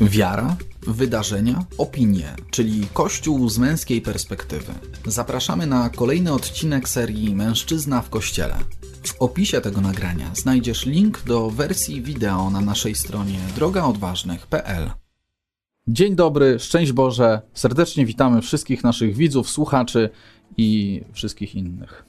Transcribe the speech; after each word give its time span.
Wiara, 0.00 0.56
wydarzenia, 0.86 1.64
opinie, 1.78 2.34
czyli 2.50 2.86
Kościół 2.92 3.48
z 3.48 3.58
męskiej 3.58 4.00
perspektywy. 4.02 4.72
Zapraszamy 5.06 5.66
na 5.66 5.88
kolejny 5.90 6.32
odcinek 6.32 6.88
serii 6.88 7.34
Mężczyzna 7.34 8.02
w 8.02 8.10
Kościele. 8.10 8.56
W 9.02 9.22
opisie 9.22 9.60
tego 9.60 9.80
nagrania 9.80 10.30
znajdziesz 10.34 10.86
link 10.86 11.22
do 11.26 11.50
wersji 11.50 12.02
wideo 12.02 12.50
na 12.50 12.60
naszej 12.60 12.94
stronie 12.94 13.38
drogaodważnych.pl. 13.54 14.90
Dzień 15.88 16.16
dobry, 16.16 16.58
szczęść 16.58 16.92
Boże. 16.92 17.40
Serdecznie 17.54 18.06
witamy 18.06 18.42
wszystkich 18.42 18.84
naszych 18.84 19.16
widzów, 19.16 19.50
słuchaczy 19.50 20.10
i 20.56 21.00
wszystkich 21.12 21.54
innych. 21.54 22.04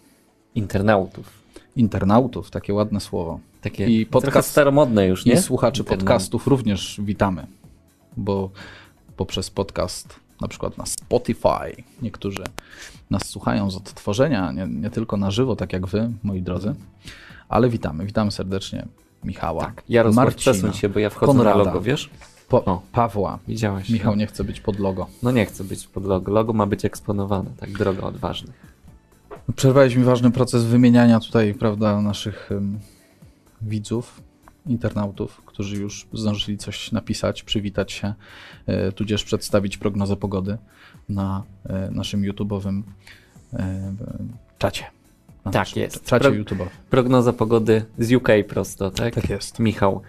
Internautów. 0.55 1.29
Internautów, 1.75 2.51
takie 2.51 2.73
ładne 2.73 2.99
słowo. 2.99 3.39
Takie 3.61 3.87
I 3.87 4.05
podcast- 4.05 4.41
staromodne 4.41 5.07
już, 5.07 5.25
nie? 5.25 5.33
I 5.33 5.37
słuchaczy 5.37 5.81
Internaut. 5.81 5.99
podcastów 5.99 6.47
również 6.47 7.01
witamy, 7.03 7.47
bo 8.17 8.49
poprzez 9.17 9.49
podcast, 9.49 10.19
na 10.41 10.47
przykład 10.47 10.77
na 10.77 10.85
Spotify, 10.85 11.83
niektórzy 12.01 12.43
nas 13.09 13.25
słuchają 13.25 13.71
z 13.71 13.77
odtworzenia, 13.77 14.51
nie, 14.51 14.67
nie 14.67 14.89
tylko 14.89 15.17
na 15.17 15.31
żywo, 15.31 15.55
tak 15.55 15.73
jak 15.73 15.87
wy, 15.87 16.11
moi 16.23 16.41
drodzy, 16.41 16.75
ale 17.49 17.69
witamy, 17.69 18.05
witamy 18.05 18.31
serdecznie 18.31 18.87
Michała, 19.23 19.65
Tak, 19.65 19.83
Jarosław, 19.89 20.25
Marcina, 20.25 20.53
przesuń 20.53 20.73
się, 20.73 20.89
bo 20.89 20.99
ja 20.99 21.09
wchodzę 21.09 21.31
Konrada. 21.31 21.57
na 21.57 21.63
logo, 21.63 21.81
wiesz? 21.81 22.09
po, 22.49 22.65
O. 22.65 22.81
Pawła. 22.91 23.39
Widziałeś. 23.47 23.89
Michał 23.89 24.11
no. 24.13 24.19
nie 24.19 24.27
chce 24.27 24.43
być 24.43 24.61
pod 24.61 24.79
logo. 24.79 25.07
no 25.23 25.31
nie 25.31 25.45
chcę 25.45 25.63
być 25.63 25.87
pod 25.87 26.05
logo. 26.05 26.31
Logo 26.31 26.53
ma 26.53 26.65
być 26.65 26.85
eksponowane, 26.85 27.49
tak 27.57 27.71
droga 27.71 28.03
odważnych. 28.03 28.77
Przerwałeś 29.55 29.95
mi 29.95 30.03
ważny 30.03 30.31
proces 30.31 30.63
wymieniania 30.65 31.19
tutaj, 31.19 31.53
prawda, 31.53 32.01
naszych 32.01 32.51
em, 32.51 32.79
widzów, 33.61 34.21
internautów, 34.67 35.41
którzy 35.45 35.75
już 35.75 36.07
zdążyli 36.13 36.57
coś 36.57 36.91
napisać, 36.91 37.43
przywitać 37.43 37.91
się, 37.91 38.13
e, 38.65 38.91
tudzież 38.91 39.23
przedstawić 39.23 39.77
prognozę 39.77 40.15
pogody 40.15 40.57
na 41.09 41.43
e, 41.65 41.89
naszym 41.91 42.21
YouTube'owym 42.21 42.81
e, 43.53 43.93
czacie. 44.57 44.83
Na 45.45 45.51
Tak 45.51 45.75
jest. 45.75 46.05
Czacie 46.05 46.23
Pro- 46.31 46.31
YouTube'owym. 46.31 46.69
Prognoza 46.89 47.33
pogody 47.33 47.85
z 47.99 48.13
UK 48.13 48.29
prosto, 48.47 48.91
tak? 48.91 49.15
Tak 49.15 49.29
jest. 49.29 49.59
Michał, 49.59 50.01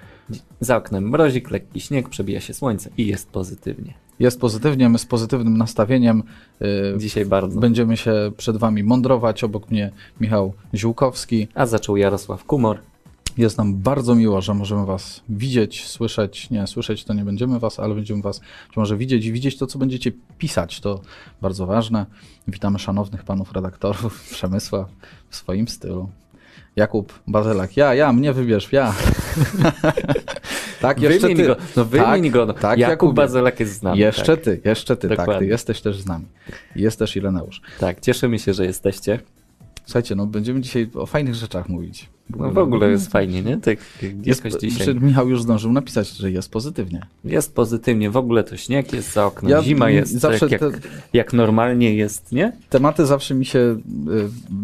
za 0.61 0.77
oknem 0.77 1.09
mrozik, 1.09 1.51
lekki 1.51 1.81
śnieg, 1.81 2.09
przebija 2.09 2.41
się 2.41 2.55
słońce 2.55 2.91
i 2.97 3.06
jest 3.06 3.29
pozytywnie. 3.31 3.95
Jest 4.19 4.41
pozytywnie, 4.41 4.89
my 4.89 4.98
z 4.98 5.06
pozytywnym 5.06 5.56
nastawieniem 5.59 6.23
Dzisiaj 6.97 7.25
bardzo. 7.25 7.61
będziemy 7.61 7.97
się 7.97 8.12
przed 8.36 8.56
wami 8.56 8.83
mądrować. 8.84 9.45
Obok 9.45 9.70
mnie 9.70 9.91
Michał 10.20 10.53
Ziółkowski. 10.75 11.48
A 11.55 11.67
zaczął 11.67 11.97
Jarosław 11.97 12.45
Kumor. 12.45 12.79
Jest 13.39 13.58
nam 13.58 13.75
bardzo 13.75 14.14
miło, 14.14 14.41
że 14.41 14.55
możemy 14.55 14.86
Was 14.86 15.22
widzieć, 15.28 15.86
słyszeć. 15.86 16.50
Nie, 16.50 16.67
słyszeć 16.67 17.05
to 17.05 17.14
nie 17.14 17.25
będziemy 17.25 17.58
Was, 17.58 17.80
ale 17.80 17.95
będziemy 17.95 18.22
Was 18.22 18.41
być 18.69 18.77
może 18.77 18.97
widzieć 18.97 19.25
i 19.25 19.33
widzieć 19.33 19.58
to, 19.58 19.67
co 19.67 19.78
będziecie 19.78 20.12
pisać. 20.39 20.80
To 20.80 21.00
bardzo 21.42 21.67
ważne. 21.67 22.06
Witamy 22.48 22.78
szanownych 22.78 23.25
panów 23.25 23.53
redaktorów 23.53 24.25
Przemysła 24.33 24.89
w 25.28 25.36
swoim 25.36 25.69
stylu. 25.69 26.08
Jakub 26.77 27.20
Bazelak, 27.27 27.77
ja, 27.77 27.95
ja, 27.95 28.12
mnie 28.12 28.33
wybierz, 28.33 28.72
ja. 28.72 28.95
tak, 30.80 31.00
jeszcze 31.00 31.20
Wymień 31.20 31.36
ty. 31.36 31.47
go, 31.47 31.56
no 31.77 31.84
wymień 31.84 32.23
tak, 32.23 32.33
go. 32.33 32.52
Tak, 32.52 32.78
Jakub 32.78 32.91
Jakubie. 32.91 33.14
Bazelak 33.14 33.61
jest 33.61 33.73
z 33.78 33.83
nami. 33.83 33.98
Jeszcze 33.98 34.36
tak. 34.36 34.45
ty, 34.45 34.61
jeszcze 34.64 34.97
ty, 34.97 35.08
tak, 35.08 35.17
ty 35.17 35.23
Dokładnie. 35.23 35.48
jesteś 35.48 35.80
też 35.80 36.00
z 36.00 36.06
nami. 36.06 36.25
Jest 36.77 36.98
też 36.98 37.17
Ireneusz. 37.17 37.62
Tak, 37.80 38.00
cieszymy 38.00 38.39
się, 38.39 38.55
że 38.55 38.64
jesteście. 38.64 39.19
Słuchajcie, 39.89 40.14
no 40.14 40.27
będziemy 40.27 40.61
dzisiaj 40.61 40.91
o 40.94 41.06
fajnych 41.06 41.34
rzeczach 41.34 41.69
mówić. 41.69 42.08
No 42.36 42.50
w 42.50 42.58
ogóle 42.58 42.91
jest 42.91 43.11
fajnie, 43.11 43.42
nie? 43.42 43.56
Tak 43.56 43.78
jest, 44.25 44.42
dzisiaj. 44.61 44.95
Michał 44.95 45.28
już 45.28 45.42
zdążył 45.42 45.72
napisać, 45.72 46.08
że 46.08 46.30
jest 46.30 46.50
pozytywnie. 46.50 47.06
Jest 47.25 47.55
pozytywnie, 47.55 48.11
w 48.11 48.17
ogóle 48.17 48.45
to 48.45 48.56
śnieg 48.56 48.92
jest 48.92 49.12
za 49.12 49.27
oknem, 49.27 49.50
Ja 49.50 49.62
zima 49.62 49.91
jest 49.91 50.12
zawsze 50.12 50.41
tak, 50.48 50.50
jak, 50.50 50.61
te- 50.61 50.89
jak 51.12 51.33
normalnie 51.33 51.95
jest, 51.95 52.33
nie? 52.33 52.53
Tematy 52.70 53.06
zawsze 53.06 53.34
mi 53.34 53.47
się 53.47 53.58
y, 53.58 53.78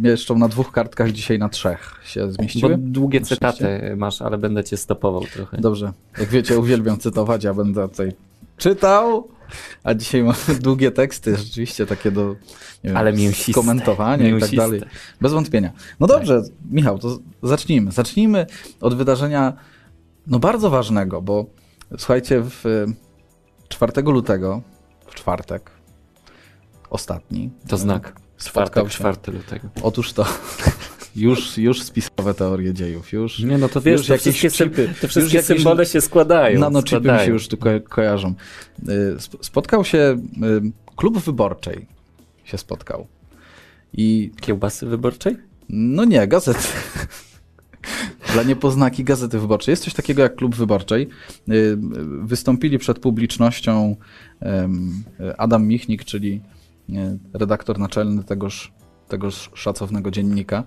mieszczą 0.03 0.39
na 0.39 0.49
dwóch 0.49 0.73
kartkach, 0.73 1.13
dzisiaj 1.13 1.39
na 1.39 1.49
trzech 1.49 2.01
się 2.05 2.27
Bo 2.27 2.33
zmieściły. 2.33 2.77
długie 2.79 3.21
Na 3.21 3.27
cytaty 3.27 3.67
masz, 3.97 4.23
ale 4.23 4.39
będę 4.39 4.65
cię 4.65 4.77
stopował 4.77 5.23
trochę. 5.35 5.57
Dobrze, 5.61 5.93
jak 6.19 6.29
wiecie, 6.29 6.59
uwielbiam 6.59 6.99
cytować, 6.99 7.45
ja 7.45 7.55
będę 7.55 7.89
tutaj 7.89 8.13
czytał, 8.57 9.29
a 9.85 9.95
dzisiaj 9.95 10.23
mam 10.23 10.35
długie 10.61 10.91
teksty, 10.91 11.37
rzeczywiście 11.37 11.87
takie 11.87 12.11
do 12.11 12.29
nie 12.85 12.91
wiem, 12.91 12.97
Ale 12.97 13.13
mięsiste, 13.13 13.53
komentowania 13.53 14.29
i 14.29 14.31
tak 14.31 14.33
mięsiste. 14.33 14.57
dalej. 14.57 14.81
Bez 15.21 15.33
wątpienia. 15.33 15.73
No 16.01 16.07
dobrze, 16.07 16.43
Michał, 16.71 16.99
to 16.99 17.19
zacznijmy. 17.43 17.93
Zacznijmy 17.93 18.47
od 18.81 18.95
wydarzenia 18.95 19.53
no 20.27 20.39
bardzo 20.39 20.71
ważnego, 20.71 21.23
bo 21.23 21.47
słuchajcie, 21.99 22.43
w 22.43 22.67
y, 22.67 22.87
4 23.69 24.03
lutego, 24.03 24.63
w 25.07 25.15
czwartek, 25.15 25.71
ostatni, 26.91 27.51
To 27.69 27.77
znak. 27.77 28.21
Czwartek, 28.39 28.85
się 28.85 28.99
4 28.99 29.17
lutego. 29.39 29.69
Otóż 29.83 30.13
to. 30.13 30.27
Już, 31.17 31.59
już 31.59 31.83
spisowe 31.83 32.35
teorie 32.35 32.75
dziejów, 32.75 33.13
już. 33.13 33.39
Nie, 33.39 33.59
no 33.59 33.69
to 33.69 33.81
wiesz, 33.81 33.99
już 34.01 34.07
te 34.07 34.13
jakieś 34.13 34.37
wszystkie, 34.37 34.65
chipy, 34.65 34.89
te 35.01 35.09
wszystkie 35.09 35.23
już 35.23 35.33
jakieś 35.33 35.47
symbole 35.47 35.87
się 35.87 36.01
składają. 36.01 36.61
Nanochipy 36.61 36.97
mi 36.97 37.01
składają. 37.01 37.27
się 37.27 37.33
już 37.33 37.49
tu 37.49 37.57
ko 37.57 37.69
kojarzą. 37.89 38.35
Y, 38.89 38.93
sp- 39.27 39.39
Spotkał 39.41 39.85
się 39.85 39.99
y, 39.99 40.73
klub 40.97 41.19
wyborczej 41.19 41.87
się 42.45 42.59
spotkał. 42.59 43.07
I 43.93 44.31
Kiełbasy 44.41 44.87
wyborczej? 44.87 45.37
no 45.69 46.05
nie, 46.05 46.29
gazety. 46.29 46.61
Dla 48.33 48.43
niepoznaki 48.43 49.05
Gazety 49.05 49.39
Wyborczej. 49.39 49.73
Jest 49.73 49.85
coś 49.85 49.95
takiego 49.95 50.23
jak 50.23 50.35
klub 50.37 50.55
wyborczej. 50.55 51.09
Y, 51.49 51.77
Wystąpili 52.23 52.79
przed 52.79 52.99
publicznością 52.99 53.97
Adam 55.39 55.67
Michnik, 55.67 56.05
czyli 56.05 56.41
redaktor 57.33 57.79
naczelny 57.79 58.25
tegoż, 58.25 58.73
tegoż 59.15 59.51
szacownego 59.55 60.11
dziennika. 60.11 60.65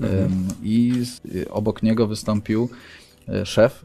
Em, 0.00 0.48
I 0.62 1.02
y, 1.34 1.50
obok 1.50 1.82
niego 1.82 2.06
wystąpił 2.06 2.68
y, 3.28 3.46
szef 3.46 3.84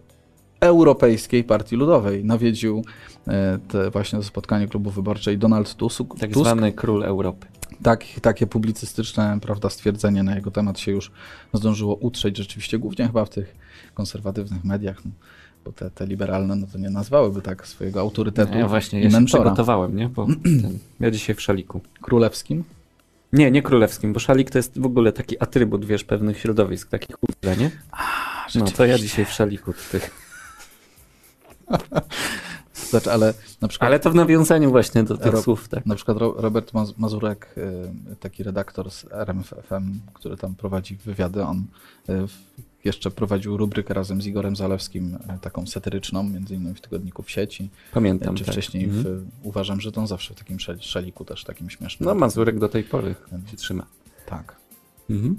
Europejskiej 0.60 1.44
Partii 1.44 1.76
Ludowej. 1.76 2.26
Nawiedził 2.26 2.84
y, 3.28 3.32
te 3.68 3.90
właśnie 3.92 4.24
spotkanie 4.24 4.68
klubu 4.68 4.90
wyborczej 4.90 5.38
Donald 5.38 5.76
Tusk. 5.76 6.04
Tak 6.20 6.38
zwany 6.38 6.72
król 6.72 7.04
Europy. 7.04 7.48
tak, 7.82 8.06
takie 8.22 8.48
publicystyczne 8.48 9.40
prawda, 9.42 9.70
stwierdzenie 9.70 10.24
na 10.24 10.36
jego 10.36 10.52
temat 10.52 10.80
się 10.80 10.92
już 10.92 11.12
zdążyło 11.54 11.96
utrzeć 11.96 12.38
rzeczywiście, 12.38 12.80
głównie 12.80 13.08
chyba 13.08 13.26
w 13.26 13.30
tych 13.30 13.56
konserwatywnych 13.94 14.64
mediach, 14.64 15.06
no, 15.06 15.12
bo 15.66 15.72
te, 15.72 15.90
te 15.90 16.08
liberalne 16.08 16.56
no 16.56 16.68
to 16.74 16.78
nie 16.78 16.90
nazwałyby 16.90 17.42
tak 17.42 17.68
swojego 17.68 18.00
autorytetu 18.00 18.58
Ja 18.58 18.68
właśnie, 18.68 19.04
ja 19.04 19.12
się 19.12 19.26
przygotowałem, 19.26 19.96
nie? 19.96 20.10
Bo 20.10 20.28
ten, 20.62 20.80
ja 21.00 21.12
dzisiaj 21.12 21.36
w 21.36 21.42
szaliku. 21.42 21.82
królewskim. 22.02 22.64
Nie, 23.36 23.52
nie 23.52 23.62
królewskim, 23.62 24.14
bo 24.14 24.20
szalik 24.20 24.52
to 24.52 24.58
jest 24.58 24.80
w 24.80 24.86
ogóle 24.86 25.12
taki 25.12 25.40
atrybut, 25.40 25.86
wiesz, 25.86 26.04
pewnych 26.04 26.40
środowisk, 26.40 26.90
takich 26.90 27.16
ultra, 27.24 27.56
nie? 27.56 27.72
No 28.56 28.66
to 28.66 28.86
ja 28.86 28.98
dzisiaj 28.98 29.26
w 29.26 29.32
szaliku 29.32 29.74
tutaj. 29.74 30.10
Znaczy, 32.90 33.12
ale 33.12 33.34
przykład, 33.68 33.88
Ale 33.88 34.00
to 34.00 34.12
w 34.12 34.16
nawiązaniu 34.16 34.70
właśnie 34.70 35.04
do 35.04 35.18
tych 35.18 35.34
Ro- 35.34 35.42
słów, 35.42 35.68
tak. 35.68 35.86
na 35.86 35.96
przykład 35.96 36.18
Ro- 36.18 36.34
Robert 36.38 36.74
Maz- 36.74 36.94
Mazurek, 36.98 37.56
y, 38.12 38.16
taki 38.16 38.44
redaktor 38.44 38.92
z 38.92 39.06
RMFFM, 39.12 40.00
który 40.14 40.38
tam 40.38 40.56
prowadzi 40.56 40.96
wywiady, 40.96 41.44
on 41.44 41.64
y, 42.10 42.14
jeszcze 42.86 43.12
prowadził 43.12 43.58
rubrykę 43.58 43.94
razem 43.94 44.22
z 44.22 44.26
Igorem 44.28 44.56
Zalewskim, 44.56 45.16
y, 45.16 45.20
taką 45.42 45.68
satyryczną, 45.68 46.24
między 46.24 46.56
innymi 46.56 46.76
w 46.76 46.82
tygodniku 46.82 47.24
w 47.24 47.32
sieci, 47.32 47.70
Pamiętam, 47.94 48.36
czy 48.36 48.46
tak. 48.46 48.54
wcześniej 48.54 48.84
Mhm. 48.84 49.04
w, 49.04 49.26
uważam, 49.44 49.82
że 49.82 49.92
to 49.92 50.02
on 50.02 50.08
zawsze 50.08 50.34
w 50.34 50.38
takim 50.38 50.58
szal- 50.58 50.78
szaliku 50.82 51.26
też 51.26 51.44
takim 51.44 51.70
śmiesznym. 51.70 52.10
No 52.10 52.16
Mazurek 52.16 52.60
do 52.60 52.70
tej 52.70 52.84
pory 52.84 53.16
się 53.52 53.58
trzyma. 53.58 53.86
Tak. 54.26 54.56
Mhm. 55.10 55.36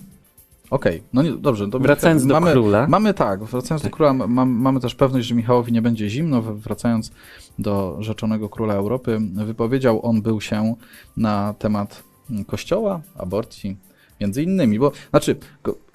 Okej, 0.71 1.03
no 1.13 1.23
nie, 1.23 1.33
dobrze. 1.33 1.71
To 1.71 1.79
Wracając 1.79 2.27
do 2.27 2.35
mamy, 2.35 2.53
króla. 2.53 2.87
Mamy 2.89 3.15
tak, 3.15 3.45
wracając 3.45 3.83
Tak. 3.83 3.91
do 3.91 3.97
króla, 3.97 4.13
mam, 4.13 4.51
mamy 4.51 4.81
też 4.81 4.95
pewność, 4.95 5.27
że 5.29 5.35
Michałowi 5.35 5.73
nie 5.73 5.83
będzie 5.83 6.11
zimno. 6.11 6.43
Wracając 6.43 7.13
do 7.59 7.97
rzeczonego 8.01 8.49
króla 8.49 8.75
Europy, 8.75 9.19
wypowiedział 9.35 10.07
on 10.07 10.23
był 10.23 10.41
się 10.41 10.75
na 11.17 11.55
temat 11.59 12.03
kościoła, 12.47 13.01
aborcji, 13.19 13.77
między 14.21 14.43
innymi, 14.43 14.79
bo 14.79 14.93
znaczy, 15.11 15.37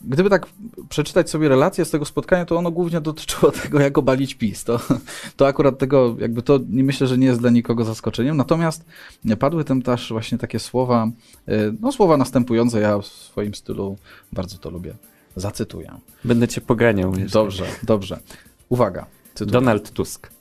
gdyby 0.02 0.30
tak 0.30 0.48
przeczytać 0.90 1.30
sobie 1.30 1.50
relacje 1.50 1.86
z 1.86 1.90
tego 1.90 2.06
spotkania, 2.06 2.46
to 2.46 2.58
ono 2.58 2.72
głównie 2.72 3.02
dotyczyło 3.02 3.52
tego, 3.64 3.80
jak 3.80 3.98
obalić 3.98 4.36
PiS. 4.36 4.64
To, 4.64 4.80
to 5.38 5.48
akurat 5.48 5.78
tego, 5.78 6.16
jakby 6.20 6.42
to 6.42 6.60
nie 6.70 6.84
myślę, 6.84 7.08
że 7.08 7.18
nie 7.18 7.28
jest 7.28 7.40
dla 7.40 7.50
nikogo 7.50 7.84
zaskoczeniem. 7.84 8.38
Natomiast 8.38 8.86
padły 9.40 9.64
tam 9.64 9.82
też 9.82 10.10
właśnie 10.10 10.38
takie 10.38 10.60
słowa, 10.60 11.08
y, 11.50 11.74
no 11.82 11.92
słowa 11.92 12.18
następujące, 12.18 12.80
ja 12.80 12.98
w 12.98 13.06
swoim 13.06 13.56
stylu 13.56 13.98
bardzo 14.32 14.58
to 14.58 14.70
lubię. 14.70 14.94
Zacytuję. 15.36 15.92
Będę 16.24 16.48
cię 16.48 16.62
poganiał. 16.62 17.14
Dobrze, 17.34 17.66
dobrze. 17.84 18.20
Uwaga. 18.70 19.06
Cytuję. 19.34 19.52
Donald 19.52 19.92
Tusk. 19.92 20.41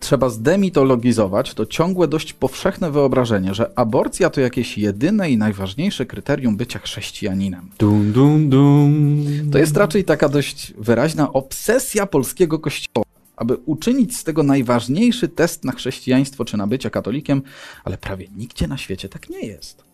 Trzeba 0.00 0.28
zdemitologizować 0.28 1.54
to 1.54 1.66
ciągłe, 1.66 2.08
dość 2.08 2.32
powszechne 2.32 2.90
wyobrażenie, 2.90 3.54
że 3.54 3.78
aborcja 3.78 4.30
to 4.30 4.40
jakieś 4.40 4.78
jedyne 4.78 5.30
i 5.30 5.36
najważniejsze 5.36 6.06
kryterium 6.06 6.56
bycia 6.56 6.78
chrześcijaninem. 6.78 7.70
Dum, 7.78 8.12
dum, 8.12 8.48
dum. 8.48 9.26
To 9.52 9.58
jest 9.58 9.76
raczej 9.76 10.04
taka 10.04 10.28
dość 10.28 10.74
wyraźna 10.78 11.32
obsesja 11.32 12.06
polskiego 12.06 12.58
kościoła. 12.58 13.04
aby 13.36 13.56
uczynić 13.56 14.16
z 14.16 14.24
tego 14.24 14.42
najważniejszy 14.42 15.28
test 15.28 15.64
na 15.64 15.72
chrześcijaństwo 15.72 16.44
czy 16.44 16.56
na 16.56 16.66
bycie 16.66 16.90
katolikiem, 16.90 17.42
ale 17.84 17.98
prawie 17.98 18.26
nigdzie 18.36 18.66
na 18.66 18.76
świecie 18.76 19.08
tak 19.08 19.30
nie 19.30 19.46
jest. 19.46 19.84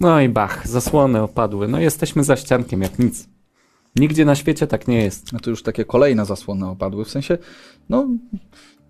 No 0.00 0.20
i 0.20 0.28
bach, 0.28 0.68
zasłony 0.68 1.22
opadły. 1.22 1.68
No 1.68 1.80
jesteśmy 1.80 2.24
za 2.24 2.36
ściankiem, 2.36 2.82
jak 2.82 2.98
nic. 2.98 3.28
Nigdzie 3.96 4.24
na 4.24 4.34
świecie 4.34 4.66
tak 4.66 4.88
nie 4.88 5.02
jest. 5.02 5.32
No 5.32 5.40
to 5.40 5.50
już 5.50 5.62
takie 5.62 5.84
kolejne 5.84 6.26
zasłony 6.26 6.66
opadły, 6.66 7.04
w 7.04 7.10
sensie, 7.10 7.38
no, 7.88 8.08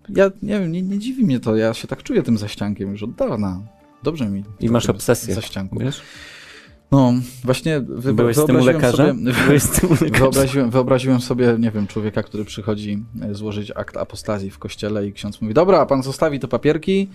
ja 0.09 0.31
nie 0.41 0.59
wiem, 0.59 0.71
nie, 0.71 0.81
nie 0.81 0.99
dziwi 0.99 1.25
mnie 1.25 1.39
to, 1.39 1.55
ja 1.55 1.73
się 1.73 1.87
tak 1.87 2.03
czuję 2.03 2.23
tym 2.23 2.37
zaściankiem 2.37 2.91
już 2.91 3.03
od 3.03 3.11
dawna. 3.11 3.61
Dobrze 4.03 4.29
mi. 4.29 4.43
I 4.59 4.69
masz 4.69 4.89
obsesję. 4.89 5.35
Zaścianku. 5.35 5.79
Wiesz? 5.79 6.01
No, 6.91 7.13
właśnie 7.43 7.79
wy, 7.79 8.13
Byłeś 8.13 8.37
z 8.37 8.45
tym 8.45 8.55
u 8.55 8.63
wyobraziłem? 8.63 9.17
Sobie, 9.17 9.33
Byłeś 9.45 9.63
wyobraziłem, 10.19 10.69
wyobraziłem 10.69 11.21
sobie, 11.21 11.55
nie 11.59 11.71
wiem, 11.71 11.87
człowieka, 11.87 12.23
który 12.23 12.45
przychodzi 12.45 13.03
e, 13.21 13.35
złożyć 13.35 13.71
akt 13.75 13.97
apostazji 13.97 14.51
w 14.51 14.59
kościele 14.59 15.07
i 15.07 15.13
ksiądz 15.13 15.41
mówi, 15.41 15.53
dobra, 15.53 15.85
pan 15.85 16.03
zostawi 16.03 16.39
te 16.39 16.47
papierki, 16.47 17.09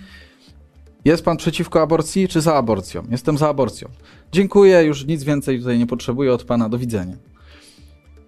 jest 1.04 1.24
pan 1.24 1.36
przeciwko 1.36 1.82
aborcji 1.82 2.28
czy 2.28 2.40
za 2.40 2.54
aborcją? 2.54 3.02
Jestem 3.10 3.38
za 3.38 3.48
aborcją. 3.48 3.88
Dziękuję, 4.32 4.82
już 4.82 5.06
nic 5.06 5.24
więcej 5.24 5.58
tutaj 5.58 5.78
nie 5.78 5.86
potrzebuję 5.86 6.32
od 6.32 6.44
pana, 6.44 6.68
do 6.68 6.78
widzenia. 6.78 7.16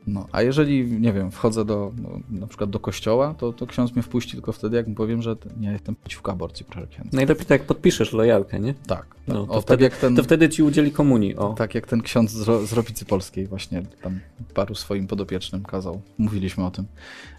No, 0.08 0.26
a 0.32 0.42
jeżeli, 0.42 1.00
nie 1.00 1.12
wiem, 1.12 1.30
wchodzę 1.30 1.64
do, 1.64 1.92
no, 2.02 2.20
na 2.30 2.46
przykład 2.46 2.70
do 2.70 2.80
kościoła, 2.80 3.34
to, 3.38 3.52
to 3.52 3.66
ksiądz 3.66 3.94
mnie 3.94 4.02
wpuści 4.02 4.32
tylko 4.32 4.52
wtedy, 4.52 4.76
jak 4.76 4.86
mu 4.86 4.94
powiem, 4.94 5.22
że 5.22 5.36
nie 5.60 5.72
jestem 5.72 5.96
przeciwko 5.96 6.32
aborcji, 6.32 6.66
proszę 6.66 6.86
księdza. 6.86 7.10
Najlepiej 7.12 7.46
tak 7.46 7.60
jak 7.60 7.66
podpiszesz 7.66 8.12
lojalkę, 8.12 8.60
nie? 8.60 8.74
Tak. 8.74 9.06
No, 9.28 9.42
o, 9.42 9.46
to, 9.46 9.52
tak 9.54 9.62
wtedy, 9.62 9.84
jak 9.84 9.96
ten... 9.96 10.16
to 10.16 10.22
wtedy 10.22 10.48
ci 10.48 10.62
udzieli 10.62 10.92
komunii. 10.92 11.36
O. 11.36 11.54
Tak 11.54 11.74
jak 11.74 11.86
ten 11.86 12.02
ksiądz 12.02 12.30
z, 12.30 12.68
z 12.68 12.72
Ropicy 12.72 13.04
Polskiej 13.04 13.46
właśnie 13.46 13.82
tam 14.02 14.20
paru 14.54 14.74
swoim 14.74 15.06
podopiecznym 15.06 15.62
kazał. 15.62 16.00
Mówiliśmy 16.18 16.66
o 16.66 16.70
tym 16.70 16.84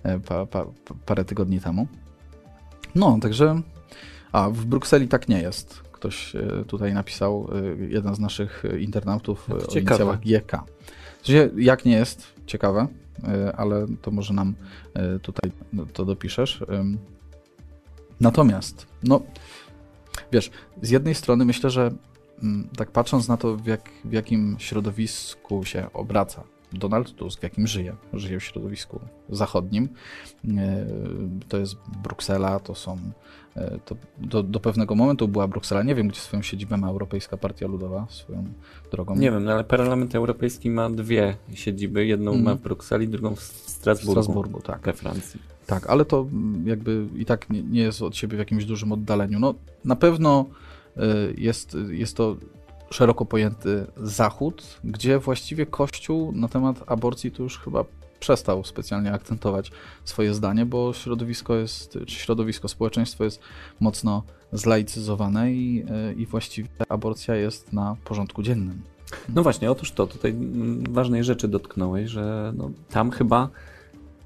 e, 0.04 0.20
pa, 0.20 0.46
pa, 0.46 0.66
pa, 0.66 0.94
parę 1.06 1.26
tygodni 1.26 1.60
temu. 1.60 1.88
No, 2.96 3.18
także... 3.22 3.62
A, 4.32 4.50
w 4.50 4.66
Brukseli 4.66 5.08
tak 5.08 5.30
nie 5.30 5.42
jest. 5.42 5.84
Ktoś 5.92 6.36
e, 6.36 6.66
tutaj 6.68 6.94
napisał, 6.94 7.50
e, 7.82 7.86
jeden 7.86 8.16
z 8.16 8.20
naszych 8.20 8.64
internautów 8.80 9.50
o 9.52 9.58
Ciekawe. 9.58 9.80
inicjałach 9.80 10.20
GK. 10.20 10.64
W 11.22 11.28
sensie, 11.28 11.50
jak 11.58 11.86
nie 11.86 11.92
jest, 11.92 12.28
ciekawe, 12.50 12.88
e, 13.24 13.56
ale 13.56 13.86
to 14.02 14.12
może 14.12 14.34
nam 14.34 14.56
e, 14.94 15.20
tutaj 15.20 15.52
to 15.94 16.06
dopiszesz. 16.06 16.62
Ym. 16.62 16.98
Natomiast, 18.20 18.88
no, 19.04 19.22
wiesz, 20.32 20.52
z 20.82 20.90
jednej 20.90 21.16
strony 21.16 21.46
myślę, 21.46 21.70
że 21.70 21.92
mm, 22.44 22.70
tak 22.78 22.92
patrząc 22.92 23.28
na 23.28 23.38
to, 23.38 23.58
w, 23.58 23.66
jak, 23.68 23.90
w 24.06 24.12
jakim 24.12 24.56
środowisku 24.60 25.66
się 25.66 25.94
obraca 25.94 26.44
Donald 26.74 27.16
Tusk, 27.16 27.40
w 27.40 27.44
jakim 27.44 27.68
żyje, 27.68 27.96
żyje 28.14 28.40
w 28.40 28.44
środowisku 28.44 29.00
zachodnim, 29.30 29.90
e, 30.48 30.86
to 31.48 31.58
jest 31.58 31.76
Bruksela, 32.04 32.60
to 32.60 32.76
są, 32.76 32.98
e, 33.56 33.80
to 33.86 33.96
do, 34.18 34.44
do 34.44 34.60
pewnego 34.60 34.96
momentu 34.96 35.28
była 35.28 35.48
Bruksela, 35.48 35.84
nie 35.84 35.96
wiem, 35.96 36.08
gdzie 36.08 36.20
swoją 36.20 36.42
siedzibę 36.42 36.78
ma 36.78 36.88
Europejska 36.88 37.38
Partia 37.38 37.68
Ludowa, 37.68 38.08
swoją 38.10 38.44
drogą. 38.92 39.16
Nie 39.16 39.32
wiem, 39.32 39.44
no 39.44 39.52
ale 39.52 39.64
Parlament 39.64 40.16
Europejski 40.16 40.70
ma 40.70 40.90
dwie 40.90 41.36
siedziby. 41.54 42.06
Jedną 42.06 42.32
Mhm. 42.32 42.46
ma 42.46 42.56
w 42.56 42.62
Brukseli, 42.62 43.08
drugą 43.08 43.36
w 43.36 43.42
Strasburgu. 43.42 44.22
W 44.22 44.24
Strasburgu, 44.24 44.62
tak. 44.62 44.82
We 44.82 44.94
Francji. 44.94 45.40
Tak, 45.66 45.90
ale 45.90 46.06
to 46.06 46.20
mm, 46.32 46.68
jakby 46.68 47.08
i 47.16 47.26
tak 47.26 47.50
nie, 47.50 47.64
nie 47.64 47.82
jest 47.82 48.02
od 48.02 48.16
siebie 48.16 48.36
w 48.36 48.40
jakimś 48.40 48.66
dużym 48.66 48.92
oddaleniu. 48.92 49.40
No, 49.40 49.54
na 49.86 49.96
pewno 49.96 50.46
y, 50.98 51.02
jest, 51.38 51.78
jest 51.90 52.18
to 52.18 52.38
szeroko 52.92 53.26
pojęty 53.26 53.86
Zachód, 53.98 54.80
gdzie 54.84 55.20
właściwie 55.20 55.66
Kościół 55.66 56.32
na 56.32 56.48
temat 56.48 56.84
aborcji 56.88 57.32
to 57.32 57.44
już 57.44 57.60
chyba 57.60 57.86
przestał 58.20 58.64
specjalnie 58.64 59.12
akcentować 59.12 59.72
swoje 60.06 60.34
zdanie, 60.34 60.66
bo 60.66 60.94
środowisko 60.94 61.56
jest, 61.56 61.98
czy 62.08 62.16
środowisko, 62.16 62.68
społeczeństwo 62.68 63.24
jest 63.24 63.42
mocno 63.80 64.24
zlaicyzowane 64.54 65.54
i, 65.54 65.86
i 66.18 66.26
właściwie 66.26 66.70
aborcja 66.90 67.36
jest 67.36 67.74
na 67.74 67.96
porządku 68.04 68.44
dziennym. 68.44 68.82
No 69.36 69.44
właśnie, 69.44 69.72
otóż 69.72 69.92
to, 69.92 70.08
tutaj 70.08 70.36
ważnej 70.90 71.24
rzeczy 71.24 71.48
dotknąłeś, 71.48 72.10
że 72.10 72.54
no, 72.58 72.72
tam 72.90 73.12
chyba 73.12 73.50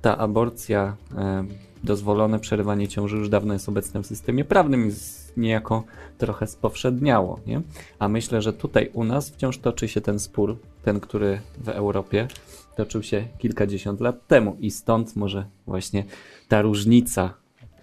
ta 0.02 0.18
aborcja, 0.18 0.96
e, 1.18 1.46
dozwolone 1.84 2.40
przerywanie 2.40 2.88
ciąży 2.88 3.18
już 3.18 3.30
dawno 3.30 3.54
jest 3.54 3.70
obecne 3.70 4.04
w 4.04 4.08
systemie 4.08 4.46
prawnym 4.46 4.92
niejako 5.38 5.84
trochę 6.18 6.48
spowszedniało, 6.48 7.40
nie? 7.48 7.62
A 8.00 8.08
myślę, 8.08 8.42
że 8.42 8.54
tutaj 8.54 8.90
u 8.94 9.04
nas 9.04 9.30
wciąż 9.30 9.58
toczy 9.58 9.88
się 9.88 10.02
ten 10.02 10.20
spór, 10.20 10.58
ten, 10.84 11.00
który 11.00 11.42
w 11.58 11.70
Europie 11.70 12.28
toczył 12.76 13.04
się 13.04 13.28
kilkadziesiąt 13.38 14.02
lat 14.02 14.28
temu 14.28 14.58
i 14.60 14.72
stąd 14.72 15.16
może 15.16 15.46
właśnie 15.68 16.06
ta 16.48 16.62
różnica, 16.62 17.34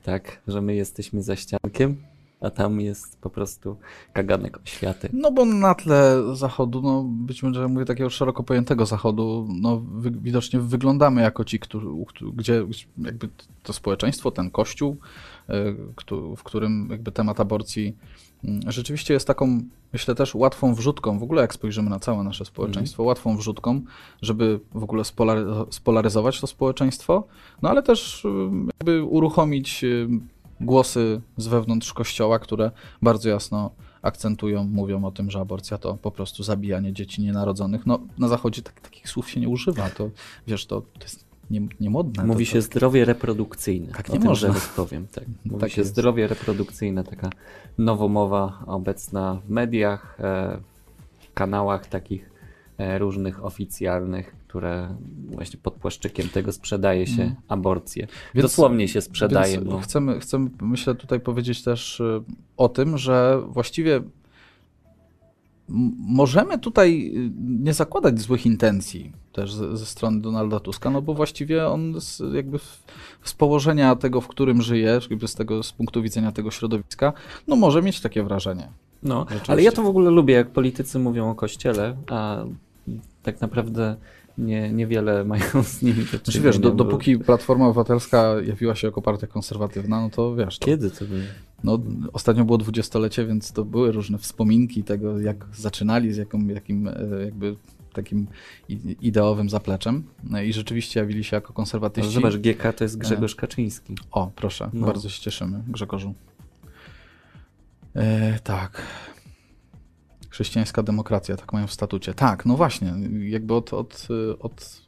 tak, 0.02 0.42
że 0.48 0.62
my 0.62 0.74
jesteśmy 0.74 1.22
za 1.22 1.36
ściankiem, 1.36 1.96
a 2.40 2.50
tam 2.50 2.80
jest 2.80 3.18
po 3.20 3.30
prostu 3.30 3.76
kaganek 4.12 4.58
oświaty. 4.64 5.08
No 5.12 5.32
bo 5.32 5.44
na 5.44 5.74
tle 5.74 6.22
zachodu, 6.32 6.82
no 6.82 7.04
być 7.08 7.42
może 7.42 7.68
mówię 7.68 7.84
takiego 7.84 8.10
szeroko 8.10 8.42
pojętego 8.42 8.86
zachodu, 8.86 9.48
no 9.60 9.82
wy, 9.92 10.10
widocznie 10.10 10.60
wyglądamy 10.60 11.22
jako 11.22 11.44
ci, 11.44 11.58
którzy, 11.58 11.86
gdzie 12.34 12.66
jakby 12.98 13.28
to 13.62 13.72
społeczeństwo, 13.72 14.30
ten 14.30 14.50
kościół, 14.50 14.96
w 16.36 16.42
którym 16.42 16.88
jakby 16.90 17.12
temat 17.12 17.40
aborcji 17.40 17.96
mm, 18.44 18.60
rzeczywiście 18.72 19.14
jest 19.14 19.26
taką, 19.26 19.62
myślę 19.92 20.14
też 20.14 20.34
łatwą 20.34 20.74
wrzutką, 20.74 21.18
w 21.18 21.22
ogóle 21.22 21.42
jak 21.42 21.54
spojrzymy 21.54 21.90
na 21.90 22.00
całe 22.00 22.24
nasze 22.24 22.44
społeczeństwo, 22.44 23.02
łatwą 23.02 23.36
wrzutką, 23.36 23.80
żeby 24.22 24.60
w 24.74 24.82
ogóle 24.82 25.02
spolary- 25.02 25.66
spolaryzować 25.70 26.40
to 26.40 26.46
społeczeństwo, 26.46 27.26
no 27.62 27.70
ale 27.70 27.82
też 27.82 28.24
y, 28.24 28.28
jakby 28.80 29.02
uruchomić 29.02 29.84
y, 29.84 30.08
głosy 30.60 31.20
z 31.36 31.46
wewnątrz 31.46 31.92
kościoła, 31.92 32.38
które 32.38 32.70
bardzo 33.02 33.28
jasno 33.28 33.70
akcentują, 34.02 34.64
mówią 34.64 35.04
o 35.04 35.10
tym, 35.10 35.30
że 35.30 35.40
aborcja 35.40 35.78
to 35.78 35.94
po 35.94 36.10
prostu 36.10 36.42
zabijanie 36.42 36.92
dzieci 36.92 37.22
nienarodzonych. 37.22 37.86
No, 37.86 37.98
na 38.18 38.28
zachodzie 38.28 38.62
tak, 38.62 38.80
takich 38.80 39.08
słów 39.08 39.30
się 39.30 39.40
nie 39.40 39.48
używa, 39.48 39.90
to 39.90 40.10
wiesz, 40.46 40.66
to, 40.66 40.80
to 40.80 41.02
jest 41.02 41.29
nie, 41.50 41.60
niemodne. 41.80 42.24
Mówi 42.24 42.44
to, 42.46 42.50
się 42.52 42.58
to, 42.58 42.62
zdrowie 42.62 43.04
reprodukcyjne. 43.04 43.92
Tak 43.92 44.10
o 44.10 44.12
nie 44.12 44.18
tym 44.18 44.28
można. 44.28 44.54
powiem. 44.76 45.06
Tak. 45.12 45.24
Mówi 45.44 45.60
Tak 45.60 45.70
się 45.70 45.80
jest. 45.80 45.90
zdrowie 45.90 46.26
reprodukcyjne, 46.26 47.04
taka 47.04 47.30
nowomowa 47.78 48.62
obecna 48.66 49.40
w 49.46 49.50
mediach, 49.50 50.16
e, 50.20 50.58
w 51.18 51.34
kanałach 51.34 51.86
takich 51.86 52.30
e, 52.78 52.98
różnych 52.98 53.44
oficjalnych, 53.44 54.36
które 54.48 54.88
właśnie 55.30 55.60
pod 55.62 55.74
płaszczykiem 55.74 56.28
tego 56.28 56.52
sprzedaje 56.52 57.06
się 57.06 57.22
Mm. 57.22 57.34
aborcję. 57.48 58.06
Więc- 58.34 58.42
Dosłownie 58.44 58.88
się 58.88 59.00
sprzedaje, 59.00 59.52
Więc 59.58 59.64
bo 59.70 59.78
chcemy, 59.78 60.20
chcemy, 60.20 60.50
myślę, 60.60 60.94
tutaj 60.94 61.20
powiedzieć 61.20 61.62
też 61.62 62.00
y, 62.00 62.22
o 62.56 62.68
tym, 62.68 62.98
że 62.98 63.42
właściwie 63.48 64.00
możemy 65.98 66.58
tutaj 66.58 67.12
y, 67.16 67.30
nie 67.62 67.74
zakładać 67.74 68.20
złych 68.20 68.46
intencji 68.46 69.12
też 69.32 69.52
ze, 69.54 69.76
ze 69.76 69.86
strony 69.86 70.20
Donalda 70.20 70.60
Tuska, 70.60 70.90
no 70.90 71.02
bo 71.02 71.14
właściwie 71.14 71.66
on 71.66 72.00
z, 72.00 72.22
jakby 72.34 72.58
w, 72.58 72.82
z 73.24 73.34
położenia 73.34 73.96
tego, 73.96 74.20
w 74.20 74.28
którym 74.28 74.62
żyje, 74.62 75.00
jakby 75.10 75.28
z 75.28 75.34
tego 75.34 75.62
z 75.62 75.72
punktu 75.72 76.02
widzenia 76.02 76.32
tego 76.32 76.50
środowiska, 76.50 77.12
no 77.48 77.56
może 77.56 77.82
mieć 77.82 78.00
takie 78.00 78.22
wrażenie. 78.22 78.68
No, 79.02 79.26
ale 79.48 79.62
ja 79.62 79.72
to 79.72 79.82
w 79.82 79.86
ogóle 79.86 80.10
lubię, 80.10 80.34
jak 80.34 80.50
politycy 80.50 80.98
mówią 80.98 81.30
o 81.30 81.34
kościele, 81.34 81.96
a 82.10 82.44
tak 83.22 83.40
naprawdę 83.40 83.96
nie, 84.38 84.72
niewiele 84.72 85.24
mają 85.34 85.62
z 85.62 85.82
nimi 85.82 86.02
do 86.04 86.10
Znaczy 86.10 86.32
czynienia, 86.32 86.44
wiesz, 86.44 86.58
do, 86.58 86.70
dopóki 86.70 87.18
Platforma 87.18 87.66
Obywatelska 87.66 88.34
jawiła 88.46 88.74
się 88.74 88.86
jako 88.88 89.02
partia 89.02 89.26
konserwatywna, 89.26 90.00
no 90.00 90.10
to 90.10 90.34
wiesz, 90.34 90.58
to, 90.58 90.66
Kiedy 90.66 90.90
to 90.90 91.04
było? 91.04 91.20
No, 91.64 91.78
ostatnio 92.12 92.44
było 92.44 92.58
dwudziestolecie, 92.58 93.26
więc 93.26 93.52
to 93.52 93.64
były 93.64 93.92
różne 93.92 94.18
wspominki 94.18 94.84
tego, 94.84 95.20
jak 95.20 95.46
zaczynali, 95.54 96.12
z 96.12 96.16
jaką, 96.16 96.46
jakim 96.46 96.88
e, 96.88 96.94
jakby 97.24 97.56
takim 97.92 98.26
ideowym 99.00 99.50
zapleczem. 99.50 100.04
No 100.24 100.42
I 100.42 100.52
rzeczywiście 100.52 101.00
jawili 101.00 101.24
się 101.24 101.36
jako 101.36 101.52
konserwatyści. 101.52 102.12
Zobacz, 102.12 102.36
GK 102.36 102.72
to 102.72 102.84
jest 102.84 102.98
Grzegorz 102.98 103.34
Kaczyński. 103.34 103.94
O, 104.10 104.30
proszę, 104.36 104.70
No. 104.72 104.86
bardzo 104.86 105.08
się 105.08 105.22
cieszymy, 105.22 105.62
Grzegorzu. 105.68 106.14
E, 107.94 108.38
tak. 108.38 108.82
Chrześcijańska 110.30 110.82
demokracja, 110.82 111.36
tak 111.36 111.52
mają 111.52 111.66
w 111.66 111.72
statucie. 111.72 112.14
Tak, 112.14 112.46
no 112.46 112.56
właśnie, 112.56 112.92
jakby 113.20 113.54
od, 113.54 113.72
od, 113.74 114.08
e, 114.30 114.38
od 114.38 114.82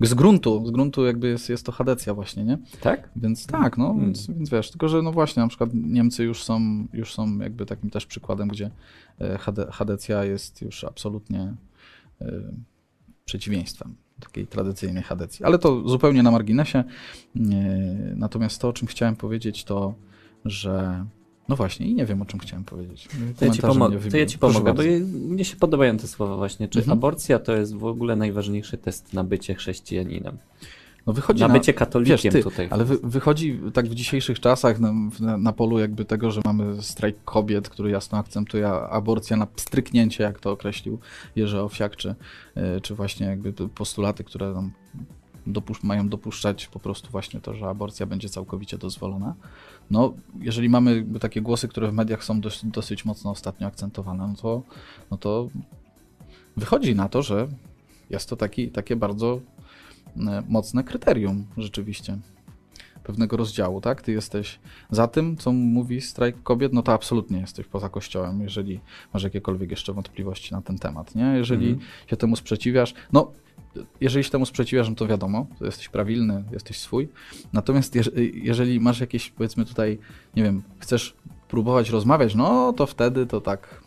z 0.00 0.14
gruntu, 0.14 0.66
z 0.66 0.70
gruntu 0.70 1.06
jakby 1.06 1.28
jest, 1.28 1.48
jest 1.48 1.66
to 1.66 1.72
chadecja 1.72 2.14
właśnie, 2.14 2.44
nie? 2.44 2.58
Tak? 2.80 3.10
Więc 3.16 3.46
tak, 3.46 3.78
no, 3.78 3.86
Hmm. 3.86 4.04
więc, 4.04 4.26
więc 4.26 4.50
wiesz, 4.50 4.70
tylko 4.70 4.88
że 4.88 5.02
no 5.02 5.12
właśnie, 5.12 5.42
na 5.42 5.48
przykład 5.48 5.70
Niemcy 5.74 6.24
już 6.24 6.42
są, 6.42 6.86
już 6.92 7.14
są 7.14 7.38
jakby 7.38 7.66
takim 7.66 7.90
też 7.90 8.06
przykładem, 8.06 8.48
gdzie 8.48 8.70
e, 9.20 9.38
hade, 9.38 9.66
chadecja 9.72 10.24
jest 10.24 10.62
już 10.62 10.84
absolutnie 10.84 11.54
e, 12.20 12.32
przeciwieństwem 13.24 13.94
takiej 14.20 14.46
tradycyjnej 14.46 15.02
chadecji. 15.02 15.44
Ale 15.44 15.58
to 15.58 15.88
zupełnie 15.88 16.22
na 16.22 16.30
marginesie. 16.30 16.78
E, 16.78 16.84
natomiast 18.16 18.60
to, 18.60 18.68
o 18.68 18.72
czym 18.72 18.88
chciałem 18.88 19.16
powiedzieć, 19.16 19.64
to, 19.64 19.94
że 20.44 21.04
no 21.48 21.56
właśnie, 21.56 21.86
i 21.86 21.94
nie 21.94 22.06
wiem, 22.06 22.22
o 22.22 22.24
czym 22.24 22.40
chciałem 22.40 22.64
powiedzieć. 22.64 23.08
To 23.38 23.44
ja 23.44 23.50
ci, 23.50 23.62
pomo- 23.62 23.90
to 24.10 24.16
ja 24.16 24.26
ci 24.26 24.38
pomogę, 24.38 24.74
bo 24.74 24.82
mnie 25.14 25.44
się 25.44 25.56
podobają 25.56 25.96
te 25.96 26.06
słowa 26.08 26.36
właśnie. 26.36 26.68
Czy 26.68 26.78
Mhm. 26.78 26.98
aborcja 26.98 27.38
to 27.38 27.56
jest 27.56 27.74
w 27.76 27.84
ogóle 27.84 28.16
najważniejszy 28.16 28.78
test 28.78 29.12
na 29.12 29.24
bycie 29.24 29.54
chrześcijaninem? 29.54 30.38
No 31.06 31.12
wychodzi 31.12 31.40
na 31.40 31.48
na, 31.48 31.54
bycie 31.54 31.74
katolikiem 31.74 32.16
wiesz, 32.22 32.32
ty, 32.32 32.42
tutaj. 32.42 32.68
ale 32.70 32.84
wy, 32.84 32.98
wychodzi 33.02 33.60
tak 33.72 33.86
w 33.88 33.94
dzisiejszych 33.94 34.40
czasach 34.40 34.80
na, 34.80 34.92
na, 35.20 35.36
na 35.36 35.52
polu 35.52 35.78
jakby 35.78 36.04
tego, 36.04 36.30
że 36.30 36.40
mamy 36.44 36.82
strajk 36.82 37.16
kobiet, 37.24 37.68
który 37.68 37.90
jasno 37.90 38.18
akcentuje 38.18 38.68
aborcję 38.68 39.36
na 39.36 39.46
pstryknięcie, 39.46 40.24
jak 40.24 40.40
to 40.40 40.50
określił 40.52 40.98
Jerzy 41.36 41.60
Owsiak, 41.60 41.96
czy, 41.96 42.14
y, 42.56 42.80
czy 42.80 42.94
właśnie 42.94 43.26
jakby 43.26 43.52
postulaty, 43.52 44.24
które 44.24 44.54
tam 44.54 44.70
dopusz 45.46 45.82
mają 45.82 46.08
dopuszczać 46.08 46.66
po 46.66 46.80
prostu 46.80 47.10
właśnie 47.10 47.40
to, 47.40 47.54
że 47.54 47.66
aborcja 47.66 48.06
będzie 48.06 48.28
całkowicie 48.28 48.78
dozwolona. 48.78 49.34
No, 49.90 50.14
jeżeli 50.40 50.68
mamy 50.68 51.06
takie 51.20 51.42
głosy, 51.42 51.68
które 51.68 51.90
w 51.90 51.94
mediach 51.94 52.24
są 52.24 52.40
dosyć 52.62 53.04
mocno 53.04 53.30
ostatnio 53.30 53.66
akcentowane, 53.66 54.28
no 54.28 54.34
to, 54.34 54.62
no 55.10 55.16
to 55.16 55.48
wychodzi 56.56 56.94
na 56.94 57.08
to, 57.08 57.22
że 57.22 57.48
jest 58.10 58.28
to 58.28 58.36
taki, 58.36 58.68
takie 58.68 58.96
bardzo 58.96 59.40
e, 60.16 60.42
mocne 60.48 60.84
kryterium 60.84 61.46
rzeczywiście 61.56 62.18
pewnego 63.04 63.36
rozdziału, 63.36 63.80
tak? 63.80 64.02
Ty 64.02 64.12
jesteś 64.12 64.58
za 64.90 65.08
tym, 65.08 65.36
co 65.36 65.52
mówi 65.52 66.00
strajk 66.00 66.42
kobiet, 66.42 66.72
no 66.72 66.82
to 66.82 66.92
absolutnie 66.92 67.38
jesteś 67.40 67.66
poza 67.66 67.88
kościołem, 67.88 68.40
jeżeli 68.40 68.80
masz 69.14 69.22
jakiekolwiek 69.22 69.70
jeszcze 69.70 69.92
wątpliwości 69.92 70.52
na 70.54 70.62
ten 70.62 70.78
temat, 70.78 71.14
nie? 71.14 71.24
Jeżeli 71.36 71.68
Mhm. 71.70 71.88
się 72.06 72.16
temu 72.16 72.36
sprzeciwiasz, 72.36 72.94
no 73.12 73.32
jeżeli 74.00 74.24
się 74.24 74.30
temu 74.30 74.46
sprzeciwiasz, 74.46 74.88
no 74.88 74.94
to 74.94 75.06
wiadomo, 75.06 75.46
to 75.58 75.64
jesteś 75.64 75.88
prawilny, 75.88 76.44
jesteś 76.52 76.78
swój. 76.78 77.08
Natomiast 77.52 77.94
jeż- 77.94 78.10
jeżeli 78.34 78.80
masz 78.80 79.00
jakieś, 79.00 79.30
powiedzmy 79.30 79.64
tutaj, 79.64 79.98
nie 80.36 80.42
wiem, 80.42 80.62
chcesz 80.78 81.14
próbować 81.48 81.90
rozmawiać, 81.90 82.34
no 82.34 82.72
to 82.72 82.86
wtedy 82.86 83.26
to 83.26 83.40
tak, 83.40 83.84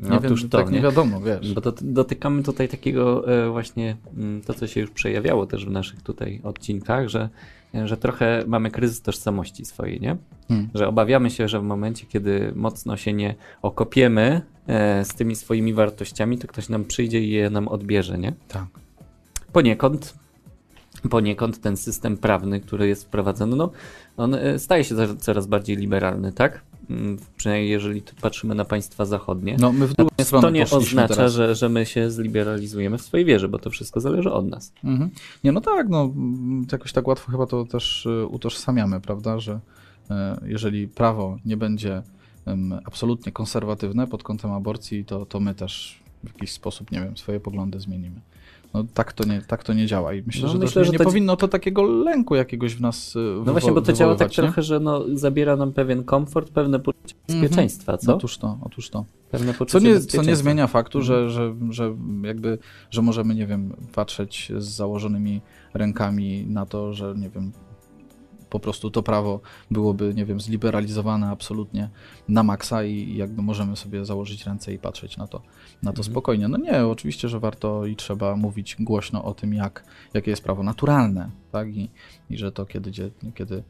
nie 0.00 0.08
No 0.10 0.20
wiem, 0.20 0.36
to, 0.36 0.48
tak 0.58 0.70
nie 0.70 0.80
wiadomo, 0.80 1.20
wiesz. 1.20 1.54
Bo 1.54 1.60
to, 1.60 1.72
dotykamy 1.82 2.42
tutaj 2.42 2.68
takiego 2.68 3.32
e, 3.46 3.50
właśnie 3.50 3.96
mm, 4.16 4.40
to, 4.40 4.54
co 4.54 4.66
się 4.66 4.80
już 4.80 4.90
przejawiało 4.90 5.46
też 5.46 5.66
w 5.66 5.70
naszych 5.70 6.02
tutaj 6.02 6.40
odcinkach, 6.44 7.08
że, 7.08 7.28
że 7.84 7.96
trochę 7.96 8.42
mamy 8.46 8.70
kryzys 8.70 9.02
tożsamości 9.02 9.64
swojej, 9.64 10.00
nie? 10.00 10.16
Hmm. 10.48 10.68
Że 10.74 10.88
obawiamy 10.88 11.30
się, 11.30 11.48
że 11.48 11.60
w 11.60 11.62
momencie, 11.62 12.06
kiedy 12.06 12.52
mocno 12.54 12.96
się 12.96 13.12
nie 13.12 13.34
okopiemy 13.62 14.40
e, 14.66 15.04
z 15.04 15.08
tymi 15.08 15.36
swoimi 15.36 15.74
wartościami, 15.74 16.38
to 16.38 16.48
ktoś 16.48 16.68
nam 16.68 16.84
przyjdzie 16.84 17.20
i 17.20 17.30
je 17.30 17.50
nam 17.50 17.68
odbierze, 17.68 18.18
nie? 18.18 18.32
Tak. 18.48 18.66
Poniekąd, 19.52 20.14
poniekąd 21.10 21.60
ten 21.60 21.76
system 21.76 22.16
prawny, 22.16 22.60
który 22.60 22.88
jest 22.88 23.04
wprowadzony, 23.04 23.56
no, 23.56 23.70
on 24.16 24.34
e, 24.34 24.58
staje 24.58 24.84
się 24.84 25.16
coraz 25.16 25.46
bardziej 25.46 25.76
liberalny, 25.76 26.32
tak? 26.32 26.62
Mm, 26.90 27.18
Przynajmniej 27.36 27.70
jeżeli 27.70 28.02
patrzymy 28.20 28.54
na 28.54 28.64
państwa 28.64 29.04
zachodnie. 29.04 29.56
No 29.60 29.72
my 29.72 29.86
w 29.86 29.94
drugą 29.94 30.10
Natomiast 30.10 30.28
stronę 30.28 30.46
to 30.46 30.50
nie 30.50 30.64
oznacza, 30.64 31.14
teraz. 31.14 31.32
że, 31.32 31.54
że 31.54 31.68
my 31.68 31.86
się 31.86 32.10
zliberalizujemy 32.10 32.98
w 32.98 33.02
swojej 33.02 33.26
wierze, 33.26 33.48
bo 33.48 33.58
to 33.58 33.70
wszystko 33.70 34.00
zależy 34.00 34.32
od 34.32 34.46
nas. 34.48 34.72
Mhm. 34.84 35.10
Nie, 35.44 35.52
no 35.52 35.60
tak, 35.60 35.88
no 35.88 36.02
mm, 36.02 36.66
jakoś 36.72 36.92
tak 36.92 37.08
łatwo 37.08 37.32
chyba 37.32 37.46
to 37.46 37.64
też 37.64 38.06
y, 38.06 38.26
utożsamiamy, 38.26 39.00
prawda, 39.00 39.38
że 39.38 39.52
y, 39.54 40.14
jeżeli 40.46 40.88
prawo 40.88 41.38
nie 41.44 41.56
będzie 41.56 42.02
absolutnie 42.84 43.32
konserwatywne 43.32 44.06
pod 44.06 44.22
kątem 44.22 44.52
aborcji, 44.52 45.04
to, 45.04 45.26
to 45.26 45.40
my 45.40 45.54
też 45.54 46.02
w 46.24 46.26
jakiś 46.26 46.52
sposób, 46.52 46.90
nie 46.90 47.00
wiem, 47.00 47.16
swoje 47.16 47.40
poglądy 47.40 47.80
zmienimy. 47.80 48.20
No 48.74 48.84
tak 48.94 49.12
to 49.12 49.24
nie, 49.28 49.42
tak 49.42 49.64
to 49.64 49.72
nie 49.72 49.86
działa 49.86 50.14
i 50.14 50.22
myślę, 50.26 50.42
No, 50.42 50.48
że, 50.52 50.58
myślę, 50.58 50.80
też 50.80 50.86
że 50.86 50.92
nie 50.92 50.98
to- 50.98 51.04
powinno 51.04 51.36
to 51.36 51.48
takiego 51.48 51.82
lęku 51.82 52.34
jakiegoś 52.34 52.74
w 52.74 52.80
nas 52.80 53.16
y, 53.16 53.18
No 53.46 53.52
właśnie, 53.52 53.72
bo 53.72 53.82
to 53.82 53.92
działa 53.92 54.14
tak 54.16 54.28
nie? 54.30 54.34
trochę, 54.34 54.62
że 54.62 54.80
no, 54.80 55.04
zabiera 55.14 55.56
nam 55.56 55.72
pewien 55.72 56.04
komfort, 56.04 56.50
pewne 56.50 56.80
poczucie 56.80 57.14
Mhm. 57.28 57.40
bezpieczeństwa, 57.40 57.98
co? 57.98 58.16
Otóż 58.16 58.38
to, 58.38 58.58
otóż 58.62 58.90
to. 58.90 59.04
Pewne 59.30 59.52
Co 59.52 59.58
poczucie 59.58 59.88
nie, 59.88 60.00
co 60.00 60.22
nie 60.22 60.36
zmienia 60.36 60.66
faktu, 60.66 60.98
Mhm. 60.98 61.28
że, 61.28 61.30
że, 61.30 61.54
że 61.70 61.94
jakby, 62.22 62.58
że 62.90 63.02
możemy, 63.02 63.34
nie 63.34 63.46
wiem, 63.46 63.72
patrzeć 63.94 64.52
z 64.58 64.64
założonymi 64.64 65.40
rękami 65.74 66.46
na 66.48 66.66
to, 66.66 66.92
że 66.94 67.14
nie 67.16 67.30
wiem, 67.30 67.52
po 68.54 68.60
prostu 68.60 68.90
to 68.90 69.02
prawo 69.02 69.40
byłoby, 69.70 70.14
nie 70.14 70.24
wiem, 70.24 70.40
zliberalizowane 70.40 71.26
absolutnie 71.30 71.90
na 72.28 72.42
maksa 72.42 72.84
i 72.84 73.16
jakby 73.16 73.42
możemy 73.42 73.76
sobie 73.76 74.04
założyć 74.04 74.46
ręce 74.46 74.74
i 74.74 74.78
patrzeć 74.78 75.16
na 75.16 75.26
to, 75.26 75.38
na 75.82 75.92
to 75.92 75.98
Mhm. 75.98 76.04
spokojnie. 76.04 76.48
No 76.48 76.58
nie, 76.58 76.86
oczywiście, 76.86 77.28
że 77.28 77.40
warto 77.40 77.86
i 77.86 77.96
trzeba 77.96 78.36
mówić 78.36 78.76
głośno 78.80 79.24
o 79.24 79.34
tym, 79.34 79.54
jak, 79.54 79.84
jakie 80.14 80.30
jest 80.30 80.44
prawo 80.44 80.62
naturalne, 80.62 81.30
tak? 81.52 81.68
I, 81.76 81.90
i 82.30 82.36
że 82.36 82.52
to 82.52 82.66
kiedy, 82.66 82.90
kiedy 83.34 83.62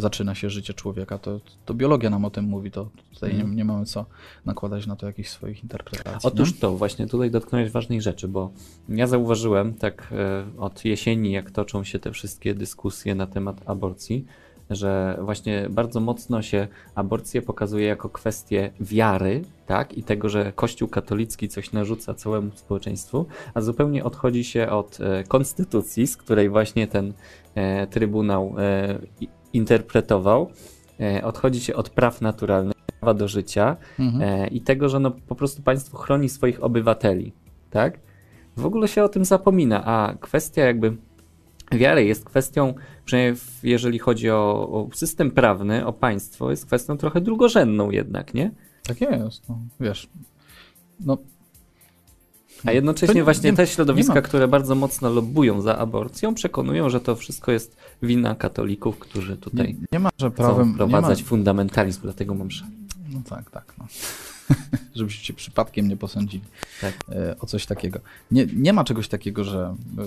zaczyna 0.00 0.34
się 0.34 0.50
życie 0.50 0.74
człowieka, 0.74 1.18
to, 1.18 1.40
to 1.64 1.74
biologia 1.74 2.10
nam 2.10 2.24
o 2.24 2.30
tym 2.30 2.44
mówi, 2.44 2.70
to 2.70 2.88
tutaj 3.14 3.30
Mhm. 3.30 3.50
nie, 3.50 3.56
nie 3.56 3.64
mamy 3.64 3.84
co 3.84 4.06
nakładać 4.46 4.86
na 4.86 4.96
to 4.96 5.06
jakichś 5.06 5.28
swoich 5.28 5.62
interpretacji. 5.62 6.28
Otóż 6.28 6.54
nie? 6.54 6.60
to, 6.60 6.76
właśnie 6.76 7.06
tutaj 7.06 7.30
dotknąłeś 7.30 7.70
ważnej 7.70 8.02
rzeczy, 8.02 8.28
bo 8.28 8.50
ja 8.88 9.06
zauważyłem 9.06 9.74
tak 9.74 10.12
e, 10.12 10.60
od 10.60 10.84
jesieni, 10.84 11.32
jak 11.32 11.50
toczą 11.50 11.84
się 11.84 11.98
te 11.98 12.12
wszystkie 12.12 12.54
dyskusje 12.54 13.14
na 13.14 13.26
temat 13.26 13.62
aborcji, 13.66 14.24
że 14.70 15.18
właśnie 15.22 15.66
bardzo 15.70 16.00
mocno 16.00 16.42
się 16.42 16.68
aborcję 16.94 17.42
pokazuje 17.42 17.86
jako 17.86 18.08
kwestię 18.08 18.70
wiary, 18.80 19.42
tak, 19.66 19.98
i 19.98 20.02
tego, 20.02 20.28
że 20.28 20.52
Kościół 20.52 20.88
katolicki 20.88 21.48
coś 21.48 21.72
narzuca 21.72 22.14
całemu 22.14 22.50
społeczeństwu, 22.54 23.26
a 23.54 23.60
zupełnie 23.60 24.04
odchodzi 24.04 24.44
się 24.44 24.70
od 24.70 24.98
e, 25.00 25.24
konstytucji, 25.24 26.06
z 26.06 26.16
której 26.16 26.48
właśnie 26.50 26.86
ten 26.86 27.12
e, 27.54 27.86
Trybunał 27.86 28.54
interpretował, 29.52 30.50
e, 31.00 31.24
odchodzi 31.24 31.60
się 31.60 31.74
od 31.74 31.90
praw 31.90 32.20
naturalnych, 32.20 32.76
prawa 33.00 33.14
do 33.14 33.28
życia, 33.28 33.76
Mhm. 33.98 34.22
e, 34.22 34.46
i 34.48 34.60
tego, 34.60 34.88
że 34.88 35.00
no 35.00 35.10
po 35.10 35.34
prostu 35.34 35.62
państwo 35.62 35.98
chroni 35.98 36.28
swoich 36.28 36.64
obywateli, 36.64 37.32
tak? 37.70 38.00
W 38.56 38.66
ogóle 38.66 38.88
się 38.88 39.04
o 39.04 39.08
tym 39.08 39.24
zapomina, 39.24 39.84
a 39.84 40.14
kwestia 40.20 40.62
jakby 40.64 40.96
wiary 41.72 42.04
jest 42.04 42.24
kwestią, 42.24 42.74
przynajmniej 43.04 43.40
jeżeli 43.62 43.98
chodzi 43.98 44.30
o, 44.30 44.68
o 44.70 44.88
system 44.94 45.30
prawny, 45.30 45.86
o 45.86 45.92
państwo, 45.92 46.50
jest 46.50 46.66
kwestią 46.66 46.96
trochę 46.96 47.20
drugorzędną 47.20 47.90
jednak, 47.90 48.34
nie? 48.34 48.50
Tak 48.86 49.00
jest, 49.00 49.48
no, 49.48 49.58
wiesz. 49.80 50.08
No, 51.00 51.18
A 52.64 52.72
jednocześnie 52.72 53.14
nie- 53.14 53.24
właśnie 53.24 53.50
nie- 53.50 53.56
te 53.56 53.66
środowiska, 53.66 54.14
nie 54.14 54.20
ma- 54.20 54.26
które 54.28 54.48
bardzo 54.48 54.74
mocno 54.74 55.10
lobbują 55.10 55.60
za 55.60 55.78
aborcją, 55.78 56.34
przekonują, 56.34 56.90
że 56.90 57.00
to 57.00 57.16
wszystko 57.16 57.52
jest 57.52 57.76
wina 58.02 58.34
katolików, 58.34 58.98
którzy 58.98 59.36
tutaj 59.36 59.74
nie, 59.74 59.80
nie 59.92 59.98
ma, 59.98 60.10
że 60.18 60.26
chcą 60.30 60.36
prawem 60.36 60.68
ma, 60.68 60.74
wprowadzać 60.74 61.22
fundamentalizm, 61.22 62.00
dlatego 62.02 62.34
mam 62.34 62.46
sz- 62.48 62.70
No 63.14 63.20
tak, 63.28 63.50
tak. 63.50 63.74
No. 63.78 63.86
Żebyście 64.94 65.24
się 65.24 65.32
przypadkiem 65.32 65.88
nie 65.88 65.96
posądzili 65.96 66.44
Tak. 66.80 66.94
e, 67.12 67.36
o 67.40 67.46
coś 67.46 67.66
takiego. 67.66 67.98
Nie, 68.30 68.46
nie 68.56 68.72
ma 68.72 68.84
czegoś 68.84 69.08
takiego, 69.08 69.44
że 69.44 69.74
e, 69.98 70.04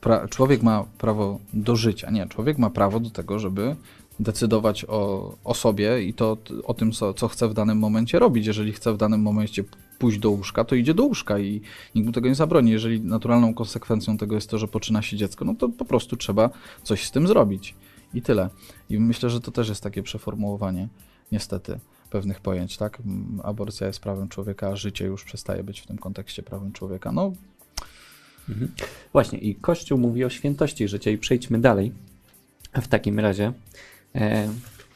pra, 0.00 0.28
człowiek 0.28 0.62
ma 0.62 0.84
prawo 0.98 1.38
do 1.52 1.76
życia. 1.76 2.10
Nie, 2.10 2.26
człowiek 2.26 2.58
ma 2.58 2.70
prawo 2.70 3.00
do 3.00 3.10
tego, 3.10 3.38
żeby 3.38 3.76
decydować 4.20 4.84
o, 4.88 5.34
o 5.44 5.54
sobie 5.54 6.02
i 6.02 6.14
to 6.14 6.36
o 6.64 6.74
tym, 6.74 6.92
co, 6.92 7.14
co 7.14 7.28
chce 7.28 7.48
w 7.48 7.54
danym 7.54 7.78
momencie 7.78 8.18
robić. 8.18 8.46
Jeżeli 8.46 8.72
chce 8.72 8.92
w 8.92 8.96
danym 8.96 9.22
momencie 9.22 9.64
pójść 9.98 10.18
do 10.18 10.30
łóżka, 10.30 10.64
to 10.64 10.74
idzie 10.74 10.94
do 10.94 11.04
łóżka 11.04 11.38
i 11.38 11.60
nikt 11.94 12.06
mu 12.06 12.12
tego 12.12 12.28
nie 12.28 12.34
zabroni. 12.34 12.70
Jeżeli 12.70 13.00
naturalną 13.00 13.54
konsekwencją 13.54 14.18
tego 14.18 14.34
jest 14.34 14.50
to, 14.50 14.58
że 14.58 14.68
poczyna 14.68 15.02
się 15.02 15.16
dziecko, 15.16 15.44
no 15.44 15.54
to 15.54 15.68
po 15.68 15.84
prostu 15.84 16.16
trzeba 16.16 16.50
coś 16.82 17.04
z 17.04 17.10
tym 17.10 17.28
zrobić. 17.28 17.74
I 18.14 18.22
tyle. 18.22 18.48
I 18.90 18.98
myślę, 18.98 19.30
że 19.30 19.40
to 19.40 19.50
też 19.50 19.68
jest 19.68 19.82
takie 19.82 20.02
przeformułowanie, 20.02 20.88
niestety, 21.32 21.78
pewnych 22.10 22.40
pojęć, 22.40 22.76
tak? 22.76 23.00
Mm, 23.00 23.40
Aborcja 23.44 23.86
jest 23.86 24.00
prawem 24.00 24.28
człowieka, 24.28 24.68
a 24.68 24.76
życie 24.76 25.04
już 25.04 25.24
przestaje 25.24 25.62
być 25.62 25.80
w 25.80 25.86
tym 25.86 25.98
kontekście 25.98 26.42
prawem 26.42 26.72
człowieka. 26.72 27.12
No, 27.12 27.32
Mhm. 28.48 28.72
Właśnie, 29.12 29.38
i 29.38 29.54
Kościół 29.54 29.98
mówi 29.98 30.24
o 30.24 30.30
świętości 30.30 30.88
życia, 30.88 31.10
i 31.10 31.18
przejdźmy 31.18 31.58
dalej. 31.58 31.92
W 32.82 32.88
takim 32.88 33.18
razie, 33.18 33.52
e, 34.14 34.48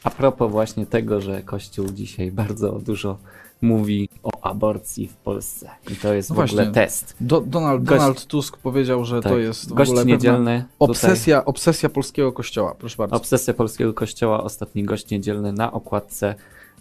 a 0.02 0.10
propos 0.10 0.52
właśnie 0.52 0.86
tego, 0.86 1.20
że 1.20 1.42
Kościół 1.42 1.92
dzisiaj 1.92 2.32
bardzo 2.32 2.72
dużo 2.72 3.18
mówi 3.62 4.08
o 4.22 4.30
aborcji 4.42 5.08
w 5.08 5.16
Polsce. 5.16 5.70
I 5.92 5.96
to 5.96 6.14
jest 6.14 6.30
No 6.30 6.36
w 6.36 6.38
ogóle 6.38 6.54
właśnie. 6.64 6.72
test. 6.72 7.16
Do, 7.20 7.40
Donald, 7.40 7.82
Gość- 7.84 8.00
Donald 8.00 8.26
Tusk 8.26 8.56
powiedział, 8.58 9.04
że 9.04 9.20
Tak. 9.22 9.32
to 9.32 9.38
jest 9.38 9.70
w 9.70 9.74
Gość 9.74 9.90
ogóle 9.90 10.04
niedzielny. 10.04 10.64
obsesja, 10.78 11.44
obsesja 11.44 11.88
polskiego 11.88 12.32
kościoła. 12.32 12.74
Proszę 12.78 12.96
bardzo. 12.96 13.16
Obsesja 13.16 13.54
polskiego 13.54 13.94
kościoła, 13.94 14.44
ostatni 14.44 14.84
gość 14.84 15.10
niedzielny 15.10 15.52
na 15.52 15.72
okładce. 15.72 16.34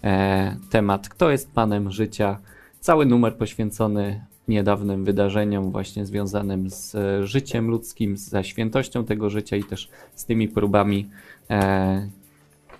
E, 0.04 0.56
temat 0.70 1.08
Kto 1.08 1.30
jest 1.30 1.52
Panem 1.52 1.90
Życia? 1.90 2.38
Cały 2.80 3.06
numer 3.06 3.36
poświęcony 3.36 4.24
niedawnym 4.48 5.04
wydarzeniom 5.04 5.70
właśnie 5.72 6.06
związanym 6.06 6.70
z 6.70 6.94
e, 6.94 7.26
życiem 7.26 7.68
ludzkim, 7.68 8.16
ze 8.16 8.44
świętością 8.44 9.04
tego 9.04 9.30
życia 9.30 9.56
i 9.56 9.64
też 9.64 9.88
z 10.14 10.24
tymi 10.24 10.48
próbami 10.48 11.10
e, 11.50 12.08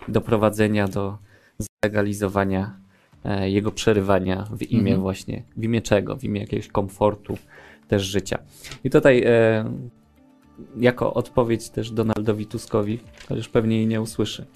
doprowadzenia 0.09 0.88
do 0.88 1.18
zlegalizowania 1.59 2.82
jego 3.45 3.73
przerywania 3.73 4.47
w 4.57 4.62
imię 4.62 4.81
Mhm. 4.81 5.00
właśnie, 5.00 5.43
w 5.57 5.64
imię 5.64 5.81
czego? 5.83 6.17
W 6.17 6.25
imię 6.25 6.41
jakiegoś 6.41 6.69
komfortu 6.69 7.38
też 7.88 8.02
życia. 8.02 8.38
I 8.85 8.91
tutaj 8.91 9.23
e, 9.26 9.64
jako 10.76 11.14
odpowiedź 11.14 11.71
też 11.71 11.91
Donaldowi 11.91 12.47
Tuskowi, 12.47 12.99
chociaż 13.29 13.49
pewnie 13.49 13.76
jej 13.76 13.87
nie 13.87 14.00
usłyszy. 14.00 14.47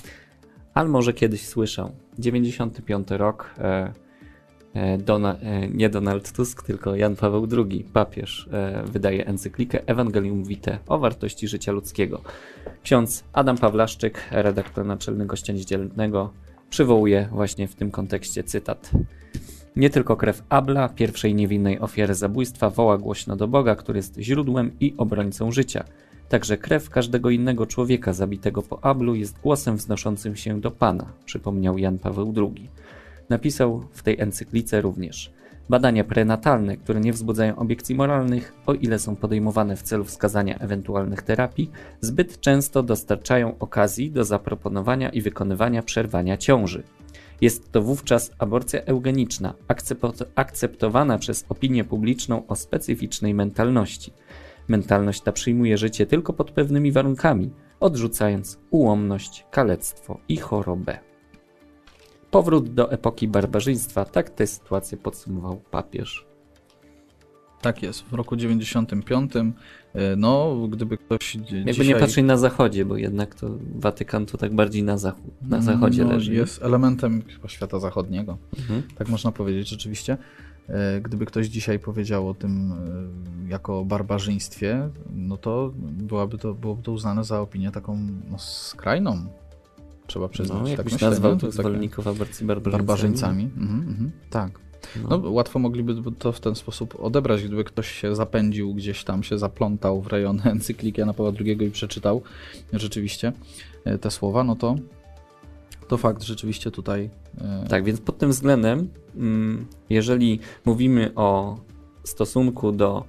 Ale 0.74 0.88
może 0.88 1.12
kiedyś 1.12 1.46
słyszę. 1.46 1.90
95 2.18 3.08
rok. 3.10 3.54
E, 3.58 3.92
e, 4.74 4.98
Dona, 4.98 5.36
e, 5.38 5.68
nie 5.68 5.88
Donald 5.88 6.32
Tusk, 6.32 6.62
tylko 6.62 6.96
Jan 6.96 7.16
Paweł 7.16 7.46
II, 7.56 7.84
papież, 7.92 8.48
e, 8.52 8.82
wydaje 8.86 9.26
encyklikę 9.26 9.86
Ewangelium 9.86 10.44
Vitae 10.44 10.78
o 10.88 10.98
wartości 10.98 11.48
życia 11.48 11.72
ludzkiego. 11.72 12.20
Ksiądz 12.82 13.24
Adam 13.32 13.58
Pawlaszczyk, 13.58 14.28
redaktor 14.30 14.86
naczelny 14.86 15.26
Gościa 15.26 15.52
Niedzielnego, 15.52 16.32
przywołuje 16.70 17.28
właśnie 17.32 17.68
w 17.68 17.74
tym 17.74 17.90
kontekście 17.90 18.44
cytat. 18.44 18.90
Nie 19.76 19.90
tylko 19.90 20.16
krew 20.16 20.42
Abla, 20.48 20.88
pierwszej 20.88 21.34
niewinnej 21.34 21.80
ofiary 21.80 22.14
zabójstwa, 22.14 22.70
woła 22.70 22.98
głośno 22.98 23.36
do 23.36 23.48
Boga, 23.48 23.76
który 23.76 23.98
jest 23.98 24.18
źródłem 24.18 24.70
i 24.80 24.94
obrońcą 24.96 25.52
życia. 25.52 25.84
Także 26.28 26.56
krew 26.56 26.90
każdego 26.90 27.30
innego 27.30 27.66
człowieka 27.66 28.12
zabitego 28.12 28.62
po 28.62 28.84
Ablu 28.84 29.14
jest 29.14 29.40
głosem 29.40 29.76
wznoszącym 29.76 30.36
się 30.36 30.60
do 30.60 30.70
Pana, 30.70 31.12
przypomniał 31.24 31.78
Jan 31.78 31.98
Paweł 31.98 32.34
II. 32.36 32.70
Napisał 33.28 33.84
w 33.92 34.02
tej 34.02 34.20
encyklice 34.20 34.80
również: 34.80 35.32
Badania 35.68 36.04
prenatalne, 36.04 36.76
które 36.76 37.00
nie 37.00 37.12
wzbudzają 37.12 37.56
obiekcji 37.56 37.94
moralnych, 37.94 38.52
o 38.66 38.74
ile 38.74 38.98
są 38.98 39.16
podejmowane 39.16 39.76
w 39.76 39.82
celu 39.82 40.04
wskazania 40.04 40.58
ewentualnych 40.58 41.22
terapii, 41.22 41.70
zbyt 42.00 42.40
często 42.40 42.82
dostarczają 42.82 43.58
okazji 43.58 44.10
do 44.10 44.24
zaproponowania 44.24 45.08
i 45.08 45.20
wykonywania 45.20 45.82
przerwania 45.82 46.36
ciąży. 46.36 46.82
Jest 47.40 47.72
to 47.72 47.82
wówczas 47.82 48.30
aborcja 48.38 48.80
eugeniczna, 48.80 49.54
akcept- 49.68 50.24
akceptowana 50.34 51.18
przez 51.18 51.44
opinię 51.48 51.84
publiczną 51.84 52.46
o 52.46 52.56
specyficznej 52.56 53.34
mentalności. 53.34 54.12
Mentalność 54.68 55.20
ta 55.20 55.32
przyjmuje 55.32 55.78
życie 55.78 56.06
tylko 56.06 56.32
pod 56.32 56.50
pewnymi 56.50 56.92
warunkami, 56.92 57.50
odrzucając 57.80 58.58
ułomność, 58.70 59.46
kalectwo 59.50 60.20
i 60.28 60.36
chorobę. 60.36 61.05
Powrót 62.30 62.74
do 62.74 62.92
epoki 62.92 63.28
barbarzyństwa, 63.28 64.04
tak 64.04 64.30
tę 64.30 64.46
sytuację 64.46 64.98
podsumował 64.98 65.56
papież. 65.70 66.26
Tak 67.60 67.82
jest, 67.82 68.02
w 68.02 68.12
roku 68.14 68.36
95. 68.36 69.32
y, 69.36 69.52
No, 70.16 70.56
gdyby 70.70 70.98
ktoś 70.98 71.34
Jakby 71.34 71.72
dzisiaj... 71.72 71.86
nie 71.86 71.96
patrzeć 71.96 72.24
na 72.24 72.36
zachodzie, 72.36 72.84
bo 72.84 72.96
jednak 72.96 73.34
to 73.34 73.50
Watykan 73.74 74.26
to 74.26 74.38
tak 74.38 74.54
bardziej 74.54 74.82
na, 74.82 74.98
zachód, 74.98 75.34
na 75.42 75.60
zachodzie 75.62 76.04
no, 76.04 76.12
leży. 76.12 76.34
Jest 76.34 76.62
elementem 76.62 77.22
świata 77.46 77.78
zachodniego, 77.80 78.38
Mhm. 78.58 78.82
tak 78.98 79.08
można 79.08 79.32
powiedzieć 79.32 79.68
rzeczywiście. 79.68 80.16
E, 80.68 81.00
Gdyby 81.00 81.26
ktoś 81.26 81.46
dzisiaj 81.46 81.78
powiedział 81.78 82.28
o 82.28 82.34
tym 82.34 82.72
e, 83.46 83.50
jako 83.50 83.78
o 83.78 83.84
barbarzyństwie, 83.84 84.88
no 85.14 85.36
to 85.36 85.72
byłaby 85.82 86.38
to, 86.38 86.54
byłoby 86.54 86.82
to 86.82 86.92
uznane 86.92 87.24
za 87.24 87.40
opinię 87.40 87.70
taką 87.70 87.98
no, 88.30 88.38
skrajną. 88.38 89.26
Trzeba 90.06 90.28
przyznać. 90.28 90.70
No, 90.70 90.76
tak 90.76 90.92
myślę, 90.92 91.10
nazwał 91.10 91.36
takie 91.36 91.52
zwolenników 91.52 92.06
aborcji 92.06 92.46
barbarzyńcami. 92.46 92.86
barbarzyńcami. 92.86 93.44
Mhm, 93.44 93.88
mhm, 93.88 94.10
tak. 94.30 94.60
No. 95.02 95.18
No, 95.18 95.30
łatwo 95.30 95.58
mogliby 95.58 95.94
to 96.18 96.32
w 96.32 96.40
ten 96.40 96.54
sposób 96.54 96.94
odebrać, 97.00 97.42
gdyby 97.44 97.64
ktoś 97.64 97.90
się 97.90 98.16
zapędził 98.16 98.74
gdzieś 98.74 99.04
tam, 99.04 99.22
się 99.22 99.38
zaplątał 99.38 100.02
w 100.02 100.06
rejon 100.06 100.40
encykliki 100.54 101.00
Jana 101.00 101.12
Pawła 101.14 101.32
II 101.40 101.64
i 101.66 101.70
przeczytał 101.70 102.22
rzeczywiście 102.72 103.32
e, 103.84 103.98
te 103.98 104.10
słowa, 104.10 104.44
no 104.44 104.56
to 104.56 104.76
to 105.88 105.96
fakt 105.96 106.22
rzeczywiście 106.22 106.70
tutaj. 106.70 107.10
e, 107.40 107.66
Tak, 107.68 107.84
więc 107.84 108.00
pod 108.00 108.18
tym 108.18 108.30
względem, 108.30 108.88
mm, 109.16 109.66
jeżeli 109.90 110.40
mówimy 110.64 111.12
o 111.14 111.58
stosunku 112.04 112.72
do 112.72 113.04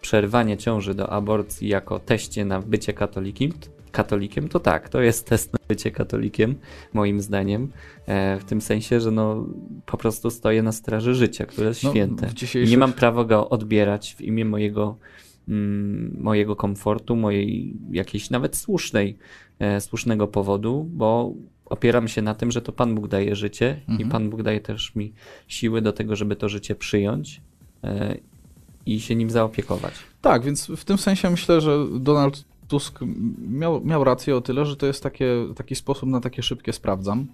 przerwania 0.00 0.56
ciąży, 0.56 0.94
do 0.94 1.10
aborcji 1.10 1.68
jako 1.68 1.98
teście 1.98 2.44
na 2.44 2.60
bycie 2.60 2.92
katolikiem, 2.92 3.52
katolikiem, 3.92 4.48
to 4.48 4.60
tak, 4.60 4.88
to 4.88 5.00
jest 5.00 5.26
test 5.26 5.52
na 5.52 5.58
bycie 5.68 5.90
katolikiem, 5.90 6.54
moim 6.92 7.20
zdaniem, 7.20 7.68
e, 8.06 8.38
w 8.38 8.44
tym 8.44 8.60
sensie, 8.60 9.00
że 9.00 9.10
no, 9.10 9.46
po 9.86 9.96
prostu 9.96 10.30
stoję 10.30 10.62
na 10.62 10.72
straży 10.72 11.14
życia, 11.14 11.46
które 11.46 11.68
jest 11.68 11.84
no, 11.84 11.90
święte. 11.90 12.26
I 12.26 12.34
dzisiejszych... 12.34 12.70
nie 12.70 12.78
mam 12.78 12.92
prawa 12.92 13.24
go 13.24 13.48
odbierać 13.48 14.14
w 14.14 14.20
imię 14.20 14.44
mojego, 14.44 14.96
mm, 15.48 16.16
mojego 16.20 16.56
komfortu, 16.56 17.16
mojej 17.16 17.76
jakiejś 17.90 18.30
nawet 18.30 18.56
słusznej, 18.56 19.18
e, 19.58 19.80
słusznego 19.80 20.26
powodu, 20.26 20.86
bo 20.90 21.34
opieram 21.64 22.08
się 22.08 22.22
na 22.22 22.34
tym, 22.34 22.50
że 22.50 22.62
to 22.62 22.72
Pan 22.72 22.94
Bóg 22.94 23.08
daje 23.08 23.36
życie 23.36 23.80
i 23.88 23.90
Mhm. 23.90 24.10
Pan 24.10 24.30
Bóg 24.30 24.42
daje 24.42 24.60
też 24.60 24.94
mi 24.94 25.12
siły 25.48 25.82
do 25.82 25.92
tego, 25.92 26.16
żeby 26.16 26.36
to 26.36 26.48
życie 26.48 26.74
przyjąć 26.74 27.40
e, 27.84 28.16
i 28.86 29.00
się 29.00 29.14
nim 29.14 29.30
zaopiekować. 29.30 29.94
Tak, 30.20 30.44
więc 30.44 30.66
w 30.66 30.84
tym 30.84 30.98
sensie 30.98 31.30
myślę, 31.30 31.60
że 31.60 31.86
Donald 32.00 32.44
Tusk 32.72 33.00
miał, 33.48 33.84
miał 33.84 34.04
rację 34.04 34.36
o 34.36 34.40
tyle, 34.40 34.66
że 34.66 34.76
to 34.76 34.86
jest 34.86 35.02
takie, 35.02 35.34
taki 35.56 35.74
sposób 35.74 36.08
na 36.08 36.20
takie 36.20 36.42
szybkie 36.42 36.72
sprawdzam 36.72 37.26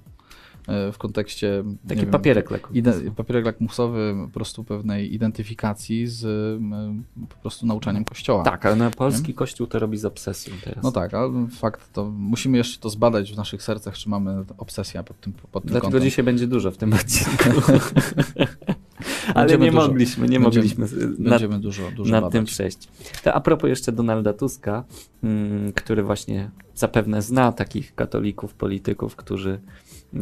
e, 0.69 0.93
w 0.93 0.99
kontekście. 0.99 1.65
Taki 1.89 2.01
wiem, 2.01 2.11
papierek. 2.11 2.49
Ide- 2.75 3.11
papierek 3.11 3.45
lakmusowy 3.45 4.15
po 4.27 4.33
prostu 4.33 4.65
pewnej 4.65 5.15
identyfikacji 5.15 6.07
z 6.07 6.23
po 7.29 7.37
prostu 7.37 7.67
nauczaniem 7.67 8.05
kościoła. 8.05 8.43
Tak, 8.45 8.67
ale 8.67 8.77
na 8.77 8.91
polski 8.91 9.35
kościół 9.35 9.67
to 9.67 9.79
robi 9.79 9.97
z 9.99 10.05
obsesją 10.05 10.55
teraz. 10.65 10.85
No 10.85 10.93
tak, 10.93 11.15
ale 11.15 11.47
fakt 11.51 11.93
to 11.93 12.05
musimy 12.05 12.59
jeszcze 12.59 12.81
to 12.81 12.91
zbadać 12.91 13.33
w 13.33 13.37
naszych 13.37 13.63
sercach, 13.63 13.95
czy 13.99 14.09
mamy 14.09 14.45
obsesję 14.59 15.03
pod 15.03 15.21
tym, 15.21 15.33
pod 15.33 15.63
tym 15.63 15.71
Dlatego 15.71 15.83
kątem. 15.93 16.03
dzisiaj 16.03 16.25
będzie 16.25 16.47
dużo 16.47 16.71
w 16.71 16.77
tym 16.77 16.93
odcinku. 16.93 17.49
Ale 19.41 19.59
nie 19.59 19.71
dużo- 19.71 19.89
mogliśmy, 19.89 20.29
nie 20.29 20.41
będziemy- 20.41 20.45
mogliśmy 20.67 20.87
nad, 21.19 21.31
Będziemy 21.31 21.59
dużo, 21.61 21.83
dużo 21.97 22.13
nad 22.13 22.21
badać. 22.25 22.33
tym 22.33 22.45
przejść. 22.45 22.89
To 23.25 23.35
a 23.35 23.41
propos 23.41 23.69
jeszcze 23.69 23.93
Donalda 23.93 24.33
Tuska, 24.33 24.85
mm, 25.23 25.73
który 25.73 26.03
właśnie 26.03 26.51
zapewne 26.75 27.23
zna 27.23 27.53
takich 27.53 27.95
katolików, 27.95 28.55
polityków, 28.55 29.17
którzy 29.17 29.61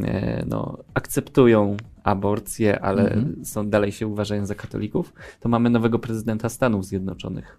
e, 0.04 0.44
no, 0.48 0.78
akceptują 0.94 1.76
aborcję, 2.04 2.80
ale 2.80 3.02
Mhm. 3.12 3.44
są, 3.44 3.68
dalej 3.68 3.92
się 3.92 4.06
uważają 4.06 4.46
za 4.46 4.54
katolików, 4.54 5.12
to 5.40 5.48
mamy 5.48 5.70
nowego 5.70 5.98
prezydenta 5.98 6.48
Stanów 6.48 6.84
Zjednoczonych, 6.86 7.58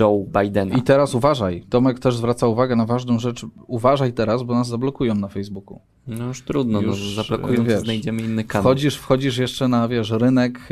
Joe 0.00 0.26
Bidena. 0.42 0.76
I 0.76 0.82
teraz 0.82 1.14
uważaj, 1.14 1.64
Tomek 1.70 1.98
też 1.98 2.16
zwraca 2.16 2.46
uwagę 2.46 2.76
na 2.76 2.86
ważną 2.86 3.18
rzecz. 3.18 3.46
Uważaj 3.66 4.12
teraz, 4.12 4.42
bo 4.42 4.54
nas 4.54 4.68
zablokują 4.68 5.14
na 5.14 5.28
Facebooku. 5.28 5.80
No 6.06 6.26
już 6.26 6.42
trudno, 6.42 6.80
Już, 6.80 7.16
no, 7.16 7.22
zablokują, 7.22 7.64
wiesz, 7.64 7.78
to 7.78 7.84
znajdziemy 7.84 8.22
inny 8.22 8.44
kanał. 8.44 8.62
Wchodzisz, 8.62 8.96
wchodzisz 8.96 9.38
jeszcze 9.38 9.68
na, 9.68 9.88
wiesz, 9.88 10.10
rynek 10.10 10.68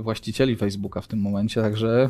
właścicieli 0.00 0.56
Facebooka 0.56 1.00
w 1.00 1.08
tym 1.08 1.20
momencie, 1.20 1.60
także 1.60 2.08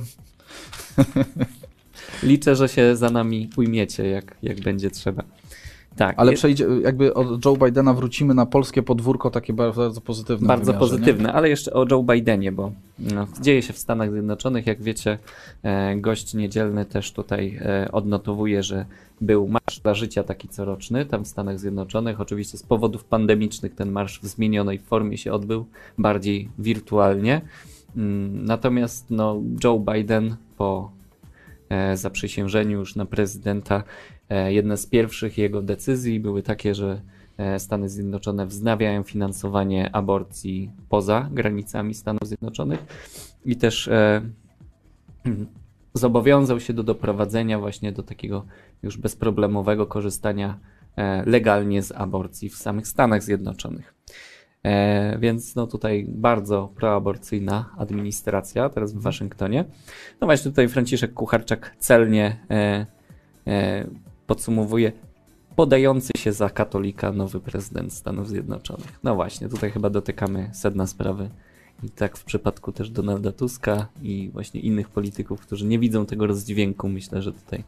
Liczę, 2.22 2.56
że 2.56 2.68
się 2.68 2.96
za 2.96 3.10
nami 3.10 3.50
ujmiecie, 3.56 4.06
jak, 4.06 4.36
jak 4.42 4.60
będzie 4.60 4.90
trzeba. 4.90 5.22
Tak, 5.96 6.14
Ale 6.18 6.32
przejdzie, 6.32 6.66
jakby 6.82 7.14
od 7.14 7.44
Joe 7.44 7.56
Bidena 7.56 7.94
wrócimy 7.94 8.34
na 8.34 8.46
polskie 8.46 8.82
podwórko, 8.82 9.30
takie 9.30 9.52
bardzo 9.52 10.00
pozytywne. 10.00 10.46
Bardzo 10.46 10.72
wymiarze, 10.72 10.78
pozytywne, 10.78 11.32
ale 11.32 11.48
jeszcze 11.48 11.72
o 11.72 11.86
Joe 11.90 12.02
Bidenie, 12.02 12.52
bo 12.52 12.72
no, 12.98 13.26
dzieje 13.40 13.62
się 13.62 13.72
w 13.72 13.78
Stanach 13.78 14.10
Zjednoczonych. 14.10 14.66
Jak 14.66 14.82
wiecie, 14.82 15.18
e, 15.62 15.96
gość 15.96 16.34
niedzielny 16.34 16.84
też 16.84 17.12
tutaj 17.12 17.58
e, 17.60 17.92
odnotowuje, 17.92 18.62
że 18.62 18.86
był 19.20 19.48
marsz 19.48 19.80
dla 19.82 19.94
życia 19.94 20.24
taki 20.24 20.48
coroczny 20.48 21.06
tam 21.06 21.24
w 21.24 21.28
Stanach 21.28 21.58
Zjednoczonych. 21.58 22.20
Oczywiście 22.20 22.58
z 22.58 22.62
powodów 22.62 23.04
pandemicznych 23.04 23.74
ten 23.74 23.92
marsz 23.92 24.20
w 24.20 24.26
zmienionej 24.26 24.78
formie 24.78 25.18
się 25.18 25.32
odbył, 25.32 25.66
bardziej 25.98 26.48
wirtualnie. 26.58 27.40
Mm, 27.96 28.44
Natomiast 28.44 29.10
no, 29.10 29.42
Joe 29.64 29.78
Biden 29.78 30.36
po 30.56 30.90
e, 31.68 31.96
zaprzysiężeniu 31.96 32.78
już 32.78 32.96
na 32.96 33.06
prezydenta, 33.06 33.82
jedne 34.48 34.76
z 34.76 34.86
pierwszych 34.86 35.38
jego 35.38 35.62
decyzji 35.62 36.20
były 36.20 36.42
takie, 36.42 36.74
że 36.74 37.02
e, 37.38 37.58
Stany 37.58 37.88
Zjednoczone 37.88 38.46
wznawiają 38.46 39.02
finansowanie 39.02 39.90
aborcji 39.96 40.70
poza 40.88 41.28
granicami 41.32 41.94
Stanów 41.94 42.28
Zjednoczonych 42.28 42.80
i 43.44 43.56
też 43.56 43.88
e, 43.88 44.22
zobowiązał 45.94 46.60
się 46.60 46.72
do 46.72 46.82
doprowadzenia 46.82 47.58
właśnie 47.58 47.92
do 47.92 48.02
takiego 48.02 48.46
już 48.82 48.98
bezproblemowego 48.98 49.86
korzystania 49.86 50.58
e, 50.96 51.24
legalnie 51.26 51.82
z 51.82 51.92
aborcji 51.92 52.48
w 52.48 52.56
samych 52.56 52.88
Stanach 52.88 53.22
Zjednoczonych. 53.22 53.94
E, 54.64 55.18
więc 55.18 55.56
no 55.56 55.66
tutaj 55.66 56.06
bardzo 56.08 56.72
proaborcyjna 56.76 57.70
administracja 57.78 58.68
teraz 58.68 58.92
w 58.92 59.02
Waszyngtonie. 59.02 59.64
No 60.20 60.26
właśnie 60.26 60.50
tutaj 60.50 60.68
Franciszek 60.68 61.14
Kucharczak 61.14 61.76
celnie 61.78 62.46
e, 62.50 62.86
e, 63.46 63.86
podsumowuje 64.26 64.92
podający 65.56 66.12
się 66.18 66.32
za 66.32 66.50
katolika 66.50 67.12
nowy 67.12 67.40
prezydent 67.40 67.92
Stanów 67.92 68.28
Zjednoczonych. 68.28 68.98
No 69.02 69.14
właśnie, 69.14 69.48
tutaj 69.48 69.70
chyba 69.70 69.90
dotykamy 69.90 70.50
sedna 70.52 70.86
sprawy. 70.86 71.30
I 71.82 71.90
tak 71.90 72.16
w 72.16 72.24
przypadku 72.24 72.72
też 72.72 72.90
Donalda 72.90 73.32
Tuska 73.32 73.86
i 74.02 74.30
właśnie 74.32 74.60
innych 74.60 74.88
polityków, 74.88 75.40
którzy 75.40 75.66
nie 75.66 75.78
widzą 75.78 76.06
tego 76.06 76.26
rozdźwięku, 76.26 76.88
myślę, 76.88 77.22
że 77.22 77.32
tutaj 77.32 77.64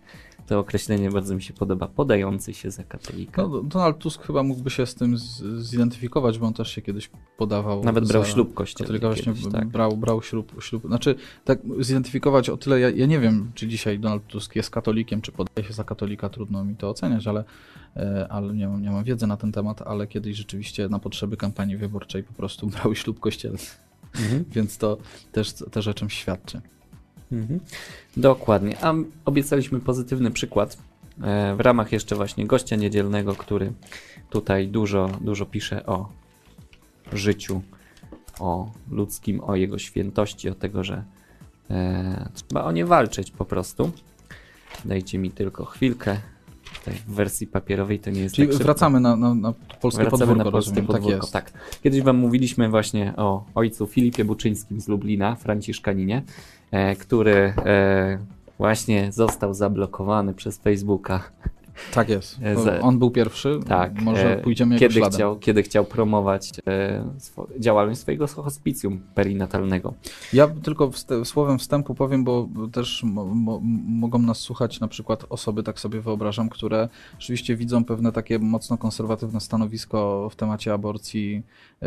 to 0.47 0.59
określenie 0.59 1.11
bardzo 1.11 1.35
mi 1.35 1.43
się 1.43 1.55
podoba. 1.55 1.89
Podający 1.89 2.55
się 2.55 2.71
za 2.71 2.85
katolika. 2.85 3.43
No, 3.43 3.63
Donald 3.63 3.99
Tusk 3.99 4.23
chyba 4.23 4.43
mógłby 4.43 4.71
się 4.71 4.87
z 4.87 4.95
tym 4.95 5.19
zidentyfikować, 5.59 6.39
bo 6.39 6.47
on 6.47 6.55
też 6.55 6.71
się 6.71 6.83
kiedyś 6.83 7.11
podawał. 7.37 7.85
Nawet 7.85 8.09
brał 8.09 8.25
ślub 8.25 8.55
kościelny 8.55 8.87
Katolika 8.87 9.07
właśnie 9.09 9.35
kiedyś, 9.35 9.53
tak. 9.53 9.69
brał, 9.69 9.97
brał 9.97 10.23
ślub, 10.23 10.63
ślub. 10.63 10.87
Znaczy, 10.87 11.15
tak 11.45 11.59
zidentyfikować 11.81 12.51
o 12.51 12.57
tyle, 12.57 12.81
ja, 12.81 12.91
ja 12.91 13.07
nie 13.07 13.21
wiem, 13.21 13.51
czy 13.55 13.69
dzisiaj 13.69 13.99
Donald 13.99 14.27
Tusk 14.27 14.57
jest 14.57 14.71
katolikiem, 14.71 15.21
czy 15.21 15.33
podaje 15.33 15.69
się 15.69 15.73
za 15.73 15.85
katolika, 15.85 16.29
trudno 16.29 16.65
mi 16.65 16.77
to 16.77 16.91
oceniać, 16.91 17.27
ale, 17.27 17.45
e, 17.97 18.27
ale 18.31 18.55
nie, 18.55 18.69
mam, 18.69 18.83
nie 18.83 18.91
mam 18.91 19.05
wiedzy 19.05 19.27
na 19.27 19.37
ten 19.37 19.53
temat, 19.53 19.83
ale 19.83 20.07
kiedyś 20.07 20.37
rzeczywiście 20.37 20.89
na 20.89 20.99
potrzeby 20.99 21.37
kampanii 21.37 21.77
wyborczej 21.77 22.23
po 22.23 22.33
prostu 22.33 22.67
brał 22.67 22.95
ślub 22.95 23.21
kościelny. 23.21 23.59
mhm. 24.19 24.45
więc 24.57 24.79
to 24.79 24.97
też, 25.33 25.53
też 25.53 25.89
o 25.89 25.95
czymś 25.95 26.15
świadczy. 26.15 26.61
Mhm. 27.33 27.61
Dokładnie. 28.17 28.77
A 28.85 28.95
obiecaliśmy 29.25 29.81
pozytywny 29.81 30.31
przykład 30.31 30.79
e, 31.23 31.55
w 31.55 31.61
ramach 31.61 31.93
jeszcze 31.93 32.17
właśnie 32.17 32.47
gościa 32.47 32.77
niedzielnego, 32.77 33.35
który 33.35 33.73
tutaj 34.31 34.69
dużo, 34.69 35.11
dużo 35.21 35.47
pisze 35.47 35.87
o 35.87 36.09
życiu, 37.13 37.63
o 38.41 38.71
ludzkim, 38.91 39.41
o 39.41 39.57
jego 39.57 39.79
świętości, 39.79 40.49
o 40.49 40.55
tego, 40.55 40.85
że 40.85 41.05
e, 41.71 42.29
trzeba 42.35 42.65
o 42.65 42.73
nie 42.73 42.87
walczyć 42.87 43.31
po 43.31 43.45
prostu. 43.45 43.91
Dajcie 44.85 45.19
mi 45.19 45.31
tylko 45.31 45.65
chwilkę. 45.65 46.17
W 46.93 47.15
wersji 47.15 47.47
papierowej 47.47 47.99
to 47.99 48.11
nie 48.11 48.21
jest 48.21 48.35
Czyli 48.35 48.49
tak 48.49 48.57
wracamy 48.57 49.01
na, 49.01 49.17
na, 49.17 49.35
na 49.35 49.55
polskie 49.81 50.03
Wracamy 50.03 50.21
podwórko, 50.21 50.45
na 50.45 50.51
polskie 50.51 50.71
rozumiem, 50.71 50.87
podwórko, 50.87 51.09
tak 51.11 51.23
jest. 51.23 51.33
tak. 51.33 51.53
Kiedyś 51.83 52.03
wam 52.03 52.17
mówiliśmy 52.17 52.69
właśnie 52.69 53.13
o 53.17 53.45
ojcu 53.55 53.87
Filipie 53.87 54.25
Buczyńskim 54.25 54.81
z 54.81 54.89
Lublina, 54.89 55.35
Franciszkaninie, 55.35 56.23
e, 56.71 56.97
który 56.97 57.35
e, 57.35 58.19
właśnie 58.59 59.13
został 59.13 59.55
zablokowany 59.55 60.35
przez 60.35 60.59
Facebooka. 60.59 61.31
Tak 61.95 62.09
jest. 62.09 62.39
E, 62.67 62.81
On 62.81 62.99
był 62.99 63.11
pierwszy, 63.11 63.61
Tak. 63.69 64.03
może 64.03 64.39
e, 64.39 64.43
pójdziemy 64.43 64.79
kiedy 64.79 64.95
śladem. 64.95 65.13
chciał, 65.13 65.39
kiedy 65.39 65.63
chciał 65.63 65.85
promować 65.85 66.51
e, 66.69 67.05
swo- 67.19 67.47
działalność 67.59 68.01
swojego 68.01 68.27
hospicjum 68.27 69.01
perinatalnego. 69.15 69.95
Ja 70.33 70.49
tylko 70.49 70.89
wst- 70.89 71.25
słowem 71.25 71.59
wstępu 71.59 71.95
powiem, 71.95 72.25
bo 72.25 72.49
też 72.73 73.03
mo- 73.03 73.25
mo- 73.25 73.61
mogą 73.87 74.19
nas 74.19 74.39
słuchać 74.39 74.81
na 74.81 74.89
przykład 74.89 75.25
osoby, 75.29 75.63
tak 75.63 75.81
sobie 75.81 76.01
wyobrażam, 76.01 76.49
które 76.49 76.89
rzeczywiście 77.19 77.57
widzą 77.57 77.85
pewne 77.85 78.13
takie 78.13 78.39
mocno 78.39 78.79
konserwatywne 78.79 79.41
stanowisko 79.41 80.29
w 80.33 80.37
temacie 80.37 80.73
aborcji, 80.73 81.43
y, 81.83 81.87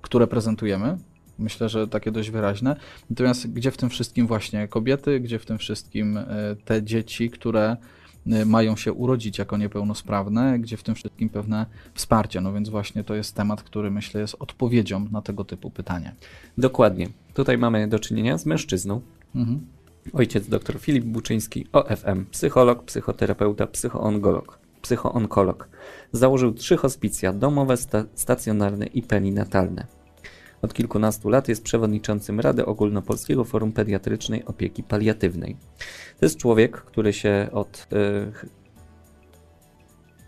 które 0.00 0.26
prezentujemy. 0.26 0.98
Myślę, 1.38 1.68
że 1.68 1.88
takie 1.88 2.10
dość 2.10 2.30
wyraźne. 2.30 2.76
Natomiast 3.10 3.52
gdzie 3.52 3.70
w 3.70 3.76
tym 3.76 3.90
wszystkim 3.90 4.26
właśnie 4.26 4.68
kobiety, 4.68 5.20
gdzie 5.20 5.38
w 5.38 5.46
tym 5.46 5.58
wszystkim 5.58 6.18
te 6.64 6.82
dzieci, 6.82 7.30
które 7.30 7.76
mają 8.46 8.76
się 8.76 8.92
urodzić 8.92 9.38
jako 9.38 9.56
niepełnosprawne, 9.56 10.58
gdzie 10.58 10.76
w 10.76 10.82
tym 10.82 10.94
wszystkim 10.94 11.28
pewne 11.28 11.66
wsparcie. 11.94 12.40
No 12.40 12.52
więc 12.52 12.68
właśnie 12.68 13.04
to 13.04 13.14
jest 13.14 13.34
temat, 13.34 13.62
który 13.62 13.90
myślę 13.90 14.20
jest 14.20 14.36
odpowiedzią 14.38 15.06
na 15.12 15.22
tego 15.22 15.44
typu 15.44 15.70
pytanie. 15.70 16.14
Dokładnie. 16.58 17.08
Tutaj 17.34 17.58
mamy 17.58 17.88
do 17.88 17.98
czynienia 17.98 18.38
z 18.38 18.46
mężczyzną. 18.46 19.00
Mhm. 19.34 19.66
Ojciec 20.12 20.48
dr 20.48 20.78
Filip 20.78 21.04
Buczyński, 21.04 21.66
OFM, 21.72 22.24
psycholog, 22.30 22.84
psychoterapeuta, 22.84 23.66
psychoonkolog. 23.66 24.58
psychoonkolog. 24.82 25.68
Założył 26.12 26.52
trzy 26.52 26.76
hospicja 26.76 27.32
domowe, 27.32 27.76
sta- 27.76 28.04
stacjonarne 28.14 28.86
i 28.86 29.02
perinatalne. 29.02 29.86
Od 30.62 30.74
kilkunastu 30.74 31.28
lat 31.28 31.48
jest 31.48 31.64
przewodniczącym 31.64 32.40
Rady 32.40 32.66
Ogólnopolskiego 32.66 33.44
Forum 33.44 33.72
Pediatrycznej 33.72 34.44
Opieki 34.44 34.82
Paliatywnej. 34.82 35.56
To 36.18 36.26
jest 36.26 36.36
człowiek, 36.36 36.76
który 36.76 37.12
się 37.12 37.48
od, 37.52 37.88
e, 37.92 38.32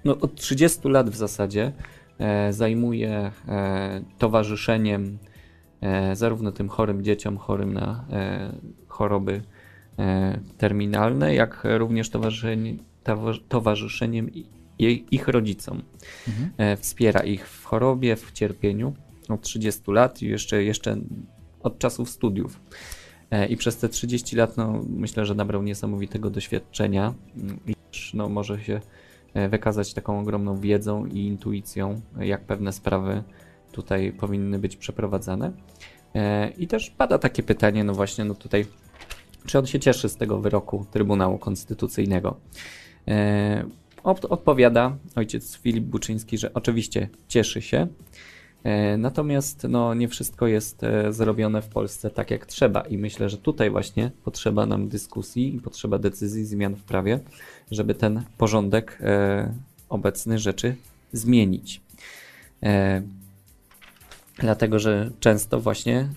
no, 0.04 0.18
od 0.20 0.34
30 0.34 0.88
lat 0.88 1.10
w 1.10 1.16
zasadzie 1.16 1.72
e, 2.18 2.52
zajmuje 2.52 3.32
e, 3.48 4.02
towarzyszeniem 4.18 5.18
zarówno 6.12 6.52
tym 6.52 6.68
chorym 6.68 7.04
dzieciom, 7.04 7.38
chorym 7.38 7.74
na 7.74 8.04
choroby 8.88 9.42
terminalne, 10.58 11.34
jak 11.34 11.62
również 11.64 12.10
towarzyszenie, 12.10 12.74
towa- 13.04 13.40
towarzyszeniem 13.48 14.30
ich 15.10 15.28
rodzicom. 15.28 15.82
Mhm. 16.28 16.76
Wspiera 16.76 17.20
ich 17.20 17.48
w 17.48 17.64
chorobie, 17.64 18.16
w 18.16 18.32
cierpieniu 18.32 18.94
od 19.32 19.40
30 19.40 19.82
lat 19.86 20.22
i 20.22 20.26
jeszcze, 20.26 20.64
jeszcze 20.64 20.96
od 21.62 21.78
czasów 21.78 22.10
studiów. 22.10 22.60
E, 23.30 23.46
I 23.46 23.56
przez 23.56 23.76
te 23.76 23.88
30 23.88 24.36
lat 24.36 24.56
no, 24.56 24.84
myślę, 24.88 25.26
że 25.26 25.34
nabrał 25.34 25.62
niesamowitego 25.62 26.30
doświadczenia 26.30 27.14
mm, 27.36 27.58
no, 28.14 28.28
może 28.28 28.64
się 28.64 28.80
e, 29.34 29.48
wykazać 29.48 29.94
taką 29.94 30.20
ogromną 30.20 30.60
wiedzą 30.60 31.06
i 31.06 31.18
intuicją, 31.18 32.00
jak 32.20 32.44
pewne 32.44 32.72
sprawy 32.72 33.22
tutaj 33.72 34.12
powinny 34.12 34.58
być 34.58 34.76
przeprowadzane. 34.76 35.52
E, 36.14 36.50
I 36.50 36.66
też 36.66 36.90
pada 36.90 37.18
takie 37.18 37.42
pytanie, 37.42 37.84
no 37.84 37.94
właśnie, 37.94 38.24
no 38.24 38.34
tutaj, 38.34 38.66
czy 39.46 39.58
on 39.58 39.66
się 39.66 39.80
cieszy 39.80 40.08
z 40.08 40.16
tego 40.16 40.38
wyroku 40.38 40.86
Trybunału 40.90 41.38
Konstytucyjnego? 41.38 42.36
Od, 44.04 44.24
odpowiada 44.24 44.96
ojciec 45.16 45.56
Filip 45.56 45.84
Buczyński, 45.84 46.38
że 46.38 46.54
oczywiście 46.54 47.08
cieszy 47.28 47.62
się, 47.62 47.86
natomiast 48.98 49.66
no, 49.68 49.94
nie 49.94 50.08
wszystko 50.08 50.46
jest 50.46 50.84
e, 50.84 51.12
zrobione 51.12 51.62
w 51.62 51.68
Polsce 51.68 52.10
tak 52.10 52.30
jak 52.30 52.46
trzeba 52.46 52.80
i 52.80 52.98
myślę, 52.98 53.28
że 53.28 53.38
tutaj 53.38 53.70
właśnie 53.70 54.10
potrzeba 54.24 54.66
nam 54.66 54.88
dyskusji 54.88 55.56
i 55.56 55.60
potrzeba 55.60 55.98
decyzji, 55.98 56.44
zmian 56.44 56.74
w 56.74 56.82
prawie, 56.82 57.20
żeby 57.70 57.94
ten 57.94 58.22
porządek 58.38 58.98
e, 59.00 59.54
obecny 59.88 60.38
rzeczy 60.38 60.76
zmienić. 61.12 61.80
E, 62.62 63.02
dlatego, 64.38 64.78
że 64.78 65.10
często 65.20 65.60
właśnie 65.60 66.08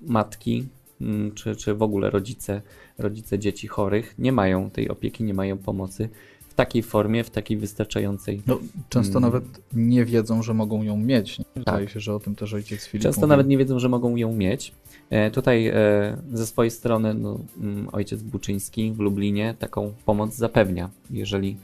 matki 0.00 0.68
mm, 1.00 1.34
czy, 1.34 1.56
czy 1.56 1.74
w 1.74 1.82
ogóle 1.82 2.10
rodzice, 2.10 2.62
rodzice 2.98 3.38
dzieci 3.38 3.68
chorych 3.68 4.14
nie 4.18 4.32
mają 4.32 4.70
tej 4.70 4.88
opieki, 4.88 5.24
nie 5.24 5.34
mają 5.34 5.58
pomocy 5.58 6.08
w 6.52 6.54
takiej 6.54 6.82
formie, 6.82 7.24
w 7.24 7.30
takiej 7.30 7.56
wystarczającej. 7.56 8.42
No, 8.46 8.58
często 8.88 9.18
Mm. 9.18 9.22
nawet 9.22 9.44
nie 9.72 10.04
wiedzą, 10.04 10.42
że 10.42 10.54
mogą 10.54 10.82
ją 10.82 10.96
mieć. 10.96 11.40
Tak. 11.64 11.90
się, 11.90 12.00
że 12.00 12.14
o 12.14 12.20
tym 12.20 12.34
też 12.34 12.54
ojciec 12.54 12.84
Filip 12.86 13.02
Często 13.02 13.20
mówił. 13.20 13.28
nawet 13.28 13.46
nie 13.46 13.58
wiedzą, 13.58 13.78
że 13.78 13.88
mogą 13.88 14.16
ją 14.16 14.32
mieć. 14.32 14.72
E, 15.10 15.30
tutaj 15.30 15.66
e, 15.66 15.74
ze 16.32 16.46
swojej 16.46 16.70
strony 16.70 17.14
no, 17.14 17.38
mm, 17.60 17.88
ojciec 17.92 18.22
Buczyński 18.22 18.92
w 18.92 18.98
Lublinie 18.98 19.54
taką 19.58 19.92
pomoc 20.04 20.34
zapewnia. 20.34 20.90
Jeżeli 21.10 21.56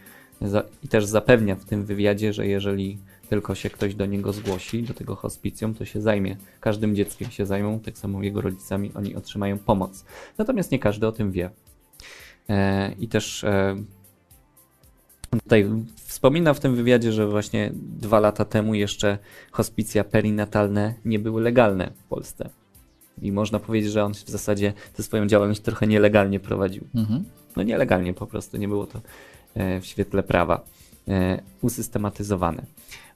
za, 0.42 0.62
I 0.84 0.88
też 0.88 1.04
zapewnia 1.06 1.56
w 1.56 1.64
tym 1.64 1.84
wywiadzie, 1.84 2.32
że 2.32 2.46
jeżeli 2.46 2.98
tylko 3.28 3.54
się 3.54 3.70
ktoś 3.70 3.94
do 3.94 4.06
niego 4.06 4.32
zgłosi, 4.32 4.82
do 4.82 4.94
tego 4.94 5.14
hospicjum, 5.16 5.74
to 5.74 5.84
się 5.84 6.00
zajmie. 6.00 6.36
Każdym 6.60 6.94
dzieckiem 6.96 7.30
się 7.30 7.46
zajmą, 7.46 7.80
tak 7.80 7.98
samo 7.98 8.22
jego 8.22 8.40
rodzicami, 8.40 8.90
oni 8.94 9.16
otrzymają 9.16 9.58
pomoc. 9.58 10.04
Natomiast 10.38 10.72
nie 10.72 10.78
każdy 10.78 11.06
o 11.06 11.12
tym 11.12 11.32
wie. 11.32 11.50
E, 12.48 12.92
I 12.98 13.08
też 13.08 13.44
e, 13.44 13.76
tutaj 15.30 15.66
wspomina 15.96 16.54
w 16.54 16.60
tym 16.60 16.76
wywiadzie, 16.76 17.12
że 17.12 17.26
właśnie 17.26 17.70
dwa 17.74 18.20
lata 18.20 18.44
temu 18.44 18.74
jeszcze 18.74 19.18
hospicja 19.50 20.04
perinatalne 20.04 20.94
nie 21.04 21.18
były 21.18 21.42
legalne 21.42 21.90
w 21.96 22.04
Polsce. 22.04 22.50
I 23.22 23.32
można 23.32 23.58
powiedzieć, 23.58 23.92
że 23.92 24.04
on 24.04 24.14
w 24.14 24.28
zasadzie 24.28 24.72
tę 24.96 25.02
swoją 25.02 25.26
działalność 25.26 25.60
trochę 25.60 25.86
nielegalnie 25.86 26.40
prowadził. 26.40 26.84
Mhm. 26.94 27.24
No 27.56 27.62
nielegalnie 27.62 28.14
po 28.14 28.26
prostu, 28.26 28.56
nie 28.56 28.68
było 28.68 28.86
to 28.86 29.00
e, 29.54 29.80
w 29.80 29.86
świetle 29.86 30.22
prawa 30.22 30.64
usystematyzowane. 31.62 32.62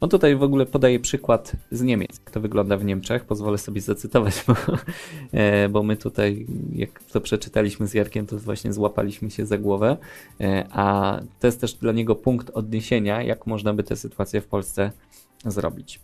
On 0.01 0.09
tutaj 0.09 0.37
w 0.37 0.43
ogóle 0.43 0.67
podaje 0.67 1.01
przykład 1.01 1.53
z 1.71 1.83
Niemiec, 1.83 2.19
jak 2.19 2.31
to 2.31 2.41
wygląda 2.41 2.77
w 2.77 2.85
Niemczech. 2.85 3.25
Pozwolę 3.25 3.59
sobie 3.59 3.81
zacytować, 3.81 4.45
bo, 4.47 4.55
e, 5.33 5.69
bo 5.69 5.83
my 5.83 5.97
tutaj, 5.97 6.47
jak 6.73 7.03
to 7.03 7.21
przeczytaliśmy 7.21 7.87
z 7.87 7.95
Jarkiem, 7.95 8.27
to 8.27 8.39
właśnie 8.39 8.73
złapaliśmy 8.73 9.31
się 9.31 9.47
za 9.47 9.59
głowę, 9.59 9.97
e, 10.41 10.67
a 10.71 11.21
to 11.41 11.47
jest 11.47 11.61
też 11.61 11.75
dla 11.75 11.93
niego 11.93 12.15
punkt 12.15 12.51
odniesienia, 12.51 13.23
jak 13.23 13.47
można 13.47 13.75
by 13.75 13.83
tę 13.83 13.97
sytuację 13.97 14.41
w 14.41 14.47
Polsce 14.47 14.91
zrobić. 15.45 16.01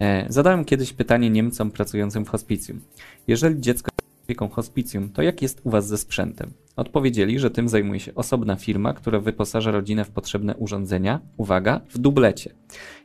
E, 0.00 0.26
Zadałem 0.28 0.64
kiedyś 0.64 0.92
pytanie 0.92 1.30
Niemcom 1.30 1.70
pracującym 1.70 2.24
w 2.24 2.28
hospicjum. 2.28 2.80
Jeżeli 3.26 3.60
dziecko 3.60 3.90
opieką 4.28 4.48
hospicjum, 4.48 5.08
to 5.08 5.22
jak 5.22 5.42
jest 5.42 5.60
u 5.64 5.70
Was 5.70 5.86
ze 5.86 5.98
sprzętem? 5.98 6.50
Odpowiedzieli, 6.76 7.38
że 7.38 7.50
tym 7.50 7.68
zajmuje 7.68 8.00
się 8.00 8.14
osobna 8.14 8.56
firma, 8.56 8.92
która 8.92 9.20
wyposaża 9.20 9.70
rodzinę 9.70 10.04
w 10.04 10.10
potrzebne 10.10 10.56
urządzenia, 10.56 11.20
uwaga, 11.36 11.80
w 11.88 11.98
dublecie. 11.98 12.54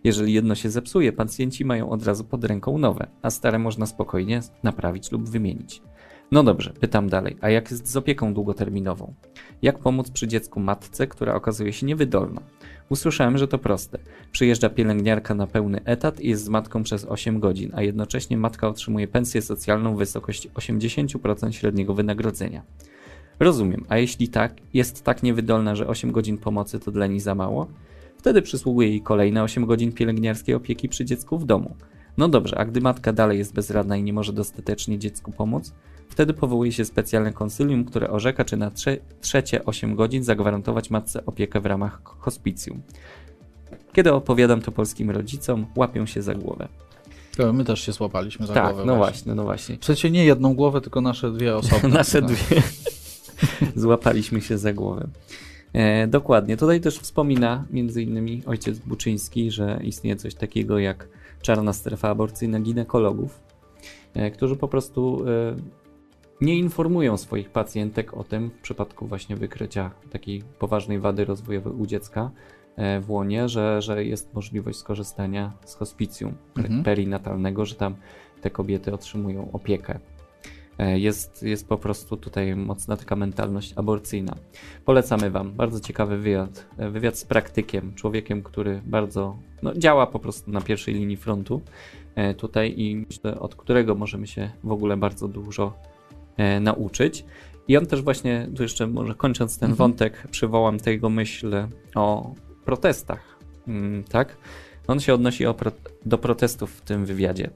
Jeżeli 0.03 0.33
jedno 0.33 0.55
się 0.55 0.69
zepsuje, 0.69 1.13
pacjenci 1.13 1.65
mają 1.65 1.89
od 1.89 2.03
razu 2.05 2.23
pod 2.23 2.43
ręką 2.43 2.77
nowe, 2.77 3.07
a 3.21 3.29
stare 3.29 3.59
można 3.59 3.85
spokojnie 3.85 4.41
naprawić 4.63 5.11
lub 5.11 5.29
wymienić. 5.29 5.81
No 6.31 6.43
dobrze, 6.43 6.73
pytam 6.79 7.09
dalej, 7.09 7.37
a 7.41 7.49
jak 7.49 7.71
jest 7.71 7.87
z 7.87 7.97
opieką 7.97 8.33
długoterminową? 8.33 9.13
Jak 9.61 9.79
pomóc 9.79 10.11
przy 10.11 10.27
dziecku 10.27 10.59
matce, 10.59 11.07
która 11.07 11.35
okazuje 11.35 11.73
się 11.73 11.85
niewydolna? 11.85 12.41
Usłyszałem, 12.89 13.37
że 13.37 13.47
to 13.47 13.57
proste. 13.57 13.99
Przyjeżdża 14.31 14.69
pielęgniarka 14.69 15.35
na 15.35 15.47
pełny 15.47 15.81
etat 15.85 16.19
i 16.19 16.29
jest 16.29 16.43
z 16.43 16.49
matką 16.49 16.83
przez 16.83 17.05
8 17.05 17.39
godzin, 17.39 17.71
a 17.73 17.81
jednocześnie 17.81 18.37
matka 18.37 18.67
otrzymuje 18.67 19.07
pensję 19.07 19.41
socjalną 19.41 19.95
w 19.95 19.97
wysokości 19.97 20.49
80% 20.49 21.51
średniego 21.51 21.93
wynagrodzenia. 21.93 22.63
Rozumiem, 23.39 23.85
a 23.89 23.97
jeśli 23.97 24.27
tak, 24.27 24.53
jest 24.73 25.03
tak 25.03 25.23
niewydolna, 25.23 25.75
że 25.75 25.87
8 25.87 26.11
godzin 26.11 26.37
pomocy 26.37 26.79
to 26.79 26.91
dla 26.91 27.07
niej 27.07 27.19
za 27.19 27.35
mało? 27.35 27.67
Wtedy 28.17 28.41
przysługuje 28.41 28.89
jej 28.89 29.01
kolejne 29.01 29.43
8 29.43 29.65
godzin 29.65 29.91
pielęgniarskiej 29.91 30.55
opieki 30.55 30.89
przy 30.89 31.05
dziecku 31.05 31.37
w 31.37 31.45
domu. 31.45 31.75
No 32.17 32.29
dobrze, 32.29 32.57
a 32.57 32.65
gdy 32.65 32.81
matka 32.81 33.13
dalej 33.13 33.37
jest 33.37 33.53
bezradna 33.53 33.97
i 33.97 34.03
nie 34.03 34.13
może 34.13 34.33
dostatecznie 34.33 34.99
dziecku 34.99 35.31
pomóc, 35.31 35.73
wtedy 36.13 36.33
powołuje 36.33 36.71
się 36.71 36.85
specjalne 36.85 37.33
konsylium, 37.33 37.85
które 37.85 38.09
orzeka, 38.09 38.45
czy 38.45 38.57
na 38.57 38.71
trze 38.71 38.97
trzecie 39.21 39.65
8 39.65 39.95
godzin 39.95 40.23
zagwarantować 40.23 40.89
matce 40.89 41.25
opiekę 41.25 41.61
w 41.61 41.65
ramach 41.65 42.01
hospicjum. 42.03 42.81
Kiedy 43.93 44.13
opowiadam 44.13 44.61
to 44.61 44.71
polskim 44.71 45.11
rodzicom, 45.11 45.65
łapią 45.75 46.05
się 46.05 46.21
za 46.21 46.35
głowę. 46.35 46.67
To 47.37 47.53
My 47.53 47.65
też 47.65 47.81
się 47.81 47.91
złapaliśmy 47.91 48.47
za 48.47 48.53
Tak, 48.53 48.67
głowę. 48.67 48.85
no 48.85 48.95
właśnie, 48.95 49.35
no 49.35 49.43
właśnie. 49.43 49.77
W 49.77 49.85
sensie 49.85 50.11
nie 50.11 50.25
jedną 50.25 50.53
głowę, 50.55 50.81
tylko 50.81 51.01
nasze 51.01 51.31
dwie 51.31 51.55
osoby. 51.55 51.87
Nasze 51.99 52.21
Tak. 52.21 52.31
dwie 52.31 52.61
złapaliśmy 53.75 54.41
się 54.41 54.57
za 54.57 54.73
głowę. 54.73 55.07
E, 55.73 56.07
dokładnie. 56.07 56.57
Tutaj 56.57 56.81
też 56.81 56.99
wspomina 56.99 57.65
między 57.71 58.01
innymi 58.03 58.41
ojciec 58.45 58.79
Buczyński, 58.79 59.51
że 59.51 59.79
istnieje 59.83 60.15
coś 60.15 60.35
takiego 60.35 60.79
jak 60.79 61.07
czarna 61.41 61.73
strefa 61.73 62.09
aborcyjna 62.09 62.59
ginekologów, 62.59 63.39
e, 64.13 64.31
którzy 64.31 64.55
po 64.55 64.67
prostu 64.67 65.23
e, 65.27 65.55
nie 66.41 66.55
informują 66.57 67.17
swoich 67.17 67.49
pacjentek 67.49 68.13
o 68.13 68.23
tym 68.23 68.49
w 68.49 68.61
przypadku 68.61 69.07
właśnie 69.07 69.35
wykrycia 69.35 69.91
takiej 70.11 70.43
poważnej 70.59 70.99
wady 70.99 71.25
rozwojowej 71.25 71.73
u 71.73 71.85
dziecka 71.85 72.31
e, 72.75 72.99
w 73.01 73.11
łonie, 73.11 73.49
że, 73.49 73.81
że 73.81 74.05
jest 74.05 74.33
możliwość 74.33 74.77
skorzystania 74.79 75.51
z 75.65 75.75
hospicjum 75.75 76.33
Mhm. 76.57 76.83
perinatalnego, 76.83 77.65
że 77.65 77.75
tam 77.75 77.95
te 78.41 78.49
kobiety 78.49 78.93
otrzymują 78.93 79.51
opiekę. 79.51 79.99
E, 80.77 80.99
Jest, 80.99 81.43
jest 81.43 81.67
po 81.67 81.77
prostu 81.77 82.17
tutaj 82.17 82.55
mocna 82.55 82.97
taka 82.97 83.15
mentalność 83.15 83.73
aborcyjna. 83.75 84.35
Polecamy 84.85 85.31
Wam. 85.31 85.51
Bardzo 85.51 85.79
ciekawy 85.79 86.17
wywiad. 86.17 86.65
E, 86.77 86.89
Wywiad 86.89 87.17
z 87.17 87.25
praktykiem, 87.25 87.93
człowiekiem, 87.95 88.43
który 88.43 88.81
bardzo 88.85 89.37
no, 89.63 89.73
działa 89.73 90.07
po 90.07 90.19
prostu 90.19 90.51
na 90.51 90.61
pierwszej 90.61 90.93
linii 90.93 91.17
frontu 91.17 91.61
tutaj 92.37 92.73
i 92.77 92.95
myślę, 92.95 93.39
od 93.39 93.55
którego 93.55 93.95
możemy 93.95 94.27
się 94.27 94.51
w 94.63 94.71
ogóle 94.71 94.97
bardzo 94.97 95.27
dużo 95.27 95.73
nauczyć. 96.61 97.25
I 97.67 97.77
on 97.77 97.85
też 97.85 98.01
właśnie, 98.01 98.47
tu 98.55 98.63
jeszcze 98.63 98.87
może 98.87 99.15
kończąc 99.15 99.59
ten 99.59 99.71
Mhm. 99.71 99.77
wątek, 99.77 100.27
przywołam 100.31 100.79
tego 100.79 101.09
myśl 101.09 101.55
o 101.95 102.33
protestach. 102.65 103.37
Mm, 103.67 104.03
tak? 104.03 104.37
On 104.87 104.99
się 104.99 105.13
odnosi 105.13 105.43
pro, 105.57 105.71
do 106.05 106.17
protestów 106.17 106.71
w 106.75 106.81
tym 106.81 107.05
wywiadzie. 107.05 107.49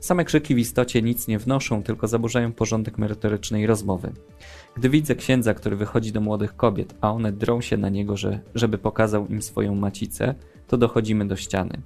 Same 0.00 0.24
krzyki 0.24 0.54
w 0.54 0.58
istocie 0.58 1.02
nic 1.02 1.28
nie 1.28 1.38
wnoszą, 1.38 1.82
tylko 1.82 2.08
zaburzają 2.08 2.52
porządek 2.52 2.98
merytorycznej 2.98 3.66
rozmowy. 3.66 4.12
Gdy 4.76 4.88
widzę 4.88 5.14
księdza, 5.14 5.54
który 5.54 5.76
wychodzi 5.76 6.12
do 6.12 6.20
młodych 6.20 6.56
kobiet, 6.56 6.94
a 7.00 7.12
one 7.12 7.32
drą 7.32 7.60
się 7.60 7.76
na 7.76 7.88
niego, 7.88 8.16
że, 8.16 8.40
żeby 8.54 8.78
pokazał 8.78 9.26
im 9.26 9.42
swoją 9.42 9.74
macicę, 9.74 10.34
to 10.68 10.76
dochodzimy 10.76 11.28
do 11.28 11.36
ściany. 11.36 11.82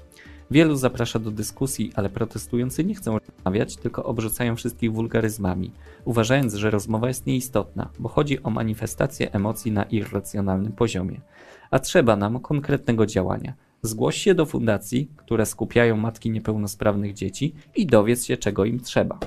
Wielu 0.51 0.77
zaprasza 0.77 1.19
do 1.19 1.31
dyskusji, 1.31 1.93
ale 1.95 2.11
protestujący 2.11 2.85
nie 2.85 2.95
chcą 2.95 3.19
rozmawiać, 3.19 3.77
tylko 3.77 4.05
obrzucają 4.05 4.57
wszystkich 4.57 4.93
wulgaryzmami, 4.93 5.73
uważając, 6.05 6.55
że 6.55 6.71
rozmowa 6.71 7.09
jest 7.09 7.27
nieistotna, 7.27 7.89
bo 7.99 8.09
chodzi 8.09 8.43
o 8.43 8.51
manifestację 8.51 9.33
emocji 9.33 9.73
na 9.73 9.83
irracjonalnym 9.83 10.73
poziomie. 10.73 11.21
A 11.71 11.79
trzeba 11.79 12.17
nam 12.17 12.41
konkretnego 12.41 13.07
działania. 13.07 13.53
Zgłoś 13.83 14.17
się 14.17 14.35
do 14.35 14.47
fundacji, 14.47 15.11
które 15.17 15.47
skupiają 15.47 15.97
matki 15.97 16.31
niepełnosprawnych 16.31 17.15
dzieci 17.15 17.55
i 17.77 17.87
dowiedz 17.87 18.25
się, 18.25 18.37
czego 18.37 18.65
im 18.65 18.81
trzeba. 18.81 19.19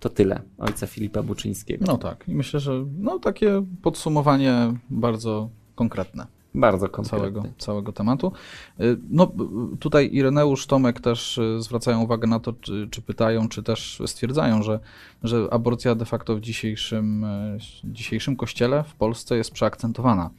To 0.00 0.08
tyle 0.08 0.40
ojca 0.58 0.86
Filipa 0.86 1.22
Buczyńskiego. 1.22 1.84
No 1.88 1.98
tak. 1.98 2.28
I 2.28 2.34
myślę, 2.34 2.60
że 2.60 2.84
no, 2.98 3.18
takie 3.18 3.66
podsumowanie 3.82 4.54
bardzo 4.90 5.48
konkretne. 5.74 6.39
Bardzo 6.54 6.88
konkretny. 6.88 7.18
całego, 7.18 7.42
całego 7.58 7.92
tematu. 7.92 8.32
Y, 8.80 8.98
No, 9.10 9.32
tutaj 9.80 10.10
Ireneusz, 10.12 10.66
Tomek 10.66 11.00
też 11.00 11.38
y, 11.38 11.62
zwracają 11.62 12.02
uwagę 12.02 12.28
na 12.28 12.40
to, 12.40 12.52
czy, 12.52 12.88
czy 12.90 13.02
pytają, 13.02 13.48
czy 13.48 13.62
też 13.62 14.02
stwierdzają, 14.06 14.62
że, 14.62 14.80
że 15.22 15.48
aborcja 15.50 15.94
de 15.94 16.04
facto 16.04 16.36
w 16.36 16.40
dzisiejszym, 16.40 17.24
y, 17.24 17.58
dzisiejszym 17.84 18.36
kościele 18.36 18.84
w 18.84 18.94
Polsce 18.94 19.36
jest 19.36 19.50
przeakcentowana. 19.50 20.30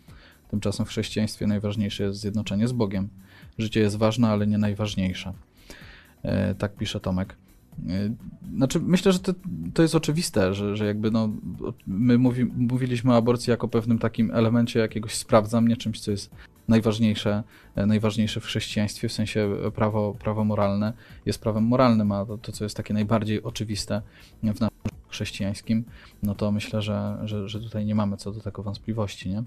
Tymczasem 0.49 0.85
w 0.85 0.89
chrześcijaństwie 0.89 1.47
najważniejsze 1.47 2.03
jest 2.03 2.19
zjednoczenie 2.19 2.67
z 2.67 2.71
Bogiem. 2.71 3.09
Życie 3.57 3.79
jest 3.79 3.97
ważne, 3.97 4.29
ale 4.29 4.47
nie 4.47 4.57
najważniejsze. 4.57 5.33
Tak 6.57 6.75
pisze 6.75 6.99
Tomek. 6.99 7.35
Y, 7.89 8.15
Znaczy, 8.55 8.79
myślę, 8.79 9.11
że 9.11 9.19
to, 9.19 9.33
to 9.73 9.81
jest 9.81 9.95
oczywiste, 9.95 10.53
że, 10.53 10.77
że 10.77 10.85
jakby 10.85 11.11
no, 11.11 11.29
my 11.87 12.17
mówi, 12.17 12.45
mówiliśmy 12.45 13.13
o 13.13 13.15
aborcji 13.15 13.51
jako 13.51 13.67
pewnym 13.67 13.99
takim 13.99 14.31
elemencie 14.31 14.79
jakiegoś 14.79 15.13
sprawdza 15.13 15.61
mnie, 15.61 15.77
czymś, 15.77 15.99
co 15.99 16.11
jest 16.11 16.31
najważniejsze, 16.67 17.43
e, 17.75 17.85
najważniejsze 17.85 18.39
w 18.39 18.45
chrześcijaństwie, 18.45 19.09
w 19.09 19.13
sensie 19.13 19.55
e, 19.67 19.71
prawo, 19.71 20.15
prawo 20.19 20.45
moralne 20.45 20.93
jest 21.25 21.41
prawem 21.41 21.63
moralnym, 21.63 22.11
a 22.11 22.25
to, 22.25 22.37
to, 22.37 22.51
co 22.51 22.63
jest 22.63 22.77
takie 22.77 22.93
najbardziej 22.93 23.43
oczywiste 23.43 24.01
w 24.43 24.59
naszym 24.59 24.69
chrześcijańskim, 25.09 25.83
no 26.23 26.35
to 26.35 26.51
myślę, 26.51 26.81
że, 26.81 27.17
że, 27.23 27.49
że 27.49 27.59
tutaj 27.59 27.85
nie 27.85 27.95
mamy 27.95 28.17
co 28.17 28.31
do 28.31 28.41
tego 28.41 28.63
wątpliwości, 28.63 29.29
nie? 29.29 29.43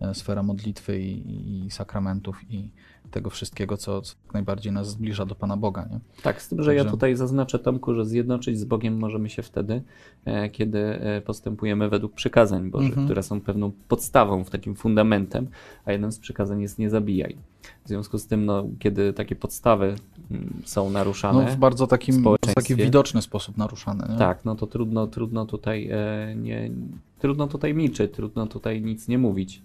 E, 0.00 0.14
Sfera 0.14 0.42
modlitwy 0.42 1.00
i, 1.00 1.66
i 1.66 1.70
sakramentów 1.70 2.40
i 2.50 2.68
tego 3.12 3.30
wszystkiego, 3.30 3.76
co, 3.76 4.02
co 4.02 4.14
jak 4.24 4.34
najbardziej 4.34 4.72
nas 4.72 4.90
zbliża 4.90 5.26
do 5.26 5.34
Pana 5.34 5.56
Boga, 5.56 5.88
nie? 5.90 6.00
Tak, 6.22 6.42
z 6.42 6.48
tym, 6.48 6.62
że 6.62 6.74
ja 6.74 6.80
Także- 6.80 6.90
tutaj 6.90 7.16
zaznaczę 7.16 7.58
Tomku, 7.58 7.94
że 7.94 8.06
zjednoczyć 8.06 8.58
z 8.58 8.64
Bogiem 8.64 8.98
możemy 8.98 9.30
się 9.30 9.42
wtedy, 9.42 9.82
e, 10.24 10.50
kiedy 10.50 10.78
e, 10.78 11.20
postępujemy 11.20 11.88
według 11.88 12.12
przykazań 12.14 12.70
Bożych, 12.70 12.88
Mhm. 12.88 13.06
które 13.06 13.22
są 13.22 13.40
pewną 13.40 13.72
podstawą, 13.88 14.44
w 14.44 14.50
takim 14.50 14.74
fundamentem, 14.76 15.46
a 15.84 15.92
jednym 15.92 16.12
z 16.12 16.18
przykazań 16.18 16.62
jest 16.62 16.78
nie 16.78 16.90
zabijaj. 16.90 17.36
W 17.84 17.88
związku 17.88 18.18
z 18.18 18.26
tym, 18.26 18.44
no, 18.46 18.64
kiedy 18.78 19.12
takie 19.12 19.36
podstawy 19.36 19.94
mm, 20.30 20.52
są 20.64 20.90
naruszane, 20.90 21.44
No, 21.44 21.50
w 21.50 21.56
bardzo 21.56 21.86
takim, 21.86 22.24
w 22.50 22.54
taki 22.54 22.76
widoczny 22.76 23.22
sposób 23.22 23.56
naruszane, 23.56 24.08
nie? 24.12 24.18
tak, 24.18 24.44
no 24.44 24.54
to 24.54 24.66
trudno, 24.66 25.06
trudno 25.06 25.46
tutaj 25.46 25.88
e, 25.92 26.34
nie, 26.36 26.70
trudno 27.18 27.46
tutaj 27.46 27.74
milczeć, 27.74 28.12
trudno 28.12 28.46
tutaj 28.46 28.82
nic 28.82 29.08
nie 29.08 29.18
mówić 29.18 29.62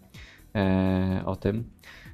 e, 0.55 1.21
o 1.25 1.35
tym. 1.35 1.63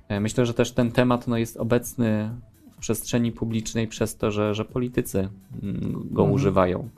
E, 0.10 0.20
myślę, 0.20 0.46
że 0.46 0.54
też 0.54 0.72
ten 0.72 0.92
temat 0.92 1.28
no, 1.28 1.38
jest 1.38 1.58
obecny 1.58 2.30
w 2.72 2.78
przestrzeni 2.78 3.32
publicznej 3.32 3.88
przez 3.88 4.16
to, 4.18 4.32
że, 4.32 4.54
że 4.56 4.66
politycy 4.66 5.20
mm, 5.64 5.92
go 6.12 6.22
Mhm. 6.22 6.32
używają. 6.32 6.90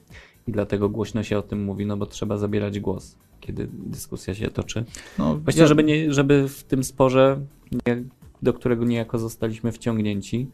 I 0.48 0.52
dlatego 0.52 0.90
głośno 0.90 1.24
się 1.24 1.38
o 1.38 1.42
tym 1.42 1.64
mówi, 1.64 1.86
no 1.86 1.98
bo 1.98 2.06
trzeba 2.06 2.38
zabierać 2.38 2.80
głos, 2.80 3.18
kiedy 3.40 3.68
dyskusja 3.74 4.36
się 4.36 4.48
toczy. 4.50 4.86
No, 5.20 5.40
ja- 5.56 5.68
żeby, 5.68 5.84
nie, 5.84 6.14
żeby 6.14 6.48
w 6.50 6.64
tym 6.64 6.84
sporze, 6.84 7.40
do 8.42 8.54
którego 8.54 8.86
niejako 8.86 9.20
zostaliśmy 9.20 9.72
wciągnięci, 9.72 10.48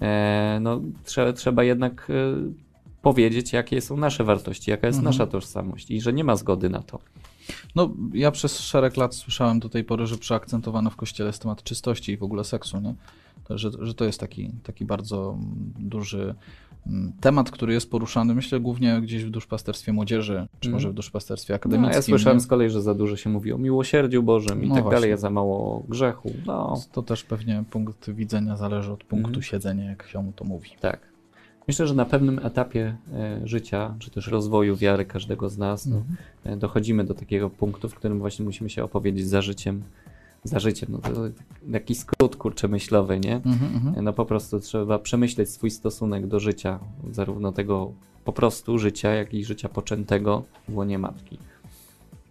e, 0.00 0.58
no, 0.62 0.80
trzeba, 1.04 1.32
trzeba 1.32 1.64
jednak 1.64 2.08
e, 2.10 2.14
powiedzieć, 3.02 3.52
jakie 3.52 3.80
są 3.80 3.96
nasze 3.96 4.24
wartości, 4.24 4.70
jaka 4.70 4.86
jest 4.86 4.98
Mhm. 4.98 5.14
nasza 5.14 5.26
tożsamość 5.26 5.90
i 5.90 6.00
że 6.00 6.12
nie 6.12 6.24
ma 6.24 6.36
zgody 6.36 6.70
na 6.70 6.82
to. 6.82 6.98
No, 7.74 7.90
ja 8.14 8.30
przez 8.30 8.60
szereg 8.60 8.96
lat 8.96 9.14
słyszałem 9.14 9.60
do 9.60 9.68
tej 9.68 9.84
pory, 9.84 10.06
że 10.06 10.18
przeakcentowano 10.18 10.90
w 10.90 10.96
kościele 10.96 11.26
jest 11.28 11.42
temat 11.42 11.62
czystości 11.62 12.12
i 12.12 12.16
w 12.16 12.22
ogóle 12.22 12.44
seksu, 12.44 12.80
nie? 12.80 12.94
Że, 13.50 13.70
że 13.80 13.94
to 13.94 14.04
jest 14.04 14.20
taki, 14.20 14.50
taki 14.62 14.84
bardzo 14.84 15.30
mm, 15.38 15.72
duży 15.78 16.34
mm, 16.86 17.12
temat, 17.20 17.50
który 17.50 17.72
jest 17.72 17.90
poruszany, 17.90 18.34
myślę, 18.34 18.60
głównie 18.60 19.00
gdzieś 19.00 19.24
w 19.24 19.30
duszpasterstwie 19.30 19.92
młodzieży, 19.92 20.46
czy 20.60 20.68
Mhm. 20.68 20.72
może 20.72 20.90
w 20.90 20.94
duszpasterstwie 20.94 21.52
No, 21.52 21.56
akademickim. 21.56 21.94
ja 21.96 22.02
słyszałem 22.02 22.40
z 22.40 22.46
kolei, 22.46 22.70
że 22.70 22.82
za 22.82 22.94
dużo 22.94 23.16
się 23.16 23.30
mówi 23.30 23.52
o 23.52 23.58
miłosierdziu 23.58 24.22
Bożym 24.22 24.64
i 24.64 24.68
No 24.68 24.74
tak 24.74 24.82
właśnie. 24.84 24.96
dalej, 24.96 25.12
a 25.12 25.16
za 25.16 25.30
mało 25.30 25.58
o 25.76 25.82
grzechu. 25.88 26.32
No, 26.46 26.74
To 26.92 27.02
też 27.02 27.24
pewnie 27.24 27.64
punkt 27.70 28.10
widzenia 28.10 28.56
zależy 28.56 28.92
od 28.92 29.04
punktu 29.04 29.28
Mhm. 29.28 29.42
siedzenia, 29.42 29.84
jak 29.84 30.06
się 30.08 30.22
mu 30.22 30.32
to 30.32 30.44
mówi. 30.44 30.70
tak. 30.80 31.00
Myślę, 31.68 31.86
że 31.86 31.94
na 31.94 32.04
pewnym 32.04 32.38
etapie 32.38 32.96
e, 33.12 33.40
życia, 33.44 33.94
czy 33.98 34.10
też 34.10 34.26
rozwoju 34.28 34.76
wiary 34.76 35.04
każdego 35.04 35.48
z 35.50 35.58
nas, 35.58 35.86
no, 35.86 35.96
Mhm. 35.96 36.16
e, 36.44 36.56
dochodzimy 36.56 37.04
do 37.04 37.14
takiego 37.14 37.50
punktu, 37.50 37.88
w 37.88 37.94
którym 37.94 38.18
właśnie 38.18 38.44
musimy 38.44 38.70
się 38.70 38.84
opowiedzieć 38.84 39.26
za 39.28 39.42
życiem. 39.42 39.82
Za 40.44 40.58
życiem, 40.58 40.88
no 40.92 40.98
to 40.98 41.10
taki 41.72 41.94
skrót 41.94 42.36
kurczę 42.36 42.68
myślowy, 42.68 43.20
nie? 43.20 43.34
Mhm, 43.36 43.74
mhm. 43.74 44.04
No 44.04 44.12
po 44.12 44.24
prostu 44.24 44.60
trzeba 44.60 44.98
przemyśleć 44.98 45.50
swój 45.50 45.70
stosunek 45.70 46.26
do 46.26 46.40
życia, 46.40 46.78
zarówno 47.10 47.52
tego 47.52 47.92
po 48.24 48.32
prostu 48.32 48.78
życia, 48.78 49.10
jak 49.14 49.34
i 49.34 49.44
życia 49.44 49.68
poczętego 49.68 50.42
w 50.68 50.76
łonie 50.76 50.98
matki. 50.98 51.38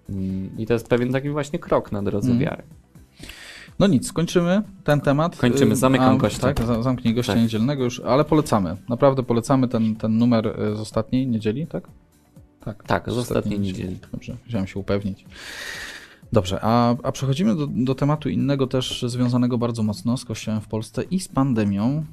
Mm, 0.09 0.49
I 0.57 0.65
to 0.65 0.73
jest 0.73 0.87
pewien 0.87 1.11
taki 1.11 1.29
właśnie 1.29 1.59
krok 1.59 1.91
na 1.91 2.03
drodze 2.03 2.31
Mhm. 2.31 2.39
wiary. 2.49 2.63
No 3.79 3.87
nic, 3.87 4.13
kończymy 4.13 4.61
ten 4.83 5.01
temat. 5.01 5.37
Kończymy, 5.37 5.71
Y, 5.73 5.75
zamykam 5.75 6.15
a, 6.15 6.17
gościa. 6.17 6.41
Tak, 6.53 6.63
za- 6.67 6.83
zamknij 6.83 7.13
gościa 7.13 7.33
Tak. 7.33 7.41
niedzielnego 7.41 7.83
już, 7.83 7.99
ale 7.99 8.25
polecamy. 8.25 8.77
Naprawdę 8.89 9.23
polecamy 9.23 9.67
ten, 9.67 9.95
ten 9.95 10.17
numer 10.17 10.47
y, 10.47 10.75
z 10.75 10.79
ostatniej 10.79 11.27
niedzieli, 11.27 11.67
tak? 11.67 11.87
Tak, 12.65 12.83
Tak, 12.83 13.11
z 13.11 13.17
ostatniej 13.17 13.59
niedzieli. 13.59 13.99
Dobrze, 14.11 14.37
chciałem 14.47 14.67
się 14.67 14.79
upewnić. 14.79 15.25
Dobrze, 16.33 16.59
a, 16.61 16.95
a 17.03 17.11
przechodzimy 17.11 17.55
do, 17.55 17.67
do 17.67 17.95
tematu 17.95 18.29
innego 18.29 18.67
też 18.67 19.05
związanego 19.07 19.57
bardzo 19.57 19.83
mocno 19.83 20.17
z 20.17 20.25
Kościołem 20.25 20.61
w 20.61 20.67
Polsce 20.67 21.03
i 21.03 21.19
z 21.19 21.27
pandemią. 21.27 22.05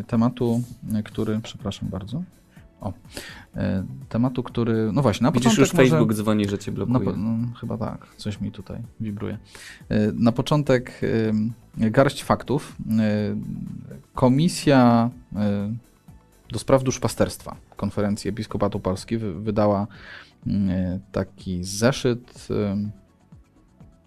Y, 0.00 0.04
tematu, 0.04 0.62
który, 1.04 1.40
przepraszam 1.42 1.88
bardzo. 1.88 2.22
O, 2.82 2.88
y, 2.90 3.60
tematu, 4.08 4.42
który, 4.42 4.90
no 4.92 5.02
właśnie, 5.02 5.24
na 5.24 5.30
Widzisz, 5.32 5.44
początek 5.44 5.60
już 5.60 5.74
może... 5.74 5.90
Facebook 5.90 6.14
dzwoni, 6.14 6.48
że 6.48 6.58
cię 6.58 6.72
blokuje. 6.72 7.00
po- 7.00 7.16
no, 7.16 7.52
chyba 7.60 7.78
tak, 7.78 8.06
coś 8.16 8.40
mi 8.40 8.52
tutaj 8.52 8.78
wibruje. 9.00 9.38
Y, 9.92 10.12
Na 10.14 10.32
początek 10.32 11.00
y, 11.02 11.90
garść 11.90 12.24
faktów. 12.24 12.76
Komisja 14.14 15.10
do 16.52 16.58
spraw 16.58 16.82
duszpasterstwa 16.82 17.56
Konferencji 17.76 18.30
Episkopatu 18.30 18.80
Polski 18.80 19.18
wy- 19.18 19.34
wydała 19.40 19.86
y, 20.46 20.50
taki 21.12 21.64
zeszyt, 21.64 22.48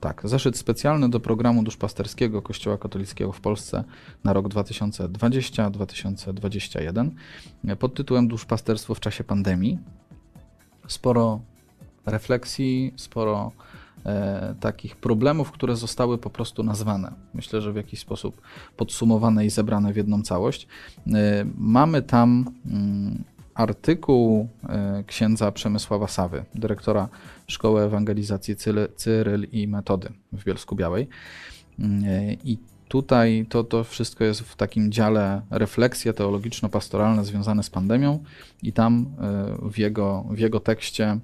tak, 0.05 0.21
zeszyt 0.23 0.57
specjalny 0.57 1.09
do 1.09 1.19
programu 1.19 1.63
duszpasterskiego 1.63 2.41
Kościoła 2.41 2.77
katolickiego 2.77 3.31
w 3.31 3.41
Polsce 3.41 3.83
na 4.23 4.33
rok 4.33 4.47
2020-2021 4.47 7.09
pod 7.79 7.93
tytułem 7.93 8.27
Duszpasterstwo 8.27 8.95
w 8.95 8.99
czasie 8.99 9.23
pandemii. 9.23 9.79
Sporo 10.87 11.41
refleksji, 12.05 12.93
sporo 12.95 13.51
e, 14.05 14.55
takich 14.59 14.95
problemów, 14.95 15.51
które 15.51 15.75
zostały 15.75 16.17
po 16.17 16.29
prostu 16.29 16.63
nazwane. 16.63 17.13
Myślę, 17.33 17.61
że 17.61 17.73
w 17.73 17.75
jakiś 17.75 17.99
sposób 17.99 18.41
podsumowane 18.77 19.45
i 19.45 19.49
zebrane 19.49 19.93
w 19.93 19.97
jedną 19.97 20.21
całość. 20.21 20.67
E, 21.07 21.45
mamy 21.57 22.01
tam 22.01 22.45
mm, 22.65 23.23
artykuł 23.55 24.49
e, 24.69 25.03
księdza 25.07 25.51
Przemysława 25.51 26.07
Sawy, 26.07 26.45
dyrektora 26.55 27.09
Szkoły 27.47 27.81
Ewangelizacji 27.81 28.55
Cyryl, 28.95 29.47
i 29.51 29.67
Metody 29.67 30.09
w 30.31 30.43
Bielsku 30.43 30.75
Białej. 30.75 31.07
E, 31.79 32.33
I 32.33 32.57
tutaj 32.87 33.45
to, 33.49 33.63
to 33.63 33.83
wszystko 33.83 34.23
jest 34.23 34.41
w 34.41 34.55
takim 34.55 34.91
dziale 34.91 35.41
refleksje 35.49 36.13
teologiczno-pastoralne 36.13 37.25
związane 37.25 37.63
z 37.63 37.69
pandemią 37.69 38.23
i 38.63 38.73
tam 38.73 39.05
e, 39.19 39.69
w 39.69 39.77
jego, 39.77 40.25
w 40.29 40.39
jego 40.39 40.59
tekście 40.59 41.19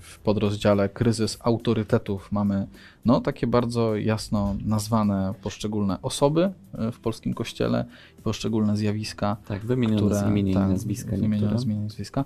w 0.00 0.18
podrozdziale 0.18 0.88
kryzys 0.88 1.38
autorytetów 1.40 2.32
mamy 2.32 2.66
no, 3.04 3.20
takie 3.20 3.46
bardzo 3.46 3.96
jasno 3.96 4.56
nazwane 4.64 5.34
poszczególne 5.42 6.02
osoby 6.02 6.52
e, 6.74 6.92
w 6.92 7.00
polskim 7.00 7.34
kościele, 7.34 7.84
poszczególne 8.22 8.76
zjawiska. 8.76 9.36
Tak, 9.46 9.66
wymienione 9.66 10.16
które, 10.16 10.30
imienia 10.30 10.54
tak, 10.54 10.68
i 10.68 10.72
nazwiska. 10.72 11.16
Wymienione 11.16 11.58
z 11.58 11.64
imienia 11.64 11.80
i 11.80 11.84
nazwiska. 11.84 12.24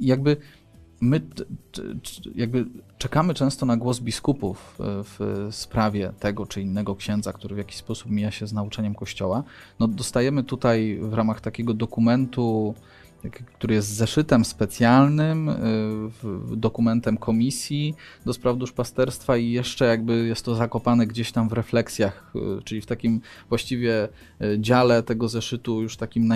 jakby 0.00 0.36
my 1.00 1.20
jakby 2.34 2.66
czekamy 2.98 3.34
często 3.34 3.66
na 3.66 3.76
głos 3.76 4.00
biskupów 4.00 4.78
e, 4.80 4.84
w 5.04 5.48
sprawie 5.50 6.12
tego 6.20 6.46
czy 6.46 6.62
innego 6.62 6.96
księdza, 6.96 7.32
który 7.32 7.54
w 7.54 7.58
jakiś 7.58 7.76
sposób 7.76 8.10
mija 8.10 8.30
się 8.30 8.46
z 8.46 8.52
nauczeniem 8.52 8.94
Kościoła. 8.94 9.42
No, 9.80 9.88
dostajemy 9.88 10.44
tutaj 10.44 10.98
w 11.02 11.14
ramach 11.14 11.40
takiego 11.40 11.74
dokumentu 11.74 12.74
który 13.30 13.74
jest 13.74 13.88
zeszytem 13.88 14.44
specjalnym, 14.44 15.48
y, 15.48 15.56
dokumentem 16.56 17.16
komisji 17.16 17.94
do 18.26 18.32
spraw 18.32 18.56
duszpasterstwa 18.56 19.36
i 19.36 19.50
jeszcze 19.50 19.84
jakby 19.84 20.26
jest 20.26 20.44
to 20.44 20.54
zakopane 20.54 21.06
gdzieś 21.06 21.32
tam 21.32 21.48
w 21.48 21.52
refleksjach, 21.52 22.32
y, 22.58 22.62
czyli 22.62 22.80
w 22.80 22.86
takim 22.86 23.20
właściwie 23.48 24.08
y, 24.42 24.58
dziale 24.60 25.02
tego 25.02 25.28
zeszytu 25.28 25.82
już 25.82 25.96
takim 25.96 26.28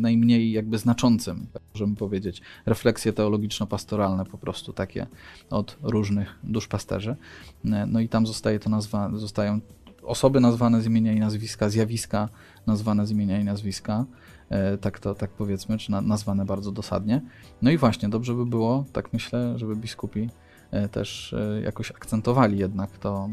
najmniej 0.00 0.52
jakby 0.52 0.78
znaczącym, 0.78 1.46
możemy 1.74 1.96
powiedzieć. 1.96 2.42
Refleksje 2.66 3.12
teologiczno-pastoralne 3.12 4.24
po 4.24 4.38
prostu 4.38 4.72
takie 4.72 5.06
od 5.50 5.76
różnych 5.82 6.38
duszpasterzy. 6.42 7.16
No 7.64 8.00
i 8.00 8.08
tam 8.08 8.26
zostaje 8.26 8.58
to 8.58 8.70
nazwa, 8.70 9.10
zostają 9.14 9.60
osoby 10.02 10.40
nazwane 10.40 10.82
z 10.82 10.86
imienia 10.86 11.12
i 11.12 11.20
nazwiska, 11.20 11.68
zjawiska 11.68 12.28
nazwane 12.66 13.06
z 13.06 13.10
imienia 13.10 13.40
i 13.40 13.44
nazwiska. 13.44 14.04
E, 14.50 14.78
tak 14.78 14.98
to 14.98 15.14
tak 15.14 15.30
powiedzmy, 15.30 15.78
czy 15.78 15.90
na, 15.90 16.00
nazwane 16.00 16.44
bardzo 16.44 16.72
dosadnie. 16.72 17.20
No 17.62 17.70
i 17.70 17.78
właśnie, 17.78 18.08
dobrze 18.08 18.34
by 18.34 18.46
było, 18.46 18.84
tak 18.92 19.12
myślę, 19.12 19.58
żeby 19.58 19.76
biskupi 19.76 20.28
e, 20.70 20.88
też 20.88 21.32
e, 21.32 21.60
jakoś 21.60 21.90
akcentowali 21.90 22.58
jednak 22.58 22.98
to, 22.98 23.28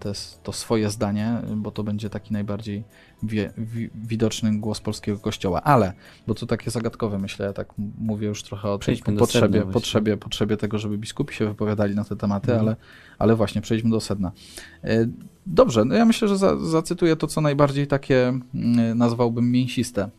te, 0.00 0.12
to 0.42 0.52
swoje 0.52 0.90
zdanie, 0.90 1.42
bo 1.56 1.70
to 1.70 1.84
będzie 1.84 2.10
taki 2.10 2.32
najbardziej 2.32 2.84
wie, 3.22 3.52
wi, 3.58 3.90
widoczny 3.94 4.58
głos 4.58 4.80
polskiego 4.80 5.18
kościoła. 5.18 5.62
Ale, 5.62 5.92
bo 6.26 6.34
to 6.34 6.46
takie 6.46 6.70
zagadkowe, 6.70 7.18
myślę, 7.18 7.52
tak 7.52 7.68
mówię 7.98 8.28
już 8.28 8.42
trochę 8.42 8.70
o 8.70 8.78
tej 8.78 8.96
potrzebie, 9.18 9.62
potrzebie, 9.62 10.16
potrzebie 10.16 10.56
tego, 10.56 10.78
żeby 10.78 10.98
biskupi 10.98 11.34
się 11.34 11.44
wypowiadali 11.44 11.94
na 11.94 12.04
te 12.04 12.16
tematy, 12.16 12.52
mhm. 12.52 12.60
ale, 12.60 12.76
ale 13.18 13.36
właśnie 13.36 13.60
przejdźmy 13.60 13.90
do 13.90 14.00
sedna. 14.00 14.32
Dobrze, 15.46 15.84
no 15.84 15.94
ja 15.94 16.04
myślę, 16.04 16.28
że 16.28 16.38
za, 16.38 16.56
zacytuję 16.56 17.16
to, 17.16 17.26
co 17.26 17.40
najbardziej 17.40 17.86
takie 17.86 18.28
mm, 18.28 18.98
nazwałbym 18.98 19.50
mięsiste 19.50 20.02
e, 20.02 20.10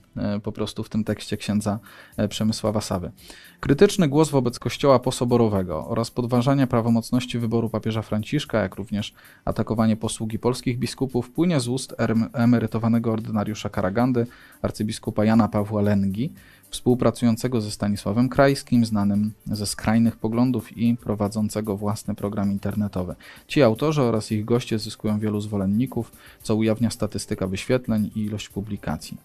po 0.43 0.51
prostu 0.51 0.84
w 0.84 0.89
tym 0.89 1.03
tekście 1.03 1.38
księdza 1.38 1.80
e, 2.17 2.27
Przemysława 2.27 2.82
Sawy. 2.82 3.12
Krytyczny 3.60 4.08
głos 4.08 4.30
wobec 4.30 4.60
Kościoła 4.60 4.99
posoborowego 4.99 5.88
oraz 5.88 6.12
podważanie 6.12 6.67
prawomocności 6.67 7.39
wyboru 7.39 7.69
papieża 7.69 8.01
Franciszka, 8.01 8.62
jak 8.62 8.75
również 8.75 9.13
atakowanie 9.45 9.95
posługi 9.95 10.39
polskich 10.39 10.80
biskupów 10.80 11.32
płynie 11.32 11.60
z 11.60 11.67
ust 11.67 11.95
emerytowanego 12.34 13.12
ordynariusza 13.12 13.69
Karagandy, 13.69 14.27
arcybiskupa 14.62 15.25
Jana 15.25 15.47
Pawła 15.47 15.82
Lengi, 15.82 16.34
współpracującego 16.69 17.62
ze 17.62 17.71
Stanisławem 17.71 18.30
Krajskim, 18.30 18.86
znanym 18.86 19.32
ze 19.45 19.65
skrajnych 19.65 20.15
poglądów 20.15 20.77
i 20.77 20.97
prowadzącego 20.97 21.77
własny 21.77 22.15
program 22.15 22.51
internetowy. 22.51 23.15
Ci 23.47 23.62
autorzy 23.62 24.01
oraz 24.01 24.32
ich 24.32 24.45
goście 24.45 24.80
zyskują 24.80 25.19
wielu 25.19 25.41
zwolenników, 25.41 26.12
co 26.43 26.56
ujawnia 26.56 26.89
statystyka 26.89 27.47
wyświetleń 27.47 28.12
i 28.15 28.21
ilość 28.21 28.49
publikacji. 28.49 29.17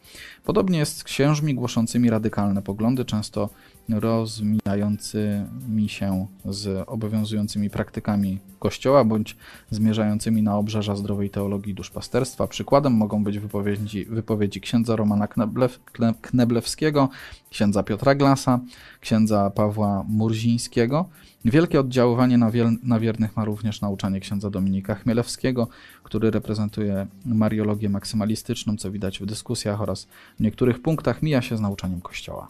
Podobnie 0.44 0.78
jest 0.78 0.98
z 0.98 1.04
księżmi 1.04 1.54
głoszącymi 1.54 2.10
radykalne 2.10 2.62
poglądy, 2.62 3.04
często 3.04 3.48
rozmijającymi 3.88 5.88
się 5.88 6.26
z 6.44 6.88
obowiązującymi 6.88 7.70
praktykami 7.70 8.38
Kościoła 8.58 9.04
bądź 9.04 9.36
zmierzającymi 9.70 10.42
na 10.42 10.56
obrzeża 10.56 10.96
zdrowej 10.96 11.30
teologii 11.30 11.74
duszpasterstwa. 11.74 12.46
Przykładem 12.46 12.92
mogą 12.92 13.24
być 13.24 13.38
wypowiedzi, 13.38 14.04
wypowiedzi 14.04 14.60
księdza 14.60 14.96
Romana 14.96 15.28
Kneblew, 15.28 15.80
Kneblewskiego, 16.20 17.08
księdza 17.50 17.82
Piotra 17.82 18.14
Glasa, 18.14 18.60
księdza 19.00 19.50
Pawła 19.50 20.04
Murzińskiego. 20.08 21.08
Wielkie 21.44 21.80
oddziaływanie 21.80 22.38
na, 22.38 22.50
wiel, 22.50 22.70
na 22.82 23.00
wiernych 23.00 23.36
ma 23.36 23.44
również 23.44 23.80
nauczanie 23.80 24.20
księdza 24.20 24.50
Dominika 24.50 24.94
Chmielewskiego, 24.94 25.68
który 26.02 26.30
reprezentuje 26.30 27.06
mariologię 27.24 27.88
maksymalistyczną, 27.88 28.76
co 28.76 28.90
widać 28.90 29.18
w 29.18 29.26
dyskusjach 29.26 29.80
oraz 29.80 30.06
w 30.38 30.40
niektórych 30.40 30.82
punktach 30.82 31.22
mija 31.22 31.42
się 31.42 31.56
z 31.56 31.60
nauczaniem 31.60 32.00
Kościoła. 32.00 32.48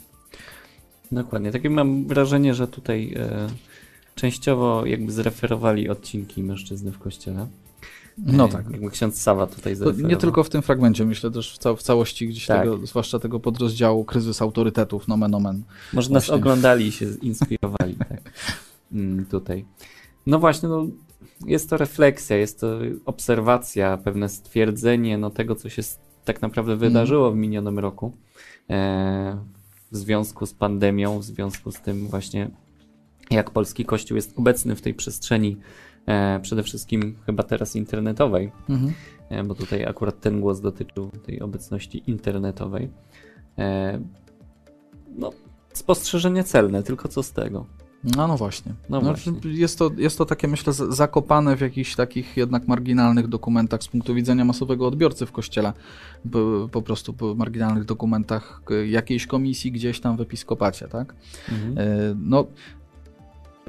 Dokładnie. 1.12 1.52
Takie 1.52 1.70
mam 1.70 2.06
wrażenie, 2.06 2.54
że 2.54 2.68
tutaj 2.68 3.14
e, 3.16 3.46
częściowo 4.14 4.86
jakby 4.86 5.12
zreferowali 5.12 5.88
odcinki 5.88 6.42
mężczyzny 6.42 6.92
w 6.92 6.98
kościele. 6.98 7.46
No 8.18 8.44
e, 8.44 8.48
tak. 8.48 8.70
Jakby 8.70 8.90
ksiądz 8.90 9.20
Sawa 9.20 9.46
tutaj 9.46 9.76
zreferował. 9.76 10.10
Nie 10.10 10.16
tylko 10.16 10.44
w 10.44 10.48
tym 10.48 10.62
fragmencie, 10.62 11.04
myślę 11.04 11.30
też 11.30 11.54
w, 11.54 11.58
ca 11.58 11.74
w 11.74 11.82
całości 11.82 12.28
gdzieś 12.28 12.46
tak. 12.46 12.60
tego, 12.60 12.86
zwłaszcza 12.86 13.18
tego 13.18 13.40
podrozdziału 13.40 14.04
kryzys 14.04 14.42
autorytetów, 14.42 15.08
nomen 15.08 15.34
omen. 15.34 15.62
Może 15.92 16.10
nas 16.10 16.30
oglądali 16.30 16.86
i 16.86 16.92
się 16.92 17.06
inspirowali 17.22 17.96
tak. 17.96 18.20
Mm, 18.92 19.26
tutaj. 19.26 19.64
No 20.26 20.38
właśnie, 20.38 20.68
no, 20.68 20.86
jest 21.46 21.70
to 21.70 21.76
refleksja, 21.76 22.36
jest 22.36 22.60
to 22.60 22.78
obserwacja, 23.04 23.96
pewne 23.96 24.28
stwierdzenie 24.28 25.18
no, 25.18 25.30
tego, 25.30 25.54
co 25.54 25.68
się 25.68 25.82
tak 26.24 26.42
naprawdę 26.42 26.76
wydarzyło 26.76 27.26
mm. 27.26 27.38
w 27.38 27.42
minionym 27.42 27.78
roku. 27.78 28.12
E, 28.70 29.38
w 29.92 29.96
związku 29.96 30.46
z 30.46 30.54
pandemią, 30.54 31.18
w 31.18 31.24
związku 31.24 31.72
z 31.72 31.80
tym 31.80 32.08
właśnie 32.08 32.50
jak 33.30 33.50
polski 33.50 33.84
kościół 33.84 34.16
jest 34.16 34.38
obecny 34.38 34.76
w 34.76 34.82
tej 34.82 34.94
przestrzeni, 34.94 35.56
e, 36.06 36.40
przede 36.40 36.62
wszystkim 36.62 37.16
chyba 37.26 37.42
teraz 37.42 37.76
internetowej, 37.76 38.52
mhm. 38.68 38.92
e, 39.28 39.44
bo 39.44 39.54
tutaj 39.54 39.84
akurat 39.84 40.20
ten 40.20 40.40
głos 40.40 40.60
dotyczył 40.60 41.10
tej 41.10 41.40
obecności 41.40 42.02
internetowej. 42.06 42.90
E, 43.58 44.00
no, 45.08 45.30
spostrzeżenie 45.72 46.44
celne, 46.44 46.82
tylko 46.82 47.08
co 47.08 47.22
z 47.22 47.32
tego? 47.32 47.66
No, 48.04 48.28
no 48.28 48.36
właśnie. 48.36 48.72
No, 48.88 49.00
no 49.00 49.06
właśnie. 49.06 49.32
Jest, 49.44 49.78
to, 49.78 49.90
jest 49.96 50.18
to 50.18 50.26
takie, 50.26 50.48
myślę, 50.48 50.72
zakopane 50.72 51.56
w 51.56 51.60
jakichś 51.60 51.94
takich 51.94 52.36
jednak 52.36 52.68
marginalnych 52.68 53.28
dokumentach 53.28 53.82
z 53.82 53.88
punktu 53.88 54.14
widzenia 54.14 54.44
masowego 54.44 54.86
odbiorcy 54.86 55.26
w 55.26 55.32
kościele. 55.32 55.72
Po, 56.32 56.68
po 56.72 56.82
prostu 56.82 57.12
po 57.12 57.34
marginalnych 57.34 57.84
dokumentach 57.84 58.62
jakiejś 58.86 59.26
komisji 59.26 59.72
gdzieś 59.72 60.00
tam 60.00 60.16
w 60.16 60.20
episkopacie, 60.20 60.88
tak? 60.88 61.14
Mhm. 61.48 61.78
E, 61.78 62.14
no, 62.16 62.46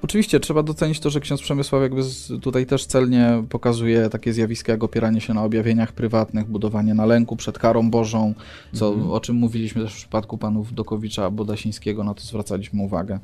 Oczywiście 0.04 0.40
trzeba 0.40 0.64
docenić 0.64 1.00
to, 1.00 1.10
że 1.10 1.20
ksiądz 1.20 1.42
Przemysław 1.42 1.82
jakby 1.82 2.02
tutaj 2.42 2.66
też 2.66 2.86
celnie 2.86 3.44
pokazuje 3.50 4.10
takie 4.10 4.34
zjawiska 4.34 4.72
jak 4.72 4.84
opieranie 4.84 5.22
się 5.22 5.34
na 5.34 5.44
objawieniach 5.44 5.92
prywatnych, 5.92 6.48
budowanie 6.48 6.94
na 6.94 7.06
lęku 7.06 7.36
przed 7.36 7.60
karą 7.60 7.90
Bożą, 7.90 8.34
co, 8.74 8.94
mm 8.94 9.00
-hmm. 9.00 9.14
o 9.14 9.20
czym 9.20 9.36
mówiliśmy 9.36 9.84
też 9.84 9.94
w 9.94 9.98
przypadku 9.98 10.38
panów 10.38 10.74
Dokowicza 10.74 11.30
Bodasińskiego, 11.30 12.04
na 12.04 12.14
to 12.14 12.22
zwracaliśmy 12.22 12.82
uwagę. 12.82 13.20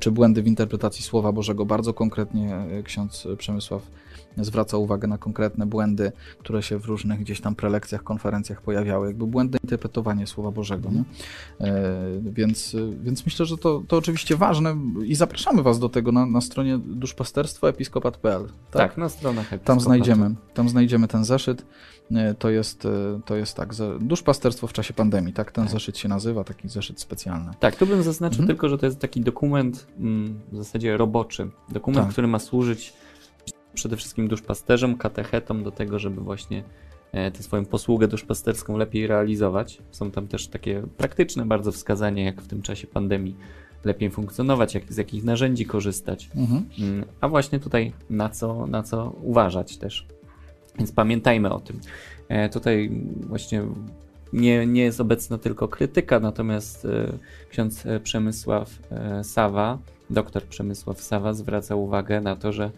Czy 0.00 0.10
błędy 0.10 0.42
w 0.42 0.46
interpretacji 0.46 1.02
Słowa 1.04 1.32
Bożego, 1.32 1.66
bardzo 1.66 1.94
konkretnie 1.94 2.54
e, 2.56 2.82
ksiądz 2.82 3.28
Przemysław 3.38 3.82
zwraca 4.44 4.76
uwagę 4.76 5.08
na 5.08 5.18
konkretne 5.18 5.66
błędy, 5.66 6.12
które 6.38 6.62
się 6.62 6.78
w 6.78 6.84
różnych 6.84 7.20
gdzieś 7.20 7.40
tam 7.40 7.54
prelekcjach, 7.54 8.02
konferencjach 8.02 8.62
pojawiały, 8.62 9.06
jakby 9.06 9.26
błędne 9.26 9.58
interpretowanie 9.64 10.26
Słowa 10.26 10.50
Bożego. 10.50 10.90
Nie? 10.90 11.04
E, 11.60 11.94
więc, 12.22 12.76
więc 13.02 13.24
myślę, 13.24 13.46
że 13.46 13.58
to, 13.58 13.82
to 13.88 13.96
oczywiście 13.96 14.36
ważne 14.36 14.76
i 15.04 15.14
zapraszamy 15.14 15.62
Was 15.62 15.78
do 15.78 15.88
tego 15.88 16.12
na, 16.12 16.26
na 16.26 16.40
stronie 16.40 16.78
duszpasterstwo 16.78 17.68
episkopat.pl. 17.68 18.46
Tak? 18.70 18.90
tak, 18.90 18.98
na 18.98 19.08
stronach 19.08 19.48
Tam 19.64 19.80
znajdziemy, 19.80 20.34
tam 20.54 20.68
znajdziemy 20.68 21.08
ten 21.08 21.24
zeszyt. 21.24 21.64
E, 22.12 22.34
to 22.34 22.50
jest, 22.50 22.84
e, 22.84 23.20
to 23.24 23.36
jest 23.36 23.56
tak, 23.56 23.70
duszpasterstwo 24.00 24.66
w 24.66 24.72
czasie 24.72 24.94
pandemii, 24.94 25.32
tak 25.32 25.52
ten 25.52 25.64
tak. 25.64 25.72
zeszyt 25.72 25.98
się 25.98 26.08
nazywa, 26.08 26.44
taki 26.44 26.68
zeszyt 26.68 27.00
specjalny. 27.00 27.52
Tak, 27.60 27.76
tu 27.76 27.86
bym 27.86 28.02
zaznaczył 28.02 28.40
mhm. 28.40 28.46
tylko, 28.46 28.68
że 28.68 28.78
to 28.78 28.86
jest 28.86 28.98
taki 28.98 29.20
dokument 29.20 29.86
mm, 29.98 30.40
w 30.52 30.56
zasadzie 30.56 30.96
roboczy. 30.96 31.50
Dokument, 31.68 32.06
tak. 32.06 32.12
który 32.12 32.26
ma 32.26 32.38
służyć 32.38 32.92
przede 33.76 33.96
wszystkim 33.96 34.28
duszpasterzom, 34.28 34.96
katechetom 34.96 35.62
do 35.62 35.70
tego, 35.70 35.98
żeby 35.98 36.20
właśnie 36.20 36.62
e, 37.12 37.30
tę 37.30 37.42
swoją 37.42 37.64
posługę 37.64 38.08
duszpasterską 38.08 38.76
lepiej 38.76 39.06
realizować. 39.06 39.78
Są 39.90 40.10
tam 40.10 40.28
też 40.28 40.48
takie 40.48 40.82
praktyczne 40.96 41.44
bardzo 41.44 41.72
wskazania, 41.72 42.24
jak 42.24 42.42
w 42.42 42.48
tym 42.48 42.62
czasie 42.62 42.86
pandemii 42.86 43.36
lepiej 43.84 44.10
funkcjonować, 44.10 44.74
jak, 44.74 44.92
z 44.92 44.96
jakich 44.96 45.24
narzędzi 45.24 45.66
korzystać. 45.66 46.30
Mhm. 46.34 46.64
Mm, 46.78 47.04
A 47.20 47.28
właśnie 47.28 47.60
tutaj 47.60 47.92
na 48.10 48.28
co, 48.28 48.66
na 48.66 48.82
co 48.82 49.16
uważać 49.22 49.76
też. 49.76 50.06
Więc 50.78 50.92
pamiętajmy 50.92 51.50
o 51.50 51.60
tym. 51.60 51.80
E, 52.28 52.48
tutaj 52.48 52.90
właśnie 53.20 53.62
nie, 54.32 54.66
nie 54.66 54.82
jest 54.82 55.00
obecna 55.00 55.38
tylko 55.38 55.68
krytyka, 55.68 56.20
natomiast 56.20 56.84
e, 56.84 57.12
ksiądz 57.50 57.84
Przemysław 58.02 58.78
Sawa, 59.22 59.78
doktor 60.10 60.42
Przemysław 60.42 61.00
Sawa 61.00 61.34
zwraca 61.34 61.76
uwagę 61.76 62.20
na 62.20 62.36
to, 62.36 62.52
że 62.52 62.70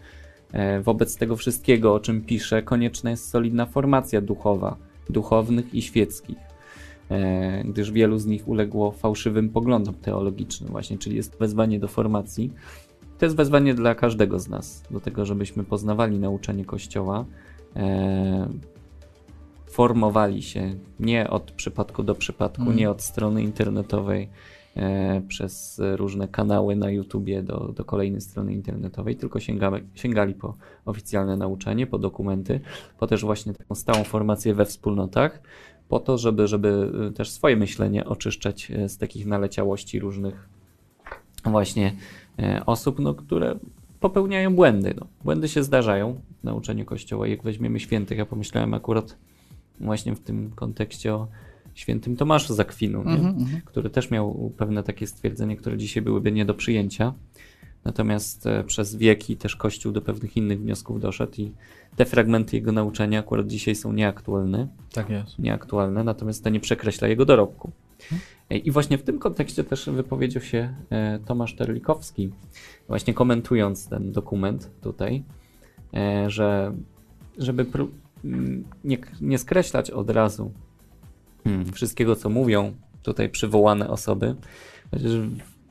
wobec 0.83 1.17
tego 1.17 1.35
wszystkiego, 1.35 1.93
o 1.93 1.99
czym 1.99 2.21
pisze, 2.21 2.63
konieczna 2.63 3.09
jest 3.09 3.29
solidna 3.29 3.65
formacja 3.65 4.21
duchowa, 4.21 4.75
duchownych 5.09 5.73
i 5.73 5.81
świeckich 5.81 6.37
e, 7.11 7.63
gdyż 7.63 7.91
wielu 7.91 8.17
z 8.19 8.25
nich 8.25 8.47
uległo 8.47 8.91
fałszywym 8.91 9.49
poglądom 9.49 9.93
teologicznym 9.93 10.69
właśnie, 10.71 10.97
czyli 10.97 11.15
jest 11.15 11.39
wezwanie 11.39 11.79
do 11.79 11.87
formacji. 11.87 12.53
To 13.17 13.25
jest 13.25 13.35
wezwanie 13.35 13.73
dla 13.73 13.95
każdego 13.95 14.39
z 14.39 14.49
nas, 14.49 14.83
do 14.91 14.99
tego, 14.99 15.25
żebyśmy 15.25 15.63
poznawali 15.63 16.19
nauczanie 16.19 16.65
Kościoła, 16.65 17.25
e, 17.75 18.49
formowali 19.67 20.41
się 20.41 20.75
nie 20.99 21.29
od 21.29 21.51
przypadku 21.51 22.03
do 22.03 22.15
przypadku, 22.15 22.61
Mm. 22.61 22.75
nie 22.75 22.89
od 22.89 23.01
strony 23.01 23.43
internetowej 23.43 24.23
e, 24.23 24.58
przez 25.27 25.81
różne 25.95 26.27
kanały 26.27 26.75
na 26.75 26.89
YouTubie 26.89 27.43
do, 27.43 27.73
do 27.75 27.85
kolejnej 27.85 28.21
strony 28.21 28.53
internetowej, 28.53 29.15
tylko 29.15 29.39
sięgali 29.95 30.33
po 30.33 30.55
oficjalne 30.85 31.37
nauczanie, 31.37 31.87
po 31.87 31.97
dokumenty, 31.97 32.59
po 32.99 33.07
też 33.07 33.21
właśnie 33.21 33.53
taką 33.53 33.75
stałą 33.75 34.03
formację 34.03 34.53
we 34.53 34.65
wspólnotach, 34.65 35.41
po 35.89 35.99
to, 35.99 36.17
żeby, 36.17 36.47
żeby 36.47 36.91
y, 37.09 37.13
też 37.13 37.31
swoje 37.31 37.55
myślenie 37.55 38.05
oczyszczać 38.05 38.71
e, 38.71 38.89
z 38.89 38.97
takich 38.97 39.25
naleciałości 39.25 39.99
różnych 39.99 40.49
właśnie 41.45 41.95
e, 42.39 42.65
osób, 42.65 42.99
no, 42.99 43.13
które 43.13 43.59
popełniają 43.99 44.55
błędy. 44.55 44.93
No. 44.99 45.07
Błędy 45.23 45.47
się 45.47 45.63
zdarzają 45.63 46.21
w 46.41 46.43
nauczaniu 46.43 46.85
Kościoła. 46.85 47.27
Jak 47.27 47.43
weźmiemy 47.43 47.79
świętych, 47.79 48.17
ja 48.17 48.25
pomyślałem 48.25 48.73
akurat 48.73 49.17
właśnie 49.79 50.15
w 50.15 50.19
tym 50.19 50.51
kontekście 50.55 51.13
o 51.13 51.27
świętym 51.79 52.15
Tomaszu 52.15 52.53
z 52.53 52.59
Akwinu, 52.59 53.03
nie? 53.03 53.11
Mhm, 53.11 53.37
mhm. 53.37 53.61
który 53.65 53.89
też 53.89 54.11
miał 54.11 54.53
pewne 54.57 54.83
takie 54.83 55.07
stwierdzenia, 55.07 55.55
które 55.55 55.77
dzisiaj 55.77 56.03
byłyby 56.03 56.31
nie 56.31 56.45
do 56.45 56.53
przyjęcia. 56.53 57.13
Natomiast 57.85 58.47
e, 58.47 58.63
przez 58.63 58.95
wieki 58.95 59.37
też 59.37 59.55
Kościół 59.55 59.91
do 59.91 60.01
pewnych 60.01 60.37
innych 60.37 60.59
wniosków 60.59 61.01
doszedł 61.01 61.33
i 61.37 61.51
te 61.95 62.05
fragmenty 62.05 62.55
jego 62.55 62.71
nauczania 62.71 63.19
akurat 63.19 63.47
dzisiaj 63.47 63.75
są 63.75 63.93
nieaktualne 63.93 64.67
Tak 64.93 65.09
jest. 65.09 65.39
nieaktualne, 65.39 66.03
natomiast 66.03 66.43
to 66.43 66.49
nie 66.49 66.59
przekreśla 66.59 67.07
jego 67.07 67.25
dorobku. 67.25 67.71
E, 68.49 68.57
I 68.57 68.71
właśnie 68.71 68.97
w 68.97 69.03
tym 69.03 69.19
kontekście 69.19 69.63
też 69.63 69.89
wypowiedział 69.89 70.43
się 70.43 70.73
e, 70.89 71.19
Tomasz 71.25 71.55
Terlikowski, 71.55 72.29
właśnie 72.87 73.13
komentując 73.13 73.87
ten 73.87 74.11
dokument 74.11 74.71
tutaj, 74.81 75.23
że 76.27 76.73
żeby 77.37 77.65
nie, 78.83 78.97
nie 79.21 79.37
skreślać 79.37 79.91
od 79.91 80.09
razu 80.09 80.51
hmm, 81.43 81.73
wszystkiego, 81.73 82.15
co 82.15 82.29
mówią 82.29 82.73
tutaj 83.03 83.29
przywołane 83.29 83.89
osoby, 83.89 84.35
chociaż 84.91 85.11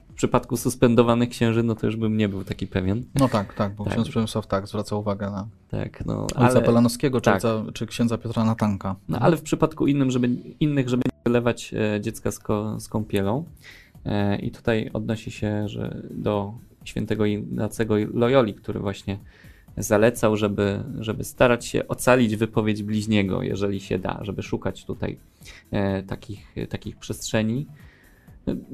w 0.09 0.15
przypadku 0.15 0.57
suspendowanych 0.57 1.29
księży, 1.29 1.63
no 1.63 1.75
to 1.75 1.87
już 1.87 1.97
bym 1.97 2.17
nie 2.17 2.29
był 2.29 2.45
taki 2.45 2.67
pewien. 2.67 3.05
No 3.15 3.29
tak, 3.29 3.55
tak, 3.55 3.75
bo 3.75 3.85
Tak. 3.85 3.93
ksiądz 3.93 4.09
Przemysław 4.09 4.47
tak 4.47 4.67
zwraca 4.67 4.97
uwagę 4.97 5.31
na 5.31 5.49
Tak, 5.69 6.07
no, 6.07 6.23
ojca 6.23 6.37
ale, 6.39 6.63
Pelanowskiego, 6.63 7.21
czy, 7.21 7.25
tak. 7.25 7.35
ojca, 7.35 7.65
czy 7.73 7.87
księdza 7.87 8.19
Piotra 8.19 8.45
Natanka. 8.45 8.97
No 9.09 9.19
ale 9.19 9.37
w 9.37 9.43
przypadku 9.43 9.87
innym, 9.87 10.11
żeby, 10.11 10.29
innych, 10.61 10.89
żeby 10.89 11.03
nie 11.07 11.21
wylewać 11.25 11.75
e, 11.75 12.01
dziecka 12.01 12.31
z, 12.31 12.39
ko, 12.39 12.81
z 12.81 12.89
kąpielą. 12.89 13.45
E, 14.05 14.39
I 14.39 14.51
tutaj 14.51 14.91
odnosi 14.93 15.31
się 15.31 15.69
że 15.69 16.03
do 16.11 16.55
świętego 16.85 17.27
Ignacego 17.27 17.95
Loyoli, 18.15 18.55
który 18.55 18.81
właśnie 18.81 19.19
zalecał, 19.79 20.37
żeby, 20.37 20.83
żeby 21.01 21.25
starać 21.25 21.67
się 21.67 21.89
ocalić 21.89 22.37
wypowiedź 22.37 22.83
bliźniego, 22.83 23.43
jeżeli 23.43 23.81
się 23.81 23.99
da, 23.99 24.19
żeby 24.23 24.43
szukać 24.43 24.85
tutaj 24.85 25.19
e, 25.71 26.03
takich, 26.03 26.55
takich 26.69 26.97
przestrzeni. 26.97 27.67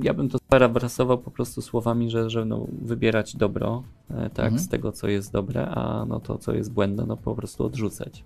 Ja 0.02 0.14
bym 0.14 0.28
to 0.28 0.38
parafrasował 0.48 1.18
po 1.18 1.30
prostu 1.30 1.62
słowami, 1.62 2.10
że, 2.10 2.30
że 2.30 2.44
no, 2.44 2.66
wybierać 2.82 3.36
dobro, 3.36 3.82
e, 4.10 4.14
tak, 4.30 4.44
Mhm. 4.46 4.58
z 4.58 4.68
tego, 4.68 4.92
co 4.92 5.08
jest 5.08 5.32
dobre, 5.32 5.66
a 5.68 6.04
no 6.08 6.20
to, 6.20 6.38
co 6.38 6.54
jest 6.54 6.72
błędne, 6.72 7.06
no 7.06 7.16
po 7.16 7.34
prostu 7.34 7.64
odrzucać. 7.64 8.24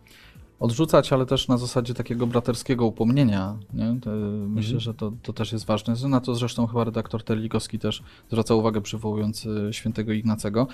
Odrzucać, 0.61 1.13
ale 1.13 1.27
też 1.27 1.49
na 1.49 1.59
zasadzie 1.59 1.95
takiego 1.95 2.27
braterskiego 2.27 2.87
upomnienia. 2.87 3.57
Nie? 3.75 3.97
To, 4.01 4.11
Myślę, 4.49 4.69
Mhm. 4.75 4.81
że 4.81 4.95
to, 4.95 5.13
to 5.23 5.33
też 5.33 5.53
jest 5.53 5.67
ważne. 5.67 5.95
Na 6.09 6.21
to 6.21 6.35
zresztą 6.35 6.67
chyba 6.67 6.85
redaktor 6.85 7.23
Terlikowski 7.23 7.79
też 7.79 8.03
zwraca 8.31 8.55
uwagę, 8.55 8.81
przywołując 8.81 9.47
świętego 9.71 10.13
Ignacego. 10.13 10.67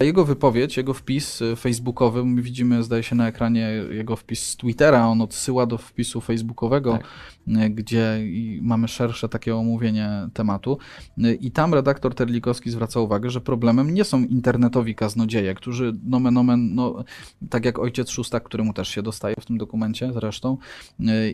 Jego 0.00 0.24
wypowiedź, 0.24 0.76
jego 0.76 0.94
wpis 0.94 1.42
y, 1.42 1.56
facebookowy, 1.56 2.24
my 2.24 2.42
widzimy, 2.42 2.82
zdaje 2.82 3.02
się 3.02 3.16
na 3.16 3.28
ekranie 3.28 3.68
jego 3.90 4.16
wpis 4.16 4.42
z 4.46 4.56
Twittera, 4.56 5.06
on 5.06 5.20
odsyła 5.20 5.66
do 5.66 5.78
wpisu 5.78 6.20
facebookowego, 6.20 6.92
Tak. 6.92 7.64
y, 7.64 7.70
gdzie 7.70 8.20
mamy 8.60 8.88
szersze 8.88 9.28
takie 9.28 9.56
omówienie 9.56 10.10
tematu. 10.34 10.78
Y, 11.18 11.34
I 11.34 11.50
tam 11.50 11.74
redaktor 11.74 12.14
Terlikowski 12.14 12.70
zwraca 12.70 13.00
uwagę, 13.00 13.30
że 13.30 13.40
problemem 13.40 13.94
nie 13.94 14.04
są 14.04 14.24
internetowi 14.24 14.94
kaznodzieje, 14.94 15.54
którzy 15.54 15.92
nomen 16.04 16.38
omen, 16.38 16.74
no, 16.74 17.04
tak 17.50 17.64
jak 17.64 17.78
ojciec 17.78 18.10
Szóstak, 18.10 18.44
któremu 18.44 18.72
też 18.72 18.88
się 18.88 19.02
dostaje 19.02 19.34
w 19.40 19.44
tym 19.44 19.58
dokumencie 19.58 20.12
zresztą, 20.12 20.56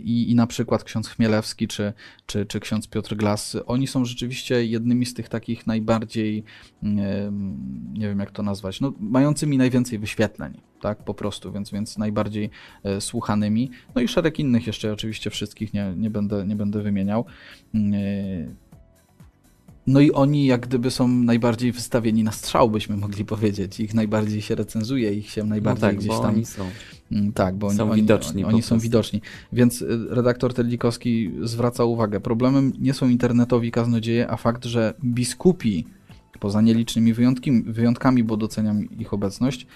i, 0.04 0.30
i 0.30 0.34
na 0.34 0.46
przykład 0.46 0.84
ksiądz 0.84 1.08
Chmielewski 1.08 1.68
czy, 1.68 1.92
czy, 2.26 2.46
czy 2.46 2.60
ksiądz 2.60 2.88
Piotr 2.88 3.16
Glas, 3.16 3.56
oni 3.66 3.86
są 3.86 4.04
rzeczywiście 4.04 4.66
jednymi 4.66 5.06
z 5.06 5.14
tych 5.14 5.28
takich 5.28 5.66
najbardziej, 5.66 6.44
nie 7.92 8.08
wiem 8.08 8.18
jak 8.18 8.30
to 8.30 8.42
nazwać, 8.42 8.51
no, 8.80 8.92
mającymi 9.00 9.58
najwięcej 9.58 9.98
wyświetleń, 9.98 10.60
tak, 10.80 11.04
po 11.04 11.14
prostu, 11.14 11.52
więc, 11.52 11.70
więc 11.70 11.98
najbardziej 11.98 12.50
e, 12.84 13.00
słuchanymi. 13.00 13.70
No 13.94 14.02
i 14.02 14.08
szereg 14.08 14.38
innych 14.38 14.66
jeszcze, 14.66 14.92
oczywiście 14.92 15.30
wszystkich 15.30 15.74
nie, 15.74 15.94
nie, 15.96 16.10
będę, 16.10 16.46
nie 16.46 16.56
będę 16.56 16.82
wymieniał. 16.82 17.24
E, 17.74 17.78
No 19.86 20.00
i 20.00 20.12
oni 20.12 20.46
jak 20.46 20.66
gdyby 20.66 20.90
są 20.90 21.08
najbardziej 21.08 21.72
wystawieni 21.72 22.24
na 22.24 22.32
strzał, 22.32 22.70
byśmy 22.70 22.96
mogli 22.96 23.24
powiedzieć. 23.24 23.80
Ich 23.80 23.94
najbardziej 23.94 24.42
się 24.42 24.54
recenzuje, 24.54 25.12
ich 25.12 25.30
się 25.30 25.42
No 25.42 25.48
najbardziej 25.48 25.88
tak, 25.88 25.96
gdzieś 25.96 26.08
tam... 26.08 26.34
oni 26.34 26.44
są. 26.44 26.70
Mm, 27.12 27.32
Tak, 27.32 27.56
bo 27.56 27.66
oni, 27.66 27.76
Są 27.76 27.90
oni, 27.90 28.02
widoczni 28.02 28.44
Oni, 28.44 28.54
oni 28.54 28.62
są 28.62 28.78
widoczni. 28.78 29.20
Więc 29.52 29.82
y, 29.82 30.06
redaktor 30.10 30.54
Terlikowski 30.54 31.30
zwraca 31.42 31.84
uwagę, 31.84 32.20
problemem 32.20 32.72
nie 32.80 32.94
są 32.94 33.08
internetowi 33.08 33.70
kaznodzieje, 33.70 34.30
a 34.30 34.36
fakt, 34.36 34.64
że 34.64 34.94
biskupi, 35.04 35.86
poza 36.42 36.60
nielicznymi 36.60 37.14
wyjątkami, 37.66 38.24
bo 38.24 38.36
doceniam 38.36 38.90
ich 38.98 39.14
obecność, 39.14 39.66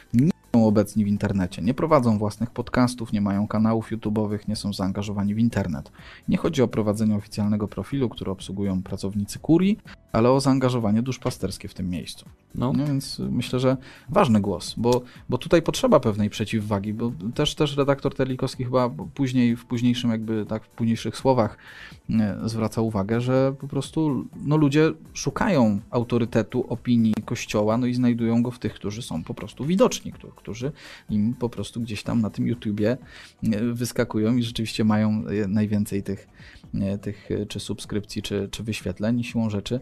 są 0.57 0.67
obecni 0.67 1.05
w 1.05 1.09
internecie, 1.09 1.63
nie 1.63 1.75
prowadzą 1.75 2.19
własnych 2.19 2.51
podcastów, 2.51 3.13
nie 3.13 3.21
mają 3.21 3.49
kanałów 3.49 3.93
YouTube'owych, 3.93 4.49
nie 4.49 4.57
są 4.57 4.73
zaangażowani 4.73 5.35
w 5.35 5.39
internet. 5.39 5.93
Nie 6.29 6.37
chodzi 6.37 6.63
o 6.63 6.69
prowadzenie 6.69 7.15
oficjalnego 7.15 7.69
profilu, 7.69 8.09
który 8.09 8.31
obsługują 8.31 8.83
pracownicy 8.83 9.39
kurii, 9.39 9.79
ale 10.13 10.31
o 10.31 10.41
zaangażowanie 10.41 11.03
duszpasterskie 11.03 11.69
w 11.69 11.75
tym 11.75 11.91
miejscu. 11.91 12.27
No, 12.55 12.73
No 12.73 12.87
więc 12.87 13.19
myślę, 13.19 13.61
że 13.61 13.77
ważny 14.09 14.41
głos, 14.41 14.75
bo, 14.77 15.03
bo 15.29 15.39
tutaj 15.39 15.63
potrzeba 15.63 16.01
pewnej 16.01 16.31
przeciwwagi, 16.31 16.95
bo 16.95 17.13
też, 17.35 17.55
też 17.55 17.77
redaktor 17.77 18.15
Terlikowski 18.15 18.65
chyba 18.65 18.91
później, 19.15 19.57
w 19.57 19.65
późniejszym 19.65 20.11
jakby 20.11 20.47
tak, 20.47 20.65
w 20.65 20.69
późniejszych 20.69 21.17
słowach 21.17 21.59
e, 22.11 22.39
zwraca 22.45 22.81
uwagę, 22.81 23.21
że 23.21 23.55
po 23.61 23.69
prostu 23.69 24.25
no, 24.45 24.57
ludzie 24.57 24.93
szukają 25.13 25.81
autorytetu, 25.91 26.65
opinii 26.69 27.15
Kościoła, 27.25 27.79
no 27.79 27.87
i 27.87 27.95
znajdują 27.95 28.43
go 28.43 28.51
w 28.51 28.59
tych, 28.59 28.75
którzy 28.75 29.03
są 29.03 29.25
po 29.25 29.35
prostu 29.35 29.65
widoczni, 29.65 30.13
którzy, 30.13 30.33
którzy 30.47 30.73
im 31.11 31.35
po 31.35 31.49
prostu 31.49 31.81
gdzieś 31.81 32.03
tam 32.03 32.21
na 32.21 32.31
tym 32.31 32.47
YouTubie 32.47 32.97
e, 33.53 33.61
wyskakują 33.73 34.37
i 34.37 34.43
rzeczywiście 34.43 34.85
mają 34.85 35.25
e, 35.27 35.49
najwięcej 35.49 36.03
tych, 36.03 36.29
e, 36.75 36.99
tych 36.99 37.29
czy 37.49 37.61
subskrypcji, 37.61 38.23
czy, 38.23 38.49
czy 38.51 38.63
wyświetleń, 38.63 39.25
siłą 39.25 39.51
rzeczy 39.51 39.81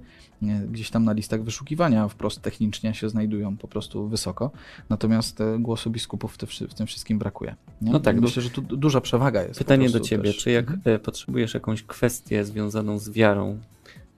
gdzieś 0.71 0.91
tam 0.91 1.05
na 1.05 1.12
listach 1.12 1.43
wyszukiwania 1.45 2.09
wprost 2.09 2.43
technicznie 2.43 2.95
się 2.95 3.09
znajdują 3.09 3.57
po 3.57 3.69
prostu 3.69 4.09
wysoko. 4.09 4.51
Natomiast 4.89 5.39
głosu 5.59 5.91
biskupów 5.91 6.35
w, 6.69 6.75
tym 6.75 6.87
wszystkim 6.87 7.19
brakuje. 7.19 7.55
Nie? 7.83 7.93
No 7.93 8.01
tak, 8.01 8.21
Myślę, 8.21 8.43
że 8.43 8.51
tu 8.51 8.62
du- 8.62 8.77
duża 8.77 9.01
przewaga 9.01 9.43
jest. 9.43 9.59
Pytanie 9.59 9.91
do 9.91 10.01
ciebie, 10.01 10.25
też. 10.25 10.37
czy 10.37 10.51
jak 10.51 10.71
Mhm. 10.71 11.01
potrzebujesz 11.01 11.55
jakąś 11.55 11.83
kwestię 11.83 12.45
związaną 12.45 12.99
z 12.99 13.11
wiarą 13.11 13.59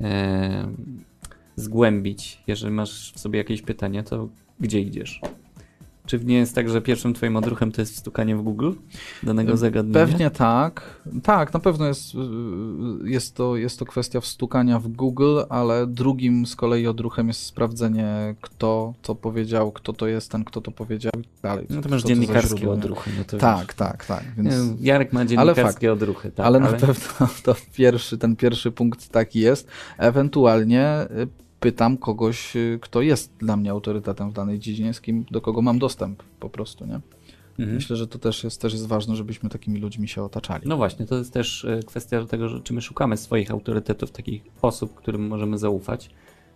e, 0.01 0.69
zgłębić, 1.57 2.39
jeżeli 2.47 2.73
masz 2.75 3.13
w 3.13 3.19
sobie 3.19 3.39
jakieś 3.39 3.63
pytania, 3.63 4.03
to 4.03 4.29
gdzie 4.61 4.81
idziesz? 4.81 5.21
Czy 6.07 6.21
nie 6.25 6.37
jest 6.37 6.55
tak, 6.55 6.69
że 6.69 6.81
pierwszym 6.81 7.15
twoim 7.15 7.37
odruchem 7.37 7.73
to 7.73 7.83
jest 7.83 7.95
wstukanie 7.95 8.37
w 8.37 8.43
Google 8.43 8.73
danego 9.23 9.57
zagadnienia? 9.57 10.07
Pewnie 10.07 10.31
tak. 10.31 11.01
Tak, 11.23 11.55
na 11.55 11.61
pewno 11.61 11.87
jest, 11.87 12.15
y, 12.15 12.19
jest, 13.11 13.35
to, 13.35 13.57
jest 13.57 13.79
to 13.79 13.85
kwestia 13.85 14.21
wstukania 14.21 14.79
w 14.79 14.89
Google, 14.89 15.41
ale 15.49 15.87
drugim 15.87 16.47
z 16.47 16.57
kolei 16.57 16.87
odruchem 16.87 17.29
jest 17.29 17.41
sprawdzenie, 17.41 18.35
kto 18.41 18.95
to 19.03 19.15
powiedział, 19.15 19.73
kto 19.73 19.93
to 19.93 20.07
jest 20.07 20.31
ten, 20.31 20.45
kto 20.45 20.61
to 20.61 20.71
powiedział 20.71 21.13
i 21.21 21.25
tak 21.25 21.43
dalej. 21.43 21.67
No 21.71 21.83
to 21.83 21.89
masz 21.89 22.03
dziennikarskie 22.03 22.61
nie? 22.61 22.71
odruchy. 22.71 23.11
No 23.19 23.25
to 23.25 23.39
Tak, 23.39 23.75
tak, 23.75 24.05
tak. 24.05 24.25
Więc... 24.37 24.55
Jarek 24.81 25.13
ma 25.13 25.25
dziennikarskie 25.25 25.93
odruchy, 25.93 26.31
tak. 26.31 26.47
ale 26.47 26.61
na 26.61 26.73
pewno 26.73 27.29
to 27.45 27.55
pierwszy, 27.75 28.19
ten 28.19 28.37
pierwszy 28.37 28.73
punkt 28.73 29.09
taki 29.09 29.41
jest. 29.41 29.69
Ewentualnie 29.99 31.07
y, 31.11 31.46
pytam 31.61 31.97
kogoś, 31.97 32.57
y, 32.57 32.79
kto 32.83 33.03
jest 33.03 33.33
dla 33.39 33.57
mnie 33.57 33.71
autorytetem 33.71 34.31
w 34.31 34.33
danej 34.33 34.59
dziedzinie, 34.59 34.95
z 34.95 35.01
kim, 35.01 35.25
do 35.31 35.41
kogo 35.41 35.63
mam 35.63 35.79
dostęp 35.79 36.23
po 36.41 36.51
prostu, 36.51 36.87
nie? 36.87 37.01
Mhm. 37.59 37.75
Myślę, 37.77 37.97
że 37.97 38.07
to 38.07 38.19
też 38.19 38.45
jest, 38.45 38.61
też 38.61 38.73
jest 38.73 38.87
ważne, 38.87 39.17
żebyśmy 39.17 39.49
takimi 39.51 39.81
ludźmi 39.81 40.09
się 40.09 40.23
otaczali. 40.23 40.63
No 40.67 40.77
właśnie, 40.77 41.07
to 41.07 41.19
jest 41.19 41.33
też 41.33 41.65
e, 41.65 41.81
kwestia 41.87 42.25
tego, 42.25 42.49
że 42.49 42.61
czy 42.61 42.73
my 42.75 42.81
szukamy 42.81 43.17
swoich 43.17 43.51
autorytetów, 43.51 44.11
takich 44.11 44.43
osób, 44.63 44.95
którym 44.95 45.27
możemy 45.27 45.59
zaufać. 45.59 46.11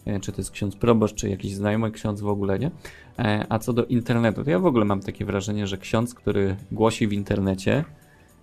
E, 0.05 0.21
Czy 0.21 0.33
to 0.33 0.41
jest 0.41 0.51
ksiądz 0.51 0.77
proboszcz, 0.77 1.15
czy 1.15 1.29
jakiś 1.29 1.55
znajomy 1.55 1.91
ksiądz 1.91 2.21
w 2.21 2.29
ogóle, 2.29 2.59
nie? 2.59 2.71
E, 3.19 3.47
A 3.49 3.59
co 3.59 3.73
do 3.73 3.85
internetu, 3.85 4.45
to 4.45 4.51
ja 4.51 4.59
w 4.59 4.67
ogóle 4.67 4.85
mam 4.85 5.01
takie 5.01 5.25
wrażenie, 5.25 5.67
że 5.67 5.79
ksiądz, 5.79 6.15
który 6.15 6.57
głosi 6.73 7.07
w 7.09 7.13
internecie, 7.13 7.85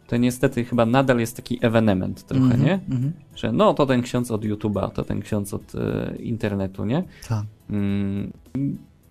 to 0.08 0.18
niestety 0.18 0.66
chyba 0.66 0.86
nadal 0.86 1.20
jest 1.20 1.36
taki 1.36 1.60
ewenement 1.62 2.24
trochę, 2.26 2.44
Mhm, 2.44 2.64
nie? 2.64 2.74
mhm. 2.74 3.12
Że 3.36 3.52
no 3.52 3.74
to 3.74 3.86
ten 3.86 4.02
ksiądz 4.02 4.32
od 4.32 4.42
YouTube'a, 4.46 4.92
to 4.92 5.04
ten 5.04 5.22
ksiądz 5.22 5.54
od 5.54 5.76
e, 5.76 6.16
internetu, 6.20 6.86
nie? 6.86 7.04
Tak. 7.28 7.46
Mm, 7.70 8.32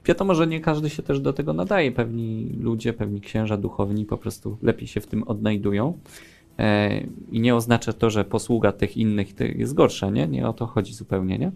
Wiadomo, 0.05 0.35
że 0.35 0.47
nie 0.47 0.61
każdy 0.61 0.91
się 0.91 1.03
też 1.03 1.21
do 1.21 1.33
tego 1.33 1.53
nadaje. 1.53 1.93
Pewni 1.93 2.57
ludzie, 2.61 2.93
pewni 2.93 3.21
księża 3.21 3.57
duchowni 3.57 4.05
po 4.05 4.17
prostu 4.19 4.57
lepiej 4.63 4.89
się 4.89 5.01
w 5.01 5.07
tym 5.07 5.23
odnajdują. 5.23 5.99
E, 6.59 7.01
I 7.33 7.41
nie 7.41 7.55
oznacza 7.55 7.93
to, 7.93 8.11
że 8.11 8.25
posługa 8.25 8.73
tych 8.73 8.97
innych 8.97 9.41
jest 9.41 9.75
gorsza, 9.75 10.11
nie? 10.11 10.27
Nie 10.29 10.49
o 10.49 10.53
to 10.53 10.67
chodzi 10.67 10.95
zupełnie, 10.95 11.39
nie? 11.39 11.53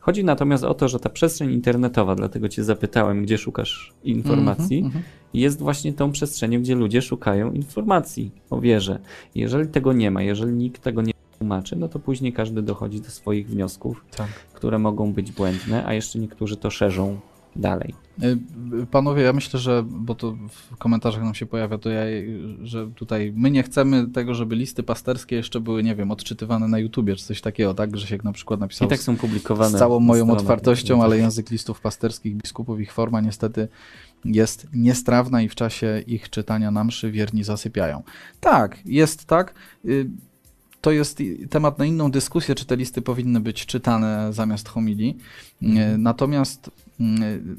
Chodzi 0.00 0.24
natomiast 0.24 0.64
o 0.64 0.74
to, 0.74 0.88
że 0.88 1.00
ta 1.00 1.08
przestrzeń 1.08 1.52
internetowa, 1.52 2.14
dlatego 2.14 2.48
cię 2.48 2.64
zapytałem, 2.64 3.22
gdzie 3.22 3.38
szukasz 3.38 3.92
informacji, 4.04 4.76
Mhm, 4.78 4.86
mhm. 4.96 5.04
jest 5.34 5.58
właśnie 5.60 5.92
tą 5.92 6.12
przestrzenią, 6.12 6.60
gdzie 6.60 6.74
ludzie 6.74 7.02
szukają 7.02 7.52
informacji 7.52 8.30
o 8.50 8.60
wierze. 8.60 8.98
Jeżeli 9.34 9.68
tego 9.68 9.92
nie 9.92 10.10
ma, 10.10 10.22
jeżeli 10.22 10.52
nikt 10.52 10.82
tego 10.82 11.02
nie 11.02 11.12
tłumaczy, 11.38 11.76
no 11.76 11.88
to 11.88 11.98
później 11.98 12.32
każdy 12.32 12.62
dochodzi 12.62 13.00
do 13.00 13.10
swoich 13.10 13.48
wniosków, 13.48 14.04
Tak. 14.16 14.28
które 14.52 14.78
mogą 14.78 15.12
być 15.12 15.32
błędne, 15.32 15.86
a 15.86 15.94
jeszcze 15.94 16.18
niektórzy 16.18 16.56
to 16.56 16.70
szerzą 16.70 17.20
dalej. 17.56 17.94
Y, 18.22 18.86
Panowie, 18.90 19.22
ja 19.22 19.32
myślę, 19.32 19.60
że, 19.60 19.84
bo 19.86 20.14
to 20.14 20.36
w 20.48 20.76
komentarzach 20.76 21.22
nam 21.22 21.34
się 21.34 21.46
pojawia, 21.46 21.78
to 21.78 21.90
ja, 21.90 22.04
y, 22.04 22.38
że 22.62 22.90
tutaj 22.90 23.32
my 23.36 23.50
nie 23.50 23.62
chcemy 23.62 24.06
tego, 24.06 24.34
żeby 24.34 24.56
listy 24.56 24.82
pasterskie 24.82 25.36
jeszcze 25.36 25.60
były, 25.60 25.82
nie 25.82 25.94
wiem, 25.94 26.10
odczytywane 26.10 26.68
na 26.68 26.78
YouTubie, 26.78 27.16
czy 27.16 27.24
coś 27.24 27.40
takiego, 27.40 27.74
tak? 27.74 27.90
Grzesiek 27.90 28.24
na 28.24 28.32
przykład 28.32 28.60
I 28.60 28.62
napisał 28.62 28.88
tak 28.88 28.98
są 28.98 29.16
publikowane. 29.16 29.76
z 29.76 29.78
całą 29.78 30.00
moją 30.00 30.30
otwartością, 30.30 31.02
ale 31.02 31.18
język 31.18 31.50
listów 31.50 31.80
pasterskich 31.80 32.36
biskupów, 32.36 32.80
ich 32.80 32.92
forma 32.92 33.20
niestety 33.20 33.68
jest 34.24 34.66
niestrawna 34.72 35.42
i 35.42 35.48
w 35.48 35.54
czasie 35.54 36.02
ich 36.06 36.30
czytania 36.30 36.70
na 36.70 36.84
mszy 36.84 37.10
wierni 37.10 37.44
zasypiają. 37.44 38.02
Tak, 38.40 38.78
jest 38.84 39.24
tak. 39.24 39.54
To 40.80 40.92
jest 40.92 41.22
temat 41.50 41.78
na 41.78 41.84
inną 41.84 42.10
dyskusję, 42.10 42.54
czy 42.54 42.64
te 42.64 42.76
listy 42.76 43.02
powinny 43.02 43.40
być 43.40 43.66
czytane 43.66 44.32
zamiast 44.32 44.68
homilii. 44.68 45.18
Mhm. 45.62 46.02
Natomiast 46.02 46.68
y, 46.68 47.02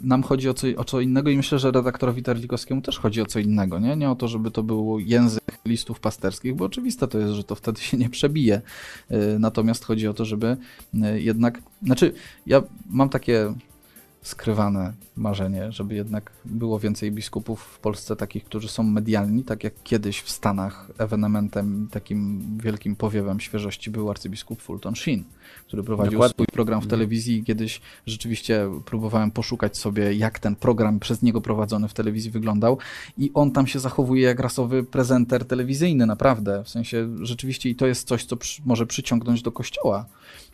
nam 0.03 0.23
chodzi 0.23 0.49
o 0.49 0.53
co, 0.53 0.67
o 0.77 0.83
co 0.83 0.99
innego 0.99 1.29
i 1.29 1.37
myślę, 1.37 1.59
że 1.59 1.71
redaktorowi 1.71 2.23
Terlikowskiemu 2.23 2.81
też 2.81 2.99
chodzi 2.99 3.21
o 3.21 3.25
co 3.25 3.39
innego. 3.39 3.79
Nie? 3.79 3.95
nie 3.95 4.09
o 4.09 4.15
to, 4.15 4.27
żeby 4.27 4.51
to 4.51 4.63
był 4.63 4.99
język 4.99 5.43
listów 5.65 5.99
pasterskich, 5.99 6.55
bo 6.55 6.65
oczywiste 6.65 7.07
to 7.07 7.19
jest, 7.19 7.33
że 7.33 7.43
to 7.43 7.55
wtedy 7.55 7.81
się 7.81 7.97
nie 7.97 8.09
przebije. 8.09 8.61
Y, 9.11 9.39
Natomiast 9.39 9.85
chodzi 9.85 10.07
o 10.07 10.13
to, 10.13 10.25
żeby 10.25 10.57
y, 10.93 11.21
jednak. 11.21 11.61
Znaczy, 11.83 12.13
ja 12.45 12.61
mam 12.89 13.09
takie 13.09 13.53
skrywane 14.21 14.93
marzenie, 15.15 15.71
żeby 15.71 15.95
jednak 15.95 16.31
było 16.45 16.79
więcej 16.79 17.11
biskupów 17.11 17.61
w 17.61 17.79
Polsce 17.79 18.15
takich, 18.15 18.45
którzy 18.45 18.67
są 18.67 18.83
medialni, 18.83 19.43
tak 19.43 19.63
jak 19.63 19.73
kiedyś 19.83 20.21
w 20.21 20.29
Stanach 20.29 20.91
ewenementem, 20.97 21.87
takim 21.91 22.41
wielkim 22.57 22.95
powiewem 22.95 23.39
świeżości 23.39 23.91
był 23.91 24.09
arcybiskup 24.09 24.61
Fulton 24.61 24.95
Sheen, 24.95 25.23
który 25.67 25.83
prowadził 25.83 26.11
Dokładnie. 26.11 26.33
swój 26.33 26.45
program 26.47 26.81
w 26.81 26.87
telewizji 26.87 27.37
i 27.37 27.43
kiedyś 27.43 27.81
rzeczywiście 28.05 28.69
próbowałem 28.85 29.31
poszukać 29.31 29.77
sobie, 29.77 30.13
jak 30.13 30.39
ten 30.39 30.55
program 30.55 30.99
przez 30.99 31.21
niego 31.21 31.41
prowadzony 31.41 31.87
w 31.87 31.93
telewizji 31.93 32.31
wyglądał 32.31 32.77
i 33.17 33.31
on 33.33 33.51
tam 33.51 33.67
się 33.67 33.79
zachowuje 33.79 34.23
jak 34.23 34.39
rasowy 34.39 34.83
prezenter 34.83 35.45
telewizyjny, 35.45 36.05
naprawdę, 36.05 36.63
w 36.63 36.69
sensie 36.69 37.09
rzeczywiście 37.21 37.69
i 37.69 37.75
to 37.75 37.87
jest 37.87 38.07
coś, 38.07 38.25
co 38.25 38.37
przy, 38.37 38.61
może 38.65 38.85
przyciągnąć 38.85 39.41
do 39.41 39.51
kościoła, 39.51 40.05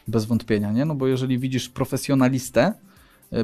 bez 0.08 0.26
wątpienia, 0.26 0.72
nie? 0.72 0.86
No 0.86 0.96
bo 0.96 1.08
jeżeli 1.08 1.40
widzisz 1.40 1.70
profesjonalistę, 1.70 2.74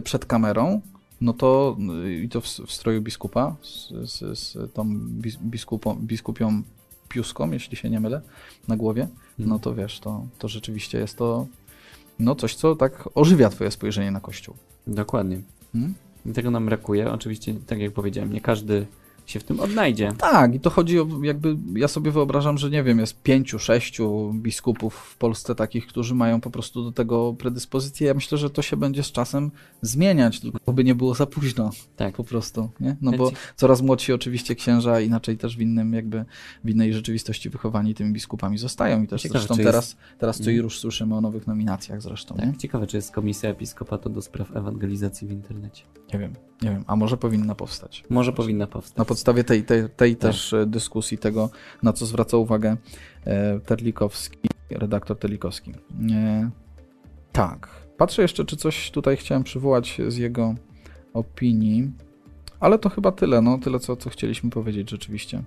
przed 0.04 0.26
kamerą, 0.26 0.82
no 1.22 1.34
to 1.34 1.78
y, 2.06 2.14
i 2.14 2.30
to 2.30 2.42
w, 2.42 2.46
w 2.46 2.72
stroju 2.72 3.02
biskupa, 3.02 3.56
z, 3.62 3.90
z, 4.12 4.40
z 4.40 4.74
tą 4.74 5.00
bis, 5.00 5.38
biskupą, 5.38 5.96
biskupią 5.96 6.64
piuską, 7.10 7.52
jeśli 7.52 7.78
się 7.78 7.90
nie 7.90 8.00
mylę, 8.00 8.22
na 8.68 8.78
głowie, 8.78 9.08
no 9.40 9.60
to 9.60 9.76
wiesz, 9.76 10.00
to, 10.00 10.26
to 10.40 10.48
rzeczywiście 10.48 10.98
jest 10.98 11.18
to 11.18 11.48
no 12.20 12.36
coś, 12.36 12.56
co 12.56 12.76
tak 12.76 13.10
ożywia 13.16 13.50
twoje 13.50 13.72
spojrzenie 13.72 14.12
na 14.12 14.20
Kościół. 14.20 14.56
Dokładnie. 14.88 15.42
Hmm? 15.74 15.94
I 16.26 16.32
Tego 16.32 16.52
nam 16.52 16.66
brakuje. 16.66 17.12
Oczywiście, 17.12 17.54
tak 17.68 17.80
jak 17.80 17.94
powiedziałem, 17.94 18.34
nie 18.34 18.42
każdy 18.42 18.86
się 19.26 19.40
w 19.40 19.44
tym 19.44 19.60
odnajdzie. 19.60 20.12
Tak, 20.18 20.56
i 20.56 20.60
to 20.60 20.70
chodzi 20.70 21.00
o 21.00 21.08
jakby, 21.24 21.58
ja 21.76 21.88
sobie 21.88 22.12
wyobrażam, 22.12 22.58
że 22.58 22.70
nie 22.70 22.84
wiem, 22.84 23.00
jest 23.00 23.22
pięciu, 23.22 23.60
sześciu 23.60 24.34
biskupów 24.34 24.96
w 24.96 25.18
Polsce 25.18 25.56
takich, 25.56 25.88
którzy 25.88 26.16
mają 26.16 26.42
po 26.42 26.50
prostu 26.50 26.84
do 26.84 26.92
tego 26.92 27.34
predyspozycję. 27.34 28.08
Ja 28.08 28.14
myślę, 28.14 28.38
że 28.38 28.50
to 28.50 28.62
się 28.62 28.78
będzie 28.78 29.04
z 29.04 29.12
czasem 29.12 29.52
zmieniać, 29.82 30.40
tylko 30.40 30.74
by 30.74 30.84
nie 30.84 30.96
było 30.96 31.16
za 31.16 31.26
późno. 31.26 31.70
Tak. 31.96 32.16
po 32.16 32.24
prostu, 32.24 32.70
nie? 32.80 32.96
No 33.02 33.12
bo 33.12 33.32
coraz 33.56 33.82
młodsi 33.82 34.14
oczywiście 34.14 34.56
księża, 34.56 35.00
inaczej 35.00 35.38
też 35.38 35.58
w 35.58 35.62
innym 35.62 35.94
jakby, 35.94 36.26
w 36.64 36.70
innej 36.70 36.94
rzeczywistości 36.94 37.50
wychowani 37.50 37.94
tymi 37.94 38.14
biskupami 38.14 38.58
zostają 38.58 39.04
i 39.04 39.08
też 39.08 39.22
Ciekawe, 39.22 39.40
zresztą 39.40 39.56
czy 39.56 39.62
jest- 39.62 39.72
teraz, 39.72 39.98
teraz 40.18 40.40
co 40.40 40.50
i 40.50 40.62
rusz 40.62 40.80
słyszymy 40.80 41.16
o 41.16 41.22
nowych 41.22 41.48
nominacjach 41.48 42.02
zresztą, 42.02 42.36
nie? 42.36 42.48
Tak, 42.48 42.58
ciekawe, 42.58 42.88
czy 42.88 42.98
jest 42.98 43.12
komisja 43.12 43.50
episkopatu 43.50 44.10
do 44.10 44.22
spraw 44.22 44.56
ewangelizacji 44.56 45.28
w 45.28 45.32
internecie. 45.32 45.84
Nie 46.14 46.20
wiem, 46.20 46.34
nie 46.64 46.70
wiem, 46.70 46.84
a 46.88 46.96
może 46.96 47.18
powinna 47.18 47.56
powstać. 47.56 48.04
Może 48.10 48.34
powinna 48.34 48.68
powstać. 48.68 48.98
Na 48.98 49.06
podstawie 49.06 49.44
tej, 49.44 49.64
tej, 49.64 49.90
tej 49.90 50.16
Tak. 50.16 50.22
też 50.32 50.54
e, 50.54 50.66
dyskusji, 50.66 51.18
tego, 51.18 51.50
na 51.84 51.94
co 51.94 52.06
zwraca 52.06 52.38
uwagę 52.38 52.78
e, 53.26 53.60
Terlikowski, 53.60 54.50
redaktor 54.70 55.20
Terlikowski. 55.20 55.72
E, 56.12 56.50
tak. 57.32 57.70
Patrzę 57.98 58.22
jeszcze, 58.22 58.46
czy 58.46 58.58
coś 58.58 58.92
tutaj 58.92 59.18
chciałem 59.18 59.44
przywołać 59.44 60.02
z 60.08 60.18
jego 60.18 60.56
opinii, 61.14 61.92
ale 62.60 62.80
to 62.80 62.90
chyba 62.90 63.12
tyle, 63.12 63.42
no 63.42 63.58
tyle, 63.58 63.80
co, 63.80 63.96
co 63.96 64.10
chcieliśmy 64.10 64.50
powiedzieć 64.50 64.90
rzeczywiście. 64.90 65.44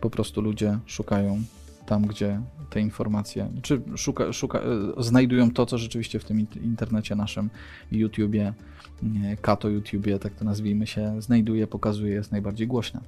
Po 0.00 0.10
prostu 0.10 0.40
ludzie 0.40 0.78
szukają 0.86 1.42
tam, 1.86 2.06
gdzie 2.06 2.40
te 2.70 2.80
informacje, 2.80 3.50
czy 3.62 3.82
szuka, 3.96 4.32
szuka, 4.32 4.60
znajdują 4.98 5.50
to, 5.50 5.66
co 5.66 5.78
rzeczywiście 5.78 6.18
w 6.18 6.24
tym 6.24 6.38
int- 6.38 6.62
internecie 6.62 7.14
naszym, 7.14 7.50
YouTubie, 7.92 8.52
Kato 9.42 9.68
YouTubie, 9.68 10.18
tak 10.18 10.34
to 10.34 10.44
nazwijmy 10.44 10.86
się, 10.86 11.22
znajduje, 11.22 11.66
pokazuje, 11.66 12.14
jest 12.14 12.32
najbardziej 12.32 12.66
głośna 12.66 13.00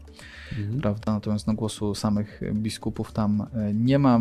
Mhm. 0.59 0.80
prawda? 0.80 1.12
Natomiast 1.12 1.47
na 1.47 1.55
głosu 1.55 1.95
samych 1.95 2.41
biskupów 2.53 3.12
tam 3.12 3.47
e, 3.55 3.74
nie 3.74 3.99
ma. 3.99 4.20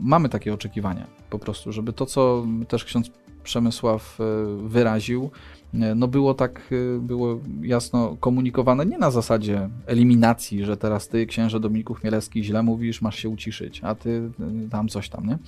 Mamy 0.00 0.28
takie 0.28 0.54
oczekiwania 0.54 1.06
po 1.30 1.38
prostu, 1.38 1.72
żeby 1.72 1.92
to, 1.92 2.06
co 2.06 2.46
też 2.68 2.84
ksiądz 2.84 3.10
Przemysław 3.50 4.18
e, 4.20 4.24
wyraził, 4.68 5.30
e, 5.74 5.94
no 5.94 6.08
było 6.08 6.34
tak, 6.34 6.70
e, 6.72 7.00
było 7.00 7.40
jasno 7.62 8.16
komunikowane, 8.20 8.86
nie 8.86 8.98
na 8.98 9.10
zasadzie 9.10 9.68
eliminacji, 9.86 10.64
że 10.64 10.76
teraz 10.76 11.08
ty, 11.08 11.26
księże 11.26 11.60
Dominiku 11.60 11.94
Chmielewski, 11.94 12.44
źle 12.44 12.62
mówisz, 12.62 13.02
masz 13.02 13.18
się 13.18 13.28
uciszyć, 13.28 13.80
a 13.84 13.94
ty 13.94 14.30
tam 14.70 14.88
coś 14.88 15.08
tam, 15.08 15.26
nie? 15.26 15.38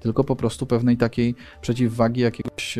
Tylko 0.00 0.24
po 0.24 0.36
prostu 0.36 0.66
pewnej 0.66 0.96
takiej 0.96 1.34
przeciwwagi, 1.60 2.20
jakiegoś 2.20 2.78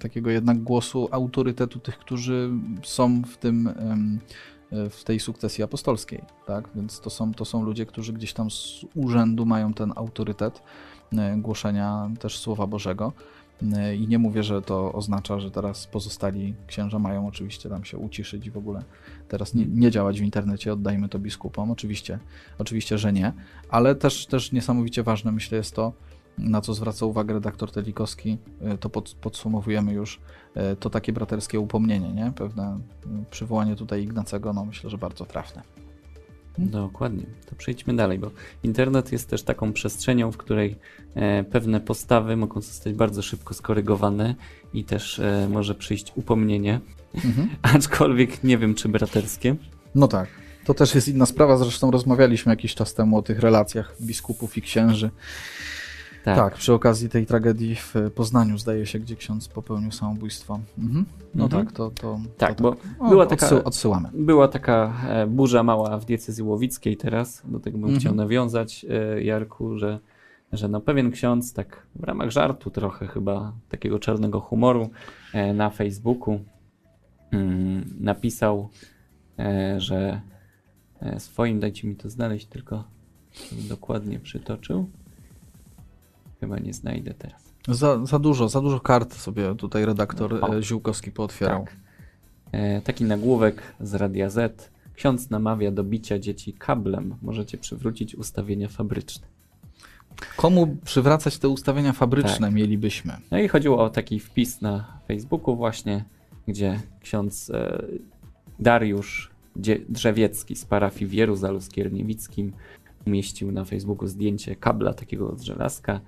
takiego 0.00 0.30
jednak 0.30 0.58
głosu 0.62 1.08
autorytetu 1.10 1.78
tych, 1.78 1.98
którzy 1.98 2.50
są 2.82 3.22
w 3.22 3.36
tym 3.36 3.70
w 4.90 5.04
tej 5.04 5.20
sukcesji 5.20 5.64
apostolskiej, 5.64 6.22
tak? 6.46 6.68
Więc 6.74 7.00
to 7.00 7.10
są, 7.10 7.34
to 7.34 7.44
są 7.44 7.64
ludzie, 7.64 7.86
którzy 7.86 8.12
gdzieś 8.12 8.32
tam 8.32 8.50
z 8.50 8.84
urzędu 8.94 9.46
mają 9.46 9.74
ten 9.74 9.92
autorytet 9.96 10.62
głoszenia 11.36 12.10
też 12.20 12.38
Słowa 12.38 12.66
Bożego. 12.66 13.12
E, 13.76 13.96
I 13.96 14.08
nie 14.08 14.18
mówię, 14.18 14.42
że 14.42 14.62
to 14.62 14.92
oznacza, 14.92 15.40
że 15.40 15.50
teraz 15.50 15.86
pozostali 15.86 16.54
księża 16.66 16.98
mają 16.98 17.26
oczywiście 17.26 17.68
tam 17.68 17.84
się 17.84 17.98
uciszyć 17.98 18.46
i 18.46 18.50
w 18.50 18.56
ogóle 18.56 18.82
teraz 19.28 19.54
nie, 19.54 19.66
nie 19.66 19.90
działać 19.90 20.20
w 20.20 20.24
internecie, 20.24 20.72
oddajmy 20.72 21.08
to 21.08 21.18
biskupom. 21.18 21.70
Oczywiście, 21.70 22.18
oczywiście, 22.58 22.98
że 22.98 23.12
nie, 23.12 23.32
ale 23.68 23.94
też, 23.94 24.26
też 24.26 24.52
niesamowicie 24.52 25.02
ważne 25.02 25.32
myślę 25.32 25.58
jest 25.58 25.74
to, 25.74 25.92
na 26.38 26.60
co 26.60 26.74
zwraca 26.74 27.06
uwagę 27.06 27.34
redaktor 27.34 27.72
Telikowski, 27.72 28.38
y, 28.74 28.78
to 28.78 28.90
pod, 28.90 29.16
podsumowujemy 29.20 29.92
już 29.92 30.20
y, 30.72 30.76
to 30.76 30.90
takie 30.90 31.12
braterskie 31.12 31.60
upomnienie, 31.60 32.12
nie? 32.12 32.32
Pewne 32.36 32.80
przywołanie 33.30 33.76
tutaj 33.76 34.02
Ignacego, 34.02 34.52
no 34.52 34.64
myślę, 34.64 34.90
że 34.90 34.98
bardzo 34.98 35.26
trafne. 35.26 35.62
Dokładnie. 36.58 37.24
To 37.46 37.56
przejdźmy 37.56 37.96
dalej, 37.96 38.18
bo 38.18 38.30
internet 38.62 39.12
jest 39.12 39.30
też 39.30 39.42
taką 39.42 39.72
przestrzenią, 39.72 40.32
w 40.32 40.36
której 40.36 40.76
e, 41.14 41.44
pewne 41.44 41.80
postawy 41.80 42.36
mogą 42.36 42.60
zostać 42.60 42.94
bardzo 42.94 43.22
szybko 43.22 43.54
skorygowane 43.54 44.34
i 44.74 44.84
też 44.84 45.18
e, 45.18 45.48
może 45.50 45.74
przyjść 45.74 46.12
upomnienie, 46.16 46.80
Mhm. 47.14 47.48
aczkolwiek 47.76 48.44
nie 48.44 48.58
wiem, 48.58 48.74
czy 48.74 48.88
braterskie. 48.88 49.56
No 49.94 50.08
tak. 50.08 50.28
To 50.64 50.74
też 50.74 50.94
jest 50.94 51.08
inna 51.08 51.26
sprawa, 51.26 51.56
zresztą 51.56 51.90
rozmawialiśmy 51.90 52.52
jakiś 52.52 52.74
czas 52.74 52.94
temu 52.94 53.18
o 53.18 53.22
tych 53.22 53.40
relacjach 53.40 53.94
biskupów 54.00 54.56
i 54.56 54.62
księży. 54.62 55.10
Tak, 56.24 56.54
przy 56.54 56.72
okazji 56.72 57.08
tej 57.08 57.26
tragedii 57.26 57.74
w 57.76 57.94
Poznaniu, 58.14 58.58
zdaje 58.58 58.86
się, 58.86 58.98
gdzie 58.98 59.16
ksiądz 59.16 59.48
popełnił 59.48 59.92
samobójstwo. 59.92 60.60
Mhm. 60.78 61.04
No 61.34 61.44
Mhm. 61.44 61.66
tak, 61.66 61.74
to, 61.76 61.90
to, 61.90 62.18
Tak, 62.38 62.54
to 62.54 62.62
bo 62.62 62.76
O, 62.98 63.08
była 63.08 63.26
taka- 63.26 63.46
odsył, 63.46 63.60
odsyłamy. 63.64 64.08
Była 64.14 64.48
taka 64.48 64.92
e, 65.08 65.26
burza 65.26 65.62
mała 65.62 65.98
w 65.98 66.04
diecezji 66.04 66.44
łowickiej 66.44 66.96
teraz, 66.96 67.42
do 67.44 67.60
tego 67.60 67.78
bym 67.78 67.84
Mhm. 67.84 68.00
chciał 68.00 68.14
nawiązać, 68.14 68.86
e, 68.90 69.22
Jarku, 69.22 69.78
że, 69.78 69.98
że 70.52 70.68
no 70.68 70.80
pewien 70.80 71.10
ksiądz 71.10 71.52
tak 71.52 71.86
w 71.94 72.04
ramach 72.04 72.30
żartu 72.30 72.70
trochę 72.70 73.06
chyba, 73.06 73.52
takiego 73.68 73.98
czarnego 73.98 74.40
humoru 74.40 74.90
e, 75.32 75.52
na 75.54 75.70
Facebooku 75.70 76.40
mm, 77.30 77.84
napisał, 78.00 78.68
e, 79.38 79.80
że 79.80 80.20
e, 81.00 81.20
swoim, 81.20 81.60
dajcie 81.60 81.88
mi 81.88 81.96
to 81.96 82.10
znaleźć, 82.10 82.46
tylko 82.46 82.84
dokładnie 83.68 84.18
przytoczył. 84.20 84.90
Chyba 86.42 86.58
nie 86.58 86.72
znajdę 86.74 87.14
teraz. 87.14 87.42
Za, 87.68 88.06
za 88.06 88.18
dużo, 88.18 88.48
za 88.48 88.60
dużo 88.60 88.80
kart 88.80 89.14
sobie 89.14 89.54
tutaj 89.54 89.86
redaktor 89.86 90.34
O. 90.44 90.56
e, 90.56 90.62
Ziółkowski 90.62 91.10
pootwierał. 91.12 91.64
Tak. 91.64 91.76
E, 92.52 92.80
taki 92.80 93.04
nagłówek 93.04 93.62
z 93.80 93.94
Radia 93.94 94.30
Z. 94.30 94.70
Ksiądz 94.94 95.30
namawia 95.30 95.70
do 95.70 95.84
bicia 95.84 96.18
dzieci 96.18 96.52
kablem. 96.52 97.14
Możecie 97.22 97.58
przywrócić 97.58 98.14
ustawienia 98.14 98.68
fabryczne. 98.68 99.26
Komu 100.36 100.76
przywracać 100.84 101.38
te 101.38 101.48
ustawienia 101.48 101.92
fabryczne 101.92 102.46
Tak. 102.46 102.54
mielibyśmy? 102.54 103.16
No 103.30 103.38
i 103.38 103.48
chodziło 103.48 103.84
o 103.84 103.90
taki 103.90 104.20
wpis 104.20 104.60
na 104.60 104.98
Facebooku 105.08 105.56
właśnie, 105.56 106.04
gdzie 106.48 106.80
ksiądz 107.00 107.50
e, 107.50 107.82
Dariusz 108.60 109.30
Drzewiecki 109.88 110.56
z 110.56 110.64
parafii 110.64 111.06
w 111.06 111.12
Jeruzalu 111.12 111.60
Skierniewickim 111.60 112.52
umieścił 113.06 113.52
na 113.52 113.64
Facebooku 113.64 114.06
zdjęcie 114.08 114.56
kabla 114.56 114.94
takiego 114.94 115.30
od 115.30 115.40
żelazka 115.40 116.00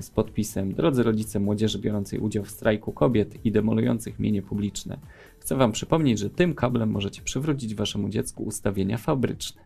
z 0.00 0.10
podpisem 0.10 0.74
Drodzy 0.74 1.02
rodzice 1.02 1.40
młodzieży 1.40 1.78
biorącej 1.78 2.18
udział 2.18 2.44
w 2.44 2.50
strajku 2.50 2.92
kobiet 2.92 3.46
i 3.46 3.52
demolujących 3.52 4.18
mienie 4.18 4.42
publiczne. 4.42 4.98
Chcę 5.38 5.56
wam 5.56 5.72
przypomnieć, 5.72 6.18
że 6.18 6.30
tym 6.30 6.54
kablem 6.54 6.90
możecie 6.90 7.22
przywrócić 7.22 7.74
waszemu 7.74 8.08
dziecku 8.08 8.42
ustawienia 8.42 8.98
fabryczne. 8.98 9.62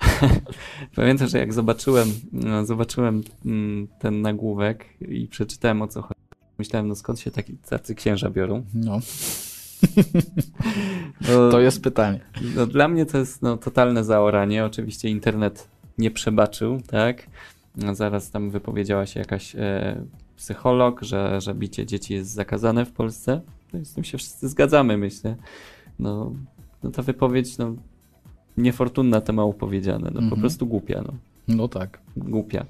Pamiętam, 0.96 1.28
że 1.28 1.38
jak 1.38 1.52
zobaczyłem, 1.52 2.08
no, 2.32 2.64
zobaczyłem 2.64 3.22
mm, 3.44 3.88
ten 3.98 4.22
nagłówek 4.22 4.86
i 5.00 5.26
przeczytałem 5.26 5.82
o 5.82 5.88
co 5.88 6.02
chodzi, 6.02 6.20
myślałem, 6.58 6.88
no 6.88 6.94
skąd 6.94 7.20
się 7.20 7.30
taki, 7.30 7.56
tacy 7.56 7.94
księża 7.94 8.30
biorą. 8.30 8.64
No, 8.74 9.00
No, 11.28 11.50
to 11.50 11.60
jest 11.60 11.82
pytanie. 11.82 12.20
no, 12.54 12.66
dla 12.66 12.88
mnie 12.88 13.06
to 13.06 13.18
jest 13.18 13.42
no, 13.42 13.56
totalne 13.56 14.04
zaoranie. 14.04 14.64
Oczywiście 14.64 15.08
internet 15.08 15.68
nie 15.98 16.10
przebaczył, 16.10 16.80
tak? 16.86 17.26
No, 17.78 17.94
zaraz 17.94 18.30
tam 18.30 18.50
wypowiedziała 18.50 19.06
się 19.06 19.20
jakaś 19.20 19.56
e, 19.56 19.96
psycholog, 20.36 21.02
że, 21.02 21.40
że 21.40 21.54
bicie 21.54 21.86
dzieci 21.86 22.14
jest 22.14 22.30
zakazane 22.30 22.84
w 22.86 22.92
Polsce. 22.92 23.40
No, 23.72 23.84
z 23.84 23.92
tym 23.92 24.04
się 24.04 24.18
wszyscy 24.18 24.48
zgadzamy, 24.48 24.96
myślę. 24.96 25.36
No, 25.98 26.32
no 26.82 26.90
ta 26.90 27.02
wypowiedź, 27.02 27.58
no, 27.58 27.74
niefortunna 28.56 29.20
to 29.20 29.32
mało 29.32 29.52
powiedziane. 29.54 30.10
No, 30.14 30.18
po 30.18 30.24
Mhm. 30.24 30.40
prostu 30.40 30.66
głupia, 30.66 31.02
no. 31.06 31.12
No 31.48 31.68
tak. 31.68 31.98
Głupia. 32.16 32.66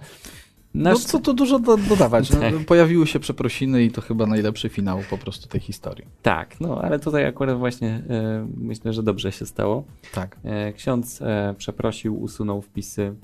No 0.79 0.91
Nasz, 0.91 0.99
co 0.99 1.19
tu 1.19 1.35
dużo 1.35 1.59
do, 1.59 1.77
dodawać. 1.77 2.31
No, 2.35 2.41
Tak. 2.41 2.55
Pojawiły 2.67 3.07
się 3.07 3.21
przeprosiny 3.21 3.85
i 3.85 3.91
to 3.91 4.01
chyba 4.01 4.27
najlepszy 4.27 4.69
finał 4.69 5.01
po 5.11 5.19
prostu 5.19 5.49
tej 5.49 5.61
historii. 5.61 6.07
Tak, 6.23 6.61
no 6.61 6.81
ale 6.83 6.99
tutaj 6.99 7.27
akurat 7.27 7.59
właśnie 7.59 8.03
e, 8.11 8.47
myślę, 8.57 8.93
że 8.93 9.03
dobrze 9.03 9.33
się 9.33 9.47
stało. 9.47 9.85
Tak. 10.15 10.37
E, 10.45 10.73
Ksiądz 10.73 11.23
e, 11.23 11.55
przeprosił, 11.59 12.23
usunął 12.23 12.63
wpisy. 12.63 13.15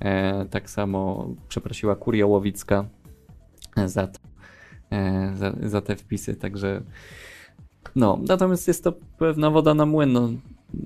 E, 0.00 0.44
tak 0.50 0.70
samo 0.70 1.28
przeprosiła 1.48 1.96
Kuria 1.96 2.26
Łowicka 2.26 2.84
e, 3.76 3.88
za, 3.88 4.06
to, 4.06 4.18
e, 4.90 5.32
za, 5.36 5.52
za 5.62 5.80
te 5.80 5.96
wpisy, 5.96 6.36
także 6.36 6.82
no, 7.96 8.18
natomiast 8.28 8.68
jest 8.68 8.84
to 8.84 8.92
pewna 9.18 9.50
woda 9.50 9.74
na 9.74 9.86
młyn, 9.86 10.12
no, 10.12 10.28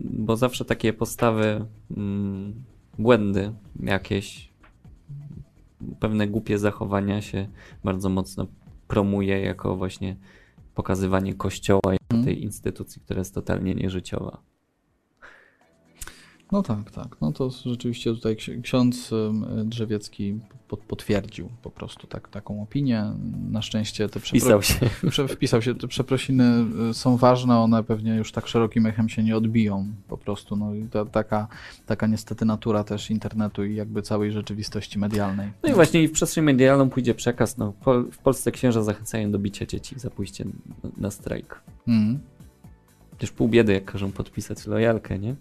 bo 0.05 0.37
zawsze 0.37 0.65
takie 0.65 0.93
postawy, 0.93 1.65
mm, 1.97 2.65
błędy 2.99 3.53
jakieś, 3.83 4.46
pewne 6.01 6.27
głupie 6.27 6.59
zachowania 6.59 7.23
się 7.23 7.49
bardzo 7.85 8.09
mocno 8.09 8.47
promuje 8.89 9.41
jako 9.41 9.77
właśnie 9.77 10.17
pokazywanie 10.75 11.35
kościoła 11.35 11.93
jako 11.93 12.25
tej 12.25 12.43
instytucji, 12.43 13.03
która 13.03 13.19
jest 13.19 13.35
totalnie 13.35 13.75
nieżyciowa. 13.75 14.43
No 16.53 16.63
tak, 16.63 16.91
tak. 16.91 17.17
No 17.21 17.33
to 17.33 17.51
rzeczywiście 17.51 18.11
tutaj 18.15 18.37
ksi- 18.37 18.63
ksiądz 18.63 19.13
ym, 19.13 19.69
Drzewiecki 19.69 20.41
potwierdził 20.89 21.49
po 21.63 21.71
prostu 21.71 22.07
tak, 22.07 22.29
taką 22.29 22.63
opinię. 22.63 23.05
Na 23.51 23.63
szczęście 23.63 24.09
te 24.09 24.21
Wpisał 24.21 24.63
się. 24.63 24.75
Wpisał 25.37 25.63
się, 25.63 25.75
te 25.75 25.89
przeprosiny 25.89 26.65
y, 26.91 26.95
są 26.95 27.17
ważne, 27.17 27.59
one 27.59 27.85
pewnie 27.85 28.17
już 28.17 28.33
tak 28.33 28.47
szerokim 28.47 28.87
echem 28.87 29.09
się 29.09 29.23
nie 29.23 29.37
odbiją 29.37 29.87
po 30.09 30.19
prostu. 30.19 30.57
No 30.57 30.75
i 30.75 30.85
ta, 30.85 31.05
taka, 31.05 31.49
taka 31.87 32.07
niestety 32.07 32.45
natura 32.45 32.85
też 32.85 33.11
internetu 33.11 33.65
i 33.65 33.75
jakby 33.75 34.03
całej 34.03 34.33
rzeczywistości 34.33 34.99
medialnej. 34.99 35.53
No 35.63 35.69
i 35.69 35.73
właśnie 35.73 36.03
i 36.03 36.09
w 36.09 36.13
przestrzeń 36.13 36.45
medialną 36.45 36.91
pójdzie 36.91 37.15
przekaz, 37.15 37.59
no 37.59 37.73
w 38.13 38.19
Polsce 38.19 38.53
księża 38.53 38.83
zachęcają 38.83 39.31
do 39.31 39.39
bicia 39.39 39.67
dzieci 39.67 39.99
za 39.99 40.11
pójście 40.11 40.45
na, 40.97 41.11
strajk. 41.11 41.61
Mhm. 41.89 42.19
Też 43.19 43.31
pół 43.31 43.49
biedy, 43.49 43.73
jak 43.73 43.85
każą 43.85 44.13
podpisać 44.13 44.67
lojalkę, 44.67 45.19
nie? 45.19 45.35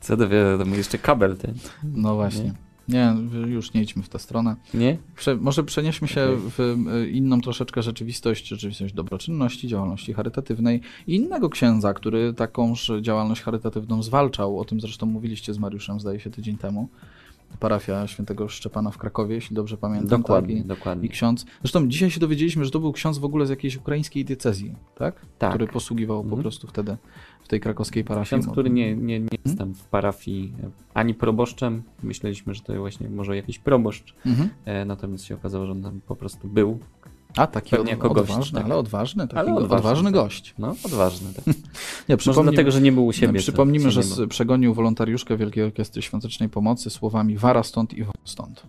Co 0.00 0.16
dowiadomo, 0.16 0.76
jeszcze 0.76 0.98
kabel 0.98 1.36
ten, 1.36 1.54
No 1.84 2.14
właśnie. 2.14 2.52
Nie, 2.88 3.14
już 3.46 3.74
nie 3.74 3.82
idźmy 3.82 4.02
w 4.02 4.08
tę 4.08 4.18
stronę. 4.18 4.56
nie? 4.74 4.98
Prze, 5.16 5.36
może 5.36 5.64
przenieśmy 5.64 6.08
się 6.08 6.24
Okej. 6.24 6.38
w 6.50 7.08
inną 7.12 7.40
troszeczkę 7.40 7.82
rzeczywistość, 7.82 8.48
rzeczywistość 8.48 8.94
dobroczynności, 8.94 9.68
działalności 9.68 10.12
charytatywnej 10.12 10.80
i 11.06 11.14
innego 11.14 11.50
księdza, 11.50 11.94
który 11.94 12.34
takąż 12.34 12.90
działalność 13.00 13.42
charytatywną 13.42 14.02
zwalczał. 14.02 14.60
O 14.60 14.64
tym 14.64 14.80
zresztą 14.80 15.06
mówiliście 15.06 15.54
z 15.54 15.58
Mariuszem, 15.58 16.00
zdaje 16.00 16.20
się, 16.20 16.30
tydzień 16.30 16.56
temu. 16.58 16.88
Parafia 17.60 18.06
świętego 18.06 18.48
Szczepana 18.48 18.90
w 18.90 18.98
Krakowie, 18.98 19.34
jeśli 19.34 19.56
dobrze 19.56 19.76
pamiętam. 19.76 20.08
Dokładnie, 20.20 20.56
Tak? 20.56 20.64
I, 20.64 20.68
dokładnie. 20.68 21.06
I 21.06 21.10
ksiądz. 21.10 21.44
Zresztą 21.62 21.88
dzisiaj 21.88 22.10
się 22.10 22.20
dowiedzieliśmy, 22.20 22.64
że 22.64 22.70
to 22.70 22.80
był 22.80 22.92
ksiądz 22.92 23.18
w 23.18 23.24
ogóle 23.24 23.46
z 23.46 23.50
jakiejś 23.50 23.76
ukraińskiej 23.76 24.24
diecezji, 24.24 24.74
tak? 24.94 25.20
Tak. 25.38 25.50
Który 25.50 25.66
posługiwał 25.66 26.18
po 26.18 26.24
Mhm. 26.24 26.42
prostu 26.42 26.66
wtedy 26.66 26.96
w 27.42 27.48
tej 27.48 27.60
krakowskiej 27.60 28.04
parafii. 28.04 28.26
Ksiądz, 28.26 28.46
który 28.52 28.70
nie, 28.70 28.96
nie, 28.96 29.20
nie 29.20 29.28
jest 29.44 29.58
tam 29.58 29.74
w 29.74 29.84
parafii 29.84 30.52
e, 30.62 30.70
ani 30.94 31.14
proboszczem. 31.14 31.82
Myśleliśmy, 32.02 32.54
że 32.54 32.60
to 32.62 32.74
właśnie 32.74 33.08
może 33.08 33.36
jakiś 33.36 33.58
proboszcz, 33.58 34.14
Mhm. 34.26 34.48
e, 34.64 34.84
natomiast 34.84 35.24
się 35.24 35.34
okazało, 35.34 35.66
że 35.66 35.72
on 35.72 35.82
tam 35.82 36.00
po 36.06 36.16
prostu 36.16 36.48
był. 36.48 36.78
A, 37.36 37.46
taki 37.46 37.70
Pewnie 37.70 37.84
od, 37.84 37.90
jako 37.90 38.14
gość, 38.14 38.30
odważny, 38.30 38.58
tak. 38.58 38.64
ale 38.64 38.76
odważny, 38.76 39.28
taki 39.28 39.38
Ale 39.38 39.54
odważny, 39.54 39.76
odważny 39.76 40.04
tak. 40.04 40.12
gość. 40.12 40.54
No, 40.58 40.74
odważny. 40.84 41.34
Tak. 41.34 41.44
Nie, 42.08 42.16
Może 42.26 42.42
dlatego, 42.42 42.70
że 42.70 42.80
nie 42.80 42.92
był 42.92 43.06
u 43.06 43.12
siebie. 43.12 43.38
Przypomnijmy, 43.38 43.90
że 43.90 44.26
przegonił 44.28 44.74
wolontariuszkę 44.74 45.36
Wielkiej 45.36 45.64
Orkiestry 45.64 46.02
Świątecznej 46.02 46.48
Pomocy 46.48 46.90
słowami 46.90 47.38
wara 47.38 47.62
stąd 47.62 47.94
i 47.94 48.04
stąd. 48.24 48.62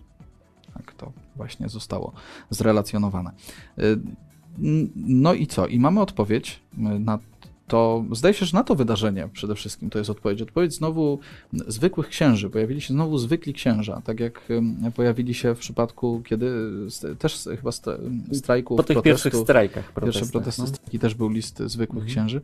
Tak 0.74 0.94
to 0.94 1.12
właśnie 1.36 1.68
zostało 1.68 2.12
zrelacjonowane. 2.50 3.30
Y, 3.78 3.98
No 4.96 5.34
i 5.34 5.46
co? 5.46 5.66
I 5.66 5.78
mamy 5.78 6.00
odpowiedź 6.00 6.60
y, 6.74 6.78
na 6.78 7.18
to, 7.68 8.04
zdaje 8.12 8.34
się, 8.34 8.46
że 8.46 8.56
na 8.56 8.64
to 8.64 8.74
wydarzenie 8.74 9.28
przede 9.32 9.54
wszystkim 9.54 9.90
to 9.90 9.98
jest 9.98 10.10
odpowiedź. 10.10 10.42
Odpowiedź 10.42 10.74
znowu 10.74 11.18
zwykłych 11.52 12.08
księży. 12.08 12.50
Pojawili 12.50 12.80
się 12.80 12.94
znowu 12.94 13.18
zwykli 13.18 13.54
księża, 13.54 14.02
tak 14.04 14.20
jak 14.20 14.48
pojawili 14.94 15.34
się 15.34 15.54
w 15.54 15.58
przypadku, 15.58 16.22
kiedy 16.24 16.50
też 17.18 17.48
chyba 17.56 17.72
st- 17.72 18.00
strajków, 18.32 18.76
Po 18.76 18.82
tych 18.82 19.02
pierwszych 19.02 19.36
strajkach 19.36 19.84
Pierwsze 19.84 19.94
protestach, 20.00 20.30
protesty 20.30 20.62
no. 20.62 20.68
strajki 20.68 20.98
też 20.98 21.14
był 21.14 21.28
list 21.28 21.58
zwykłych 21.66 22.02
Mhm. 22.04 22.08
księży. 22.16 22.40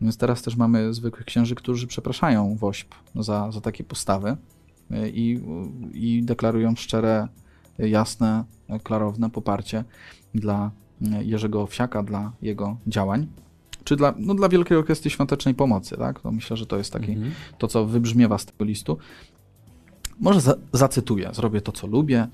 Więc 0.00 0.16
teraz 0.16 0.42
też 0.42 0.56
mamy 0.56 0.94
zwykłych 0.94 1.24
księży, 1.26 1.54
którzy 1.54 1.86
przepraszają 1.86 2.56
WOŚP 2.56 2.94
za, 3.14 3.50
za 3.52 3.60
takie 3.60 3.84
postawy 3.84 4.30
y, 4.90 5.10
i, 5.14 5.40
i 5.94 6.22
deklarują 6.22 6.76
szczere, 6.76 7.28
jasne, 7.78 8.44
klarowne 8.82 9.30
poparcie 9.30 9.84
dla 10.34 10.70
y, 11.02 11.24
Jerzego 11.24 11.62
Owsiaka, 11.62 12.02
dla 12.02 12.32
jego 12.42 12.76
działań. 12.86 13.26
Czy 13.84 13.96
dla, 13.96 14.14
no, 14.18 14.34
dla 14.34 14.48
Wielkiej 14.48 14.76
Orkiestry 14.76 15.10
Świątecznej 15.10 15.54
Pomocy, 15.54 15.96
tak? 15.96 16.24
No 16.24 16.32
myślę, 16.32 16.56
że 16.56 16.66
to 16.66 16.78
jest 16.78 16.92
taki, 16.92 17.12
Mhm. 17.12 17.32
to, 17.58 17.68
co 17.68 17.86
wybrzmiewa 17.86 18.38
z 18.38 18.46
tego 18.46 18.64
listu. 18.64 18.98
Może 20.20 20.40
za, 20.40 20.54
zacytuję, 20.72 21.30
zrobię 21.32 21.60
to, 21.60 21.72
co 21.72 21.86
lubię 21.86 22.28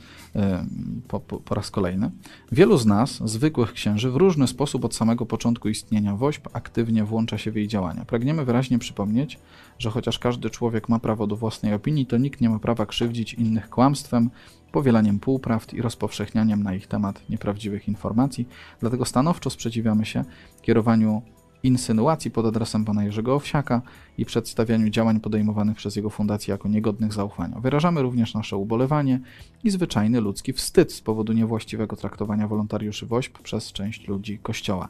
po, 1.09 1.20
po, 1.20 1.40
po, 1.40 1.55
raz 1.55 1.70
kolejny. 1.70 2.11
Wielu 2.53 2.76
z 2.76 2.86
nas, 2.86 3.22
zwykłych 3.24 3.72
księży, 3.72 4.11
w 4.11 4.16
różny 4.16 4.46
sposób 4.46 4.84
od 4.84 4.94
samego 4.94 5.26
początku 5.26 5.68
istnienia 5.68 6.16
WOŚP 6.16 6.49
aktywnie 6.53 7.05
włącza 7.05 7.38
się 7.38 7.51
w 7.51 7.57
jej 7.57 7.68
działania. 7.68 8.05
Pragniemy 8.05 8.44
wyraźnie 8.44 8.78
przypomnieć, 8.78 9.38
że 9.78 9.90
chociaż 9.90 10.18
każdy 10.18 10.51
człowiek 10.51 10.88
ma 10.88 10.99
prawo 10.99 11.26
do 11.26 11.36
własnej 11.36 11.74
opinii, 11.74 12.07
to 12.07 12.18
nikt 12.18 12.40
nie 12.40 12.51
ma 12.51 12.59
prawa 12.59 12.86
krzywdzić 12.86 13.34
innych 13.34 13.70
kłamstwem, 13.70 14.30
powielaniem 14.72 15.18
półprawd 15.18 15.74
i 15.74 15.82
rozpowszechnianiem 15.82 16.62
na 16.62 16.74
ich 16.74 16.86
temat 16.86 17.30
nieprawdziwych 17.30 17.88
informacji. 17.88 18.49
Dlatego 18.80 19.05
stanowczo 19.05 19.51
sprzeciwiamy 19.51 20.07
się 20.07 20.24
kierowaniu 20.62 21.22
insynuacji 21.63 22.31
pod 22.31 22.47
adresem 22.47 22.85
pana 22.85 23.05
Jerzego 23.05 23.35
Owsiaka 23.35 23.83
i 24.19 24.25
przedstawianiu 24.25 24.91
działań 24.91 25.21
podejmowanych 25.21 25.77
przez 25.77 25.97
jego 25.97 26.11
fundację 26.11 26.53
jako 26.53 26.69
niegodnych 26.69 27.13
zaufania. 27.13 27.61
Wyrażamy 27.61 28.03
również 28.03 28.35
nasze 28.35 28.57
ubolewanie 28.57 29.21
i 29.65 29.71
zwyczajny 29.71 30.21
ludzki 30.21 30.53
wstyd 30.53 30.93
z 30.93 31.01
powodu 31.01 31.33
niewłaściwego 31.33 31.97
traktowania 31.97 32.49
wolontariuszy 32.49 33.07
WOŚP 33.07 33.39
przez 33.43 33.73
część 33.73 34.09
ludzi 34.09 34.39
Kościoła. 34.39 34.89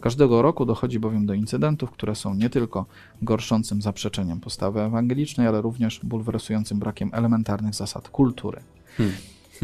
Każdego 0.00 0.42
roku 0.42 0.64
dochodzi 0.64 0.98
bowiem 0.98 1.26
do 1.26 1.34
incydentów, 1.34 1.90
które 1.90 2.14
są 2.14 2.34
nie 2.34 2.50
tylko 2.50 2.86
gorszącym 3.22 3.82
zaprzeczeniem 3.82 4.40
postawy 4.40 4.80
ewangelicznej, 4.80 5.46
ale 5.46 5.62
również 5.62 6.00
bulwersującym 6.02 6.78
brakiem 6.78 7.10
elementarnych 7.12 7.74
zasad 7.74 8.08
kultury. 8.08 8.60
Hmm. 8.96 9.14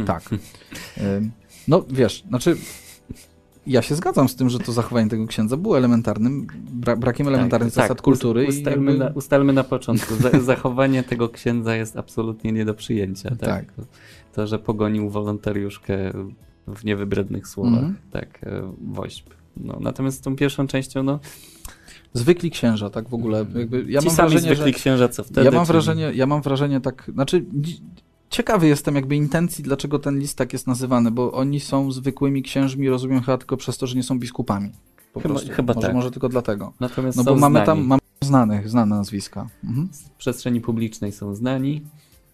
Tak. 0.06 0.22
No 1.68 1.84
wiesz, 1.90 2.24
znaczy 2.28 2.56
ja 3.66 3.82
się 3.82 3.94
zgadzam 3.94 4.28
z 4.28 4.36
tym, 4.36 4.50
że 4.50 4.58
to 4.58 4.72
zachowanie 4.72 5.10
tego 5.10 5.26
księdza 5.26 5.56
było 5.56 5.78
elementarnym, 5.78 6.46
bra 6.56 6.96
brakiem 6.96 7.28
elementarnych 7.28 7.74
tak, 7.74 7.84
zasad 7.84 7.98
tak, 7.98 8.04
kultury. 8.04 8.46
Ustalmy, 8.48 8.90
jakby... 8.90 9.04
na, 9.04 9.10
ustalmy 9.14 9.52
na 9.52 9.64
początku. 9.64 10.14
zachowanie 10.40 11.02
tego 11.02 11.28
księdza 11.28 11.76
jest 11.76 11.96
absolutnie 11.96 12.52
nie 12.52 12.64
do 12.64 12.74
przyjęcia. 12.74 13.30
Tak? 13.30 13.38
tak. 13.38 13.86
To, 14.32 14.46
że 14.46 14.58
pogonił 14.58 15.10
wolontariuszkę 15.10 15.96
w 16.66 16.84
niewybrednych 16.84 17.48
słowach, 17.48 17.82
mm 17.82 17.92
-hmm. 17.92 18.12
tak, 18.12 18.40
e, 18.42 18.72
woźb. 18.92 19.26
No, 19.56 19.78
natomiast 19.80 20.18
z 20.18 20.20
tą 20.20 20.36
pierwszą 20.36 20.66
częścią, 20.66 21.02
no, 21.02 21.20
zwykli 22.12 22.50
księża, 22.50 22.90
tak 22.90 23.08
w 23.08 23.14
ogóle. 23.14 23.46
Jakby 23.54 23.84
ja 23.88 24.00
Ci 24.00 24.06
mam 24.06 24.16
sami 24.16 24.30
wrażenie, 24.30 24.54
zwykli 24.54 24.72
że, 24.72 24.78
księża, 24.78 25.08
co 25.08 25.24
wtedy? 25.24 25.44
Ja 25.44 25.50
mam, 25.50 25.64
wrażenie, 25.66 26.12
ja 26.14 26.26
mam 26.26 26.42
wrażenie 26.42 26.80
tak, 26.80 27.10
znaczy 27.14 27.44
ciekawy 28.34 28.68
jestem 28.68 28.94
jakby 28.94 29.16
intencji, 29.16 29.64
dlaczego 29.64 29.98
ten 29.98 30.18
list 30.18 30.38
tak 30.38 30.52
jest 30.52 30.66
nazywany, 30.66 31.10
bo 31.10 31.32
oni 31.32 31.60
są 31.60 31.92
zwykłymi 31.92 32.42
księżmi, 32.42 32.88
rozumiem 32.88 33.20
chyba 33.20 33.38
tylko 33.38 33.56
przez 33.56 33.78
to, 33.78 33.86
że 33.86 33.96
nie 33.96 34.02
są 34.02 34.18
biskupami. 34.18 34.70
Po 35.12 35.20
chyba, 35.20 35.34
prostu. 35.34 35.52
chyba 35.52 35.74
może, 35.74 35.86
tak. 35.86 35.96
może 35.96 36.10
tylko 36.10 36.28
dlatego. 36.28 36.72
Natomiast 36.80 37.16
no 37.18 37.24
bo 37.24 37.36
mamy 37.36 37.52
znani. 37.52 37.66
tam 37.66 37.86
mamy 37.86 38.00
znanych, 38.20 38.68
znane 38.68 38.96
nazwiska. 38.96 39.46
Mhm. 39.64 39.88
W 39.92 40.10
przestrzeni 40.10 40.60
publicznej 40.60 41.12
są 41.12 41.34
znani. 41.34 41.82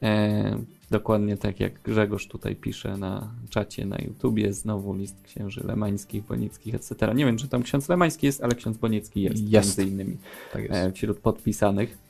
E, 0.02 0.58
dokładnie 0.90 1.36
tak 1.36 1.60
jak 1.60 1.82
Grzegorz 1.82 2.28
tutaj 2.28 2.56
pisze 2.56 2.96
na 2.96 3.30
czacie 3.50 3.86
na 3.86 3.98
YouTubie, 3.98 4.52
znowu 4.52 4.94
list 4.94 5.16
księży 5.22 5.66
lemańskich, 5.66 6.24
bonickich, 6.24 6.74
etc. 6.74 7.14
Nie 7.14 7.24
wiem, 7.24 7.36
czy 7.36 7.48
tam 7.48 7.62
ksiądz 7.62 7.88
lemański 7.88 8.26
jest, 8.26 8.44
ale 8.44 8.54
ksiądz 8.54 8.76
boniecki 8.76 9.22
jest, 9.22 9.38
jest. 9.38 9.78
między 9.78 9.92
innymi 9.92 10.16
tak 10.52 10.62
jest. 10.62 10.74
E, 10.74 10.92
wśród 10.92 11.18
podpisanych. 11.18 12.09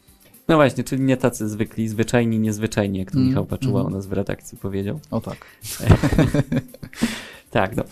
No 0.51 0.57
właśnie, 0.57 0.85
czyli 0.85 1.03
nie 1.03 1.17
tacy 1.17 1.49
zwykli, 1.49 1.89
zwyczajni, 1.89 2.39
niezwyczajni, 2.39 2.99
jak 2.99 3.11
to 3.11 3.17
mm, 3.17 3.29
Michał 3.29 3.47
Paczuła 3.47 3.81
mm. 3.81 3.93
u 3.93 3.97
nas 3.97 4.07
w 4.07 4.13
redakcji 4.13 4.59
powiedział. 4.59 5.01
O 5.11 5.21
tak. 5.21 5.47
tak, 7.51 7.77
no. 7.77 7.85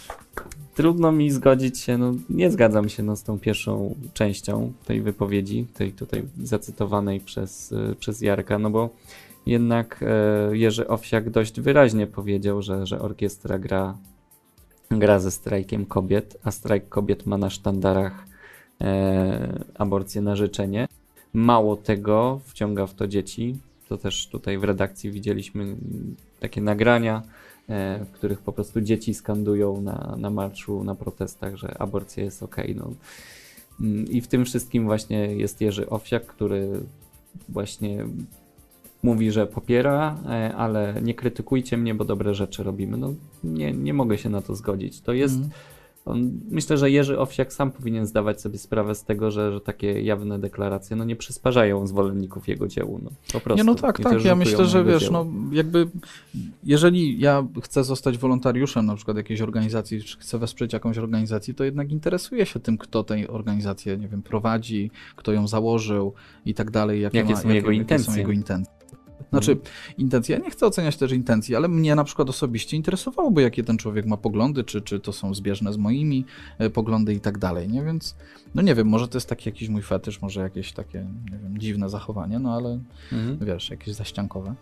Trudno 0.74 1.12
mi 1.12 1.30
zgodzić 1.30 1.78
się, 1.78 1.98
no 1.98 2.14
nie 2.30 2.50
zgadzam 2.50 2.88
się 2.88 3.02
no, 3.02 3.16
z 3.16 3.22
tą 3.22 3.38
pierwszą 3.38 3.94
częścią 4.12 4.72
tej 4.84 5.02
wypowiedzi, 5.02 5.66
tej 5.74 5.92
tutaj 5.92 6.22
zacytowanej 6.42 7.20
przez, 7.20 7.72
y, 7.72 7.96
przez 7.98 8.20
Jarka, 8.20 8.58
no 8.58 8.70
bo 8.70 8.90
jednak 9.46 10.02
e, 10.02 10.56
Jerzy 10.56 10.88
Owsiak 10.88 11.30
dość 11.30 11.60
wyraźnie 11.60 12.06
powiedział, 12.06 12.62
że, 12.62 12.86
że 12.86 13.00
orkiestra 13.00 13.58
gra, 13.58 13.96
gra 14.90 15.18
ze 15.18 15.30
strajkiem 15.30 15.86
kobiet, 15.86 16.38
a 16.44 16.50
strajk 16.50 16.88
kobiet 16.88 17.26
ma 17.26 17.38
na 17.38 17.50
sztandarach 17.50 18.24
e, 18.80 19.64
aborcję 19.74 20.22
na 20.22 20.36
życzenie. 20.36 20.88
Mało 21.38 21.76
tego, 21.76 22.40
wciąga 22.44 22.86
w 22.86 22.94
to 22.94 23.08
dzieci. 23.08 23.56
To 23.88 23.98
też 23.98 24.26
tutaj 24.26 24.58
w 24.58 24.64
redakcji 24.64 25.10
widzieliśmy 25.10 25.76
takie 26.40 26.60
nagrania, 26.60 27.22
e, 27.68 28.04
w 28.04 28.10
których 28.10 28.38
po 28.38 28.52
prostu 28.52 28.80
dzieci 28.80 29.14
skandują 29.14 29.80
na, 29.80 30.16
na 30.18 30.30
marszu, 30.30 30.84
na 30.84 30.94
protestach, 30.94 31.56
że 31.56 31.78
aborcja 31.78 32.24
jest 32.24 32.42
ok. 32.42 32.56
No. 32.74 32.92
Mm, 33.80 34.06
I 34.06 34.20
w 34.20 34.28
tym 34.28 34.44
wszystkim 34.44 34.84
właśnie 34.84 35.18
jest 35.18 35.60
Jerzy 35.60 35.90
Owsiak, 35.90 36.26
który 36.26 36.80
właśnie 37.48 38.06
mówi, 39.02 39.32
że 39.32 39.46
popiera, 39.46 40.18
e, 40.26 40.54
ale 40.56 40.94
nie 41.02 41.14
krytykujcie 41.14 41.76
mnie, 41.76 41.94
bo 41.94 42.04
dobre 42.04 42.34
rzeczy 42.34 42.62
robimy. 42.62 42.96
No 42.96 43.14
nie, 43.44 43.72
nie 43.72 43.94
mogę 43.94 44.18
się 44.18 44.28
na 44.28 44.42
to 44.42 44.54
zgodzić. 44.54 45.00
To 45.00 45.12
jest. 45.12 45.36
Mm 45.36 45.50
myślę, 46.50 46.78
że 46.78 46.90
Jerzy 46.90 47.18
Owsiak 47.18 47.52
sam 47.52 47.70
powinien 47.70 48.06
zdawać 48.06 48.40
sobie 48.40 48.58
sprawę 48.58 48.94
z 48.94 49.04
tego, 49.04 49.30
że, 49.30 49.52
że 49.52 49.60
takie 49.60 50.00
jawne 50.02 50.38
deklaracje 50.38 50.96
no, 50.96 51.04
nie 51.04 51.16
przysparzają 51.16 51.86
zwolenników 51.86 52.48
jego 52.48 52.68
dziełu. 52.68 53.00
No, 53.02 53.10
po 53.32 53.40
prostu. 53.40 53.64
Nie, 53.64 53.64
no 53.64 53.74
tak, 53.74 54.00
tak. 54.00 54.24
Ja 54.24 54.34
myślę, 54.34 54.64
że 54.64 54.84
wiesz, 54.84 55.10
no 55.10 55.26
jakby 55.52 55.88
jeżeli 56.64 57.20
ja 57.20 57.46
chcę 57.62 57.84
zostać 57.84 58.18
wolontariuszem 58.18 58.86
na 58.86 58.96
przykład 58.96 59.16
jakiejś 59.16 59.40
organizacji, 59.40 60.02
czy 60.02 60.18
chcę 60.18 60.38
wesprzeć 60.38 60.72
jakąś 60.72 60.98
organizację, 60.98 61.54
to 61.54 61.64
jednak 61.64 61.92
interesuję 61.92 62.46
się 62.46 62.60
tym, 62.60 62.78
kto 62.78 63.04
tę 63.04 63.28
organizację, 63.28 63.96
nie 63.96 64.08
wiem, 64.08 64.22
prowadzi, 64.22 64.90
kto 65.16 65.32
ją 65.32 65.48
założył 65.48 66.12
i 66.46 66.54
tak 66.54 66.70
dalej. 66.70 67.00
Jakie, 67.00 67.18
jakie, 67.18 67.32
ma, 67.32 67.40
są, 67.40 67.48
jakie, 67.48 67.56
jego 67.56 67.70
jakie 67.70 67.98
są 67.98 68.16
jego 68.16 68.32
intencje. 68.32 68.77
Znaczy, 69.30 69.56
intencje, 69.98 70.36
ja 70.36 70.42
nie 70.44 70.50
chcę 70.50 70.66
oceniać 70.66 70.96
też 70.96 71.12
intencji, 71.12 71.56
ale 71.56 71.68
mnie 71.68 71.94
na 71.94 72.04
przykład 72.04 72.30
osobiście 72.30 72.76
interesowałoby, 72.76 73.42
jakie 73.42 73.64
ten 73.64 73.78
człowiek 73.78 74.06
ma 74.06 74.16
poglądy, 74.16 74.64
czy, 74.64 74.82
czy 74.82 75.00
to 75.00 75.12
są 75.12 75.34
zbieżne 75.34 75.72
z 75.72 75.76
moimi 75.76 76.24
e, 76.58 76.70
poglądy 76.70 77.14
i 77.14 77.20
tak 77.20 77.38
dalej, 77.38 77.68
nie? 77.68 77.84
Więc, 77.84 78.16
no 78.54 78.62
nie 78.62 78.74
wiem, 78.74 78.88
może 78.88 79.08
to 79.08 79.16
jest 79.16 79.28
taki 79.28 79.48
jakiś 79.48 79.68
mój 79.68 79.82
fetysz, 79.82 80.22
może 80.22 80.40
jakieś 80.40 80.72
takie, 80.72 81.06
nie 81.32 81.38
wiem, 81.38 81.58
dziwne 81.58 81.88
zachowanie, 81.90 82.38
no 82.38 82.54
ale 82.54 82.80
mhm. 83.12 83.38
wiesz, 83.42 83.70
jakieś 83.70 83.94
zaściankowe. 83.94 84.54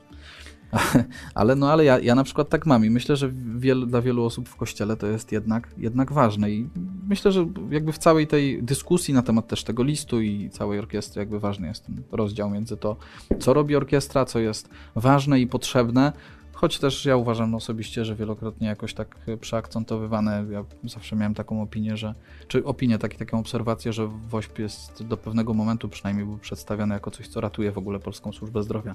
ale 1.34 1.56
no 1.56 1.72
ale 1.72 1.84
ja, 1.84 1.98
ja 1.98 2.14
na 2.14 2.24
przykład 2.24 2.48
tak 2.48 2.66
mam 2.66 2.84
i 2.84 2.90
myślę, 2.90 3.16
że 3.16 3.32
wiel, 3.56 3.86
dla 3.86 4.02
wielu 4.02 4.24
osób 4.24 4.48
w 4.48 4.56
kościele 4.56 4.96
to 4.96 5.06
jest 5.06 5.32
jednak, 5.32 5.68
jednak 5.78 6.12
ważne 6.12 6.50
i 6.50 6.68
myślę, 7.08 7.32
że 7.32 7.46
jakby 7.70 7.92
w 7.92 7.98
całej 7.98 8.26
tej 8.26 8.62
dyskusji 8.62 9.14
na 9.14 9.22
temat 9.22 9.48
też 9.48 9.64
tego 9.64 9.82
listu 9.82 10.20
i 10.20 10.50
całej 10.50 10.78
orkiestry 10.78 11.20
jakby 11.20 11.40
ważny 11.40 11.68
jest 11.68 11.86
ten 11.86 12.02
rozdział 12.12 12.50
między 12.50 12.76
to, 12.76 12.96
co 13.38 13.52
robi 13.52 13.76
orkiestra, 13.76 14.24
co 14.24 14.38
jest 14.38 14.68
ważne 14.94 15.40
i 15.40 15.46
potrzebne, 15.46 16.12
Choć 16.56 16.78
też 16.78 17.04
ja 17.04 17.16
uważam 17.16 17.54
osobiście, 17.54 18.04
że 18.04 18.14
wielokrotnie 18.14 18.66
jakoś 18.66 18.94
tak 18.94 19.16
przeakcentowywane, 19.40 20.46
ja 20.50 20.64
zawsze 20.84 21.16
miałem 21.16 21.34
taką 21.34 21.62
opinię, 21.62 21.96
że, 21.96 22.14
czy 22.48 22.64
opinię, 22.64 22.98
taki, 22.98 23.18
taką 23.18 23.38
obserwację, 23.38 23.92
że 23.92 24.08
WOŚP 24.28 24.58
jest 24.58 25.02
do 25.02 25.16
pewnego 25.16 25.54
momentu 25.54 25.88
przynajmniej 25.88 26.26
był 26.26 26.38
przedstawiany 26.38 26.94
jako 26.94 27.10
coś, 27.10 27.28
co 27.28 27.40
ratuje 27.40 27.72
w 27.72 27.78
ogóle 27.78 27.98
polską 27.98 28.32
służbę 28.32 28.62
zdrowia. 28.62 28.94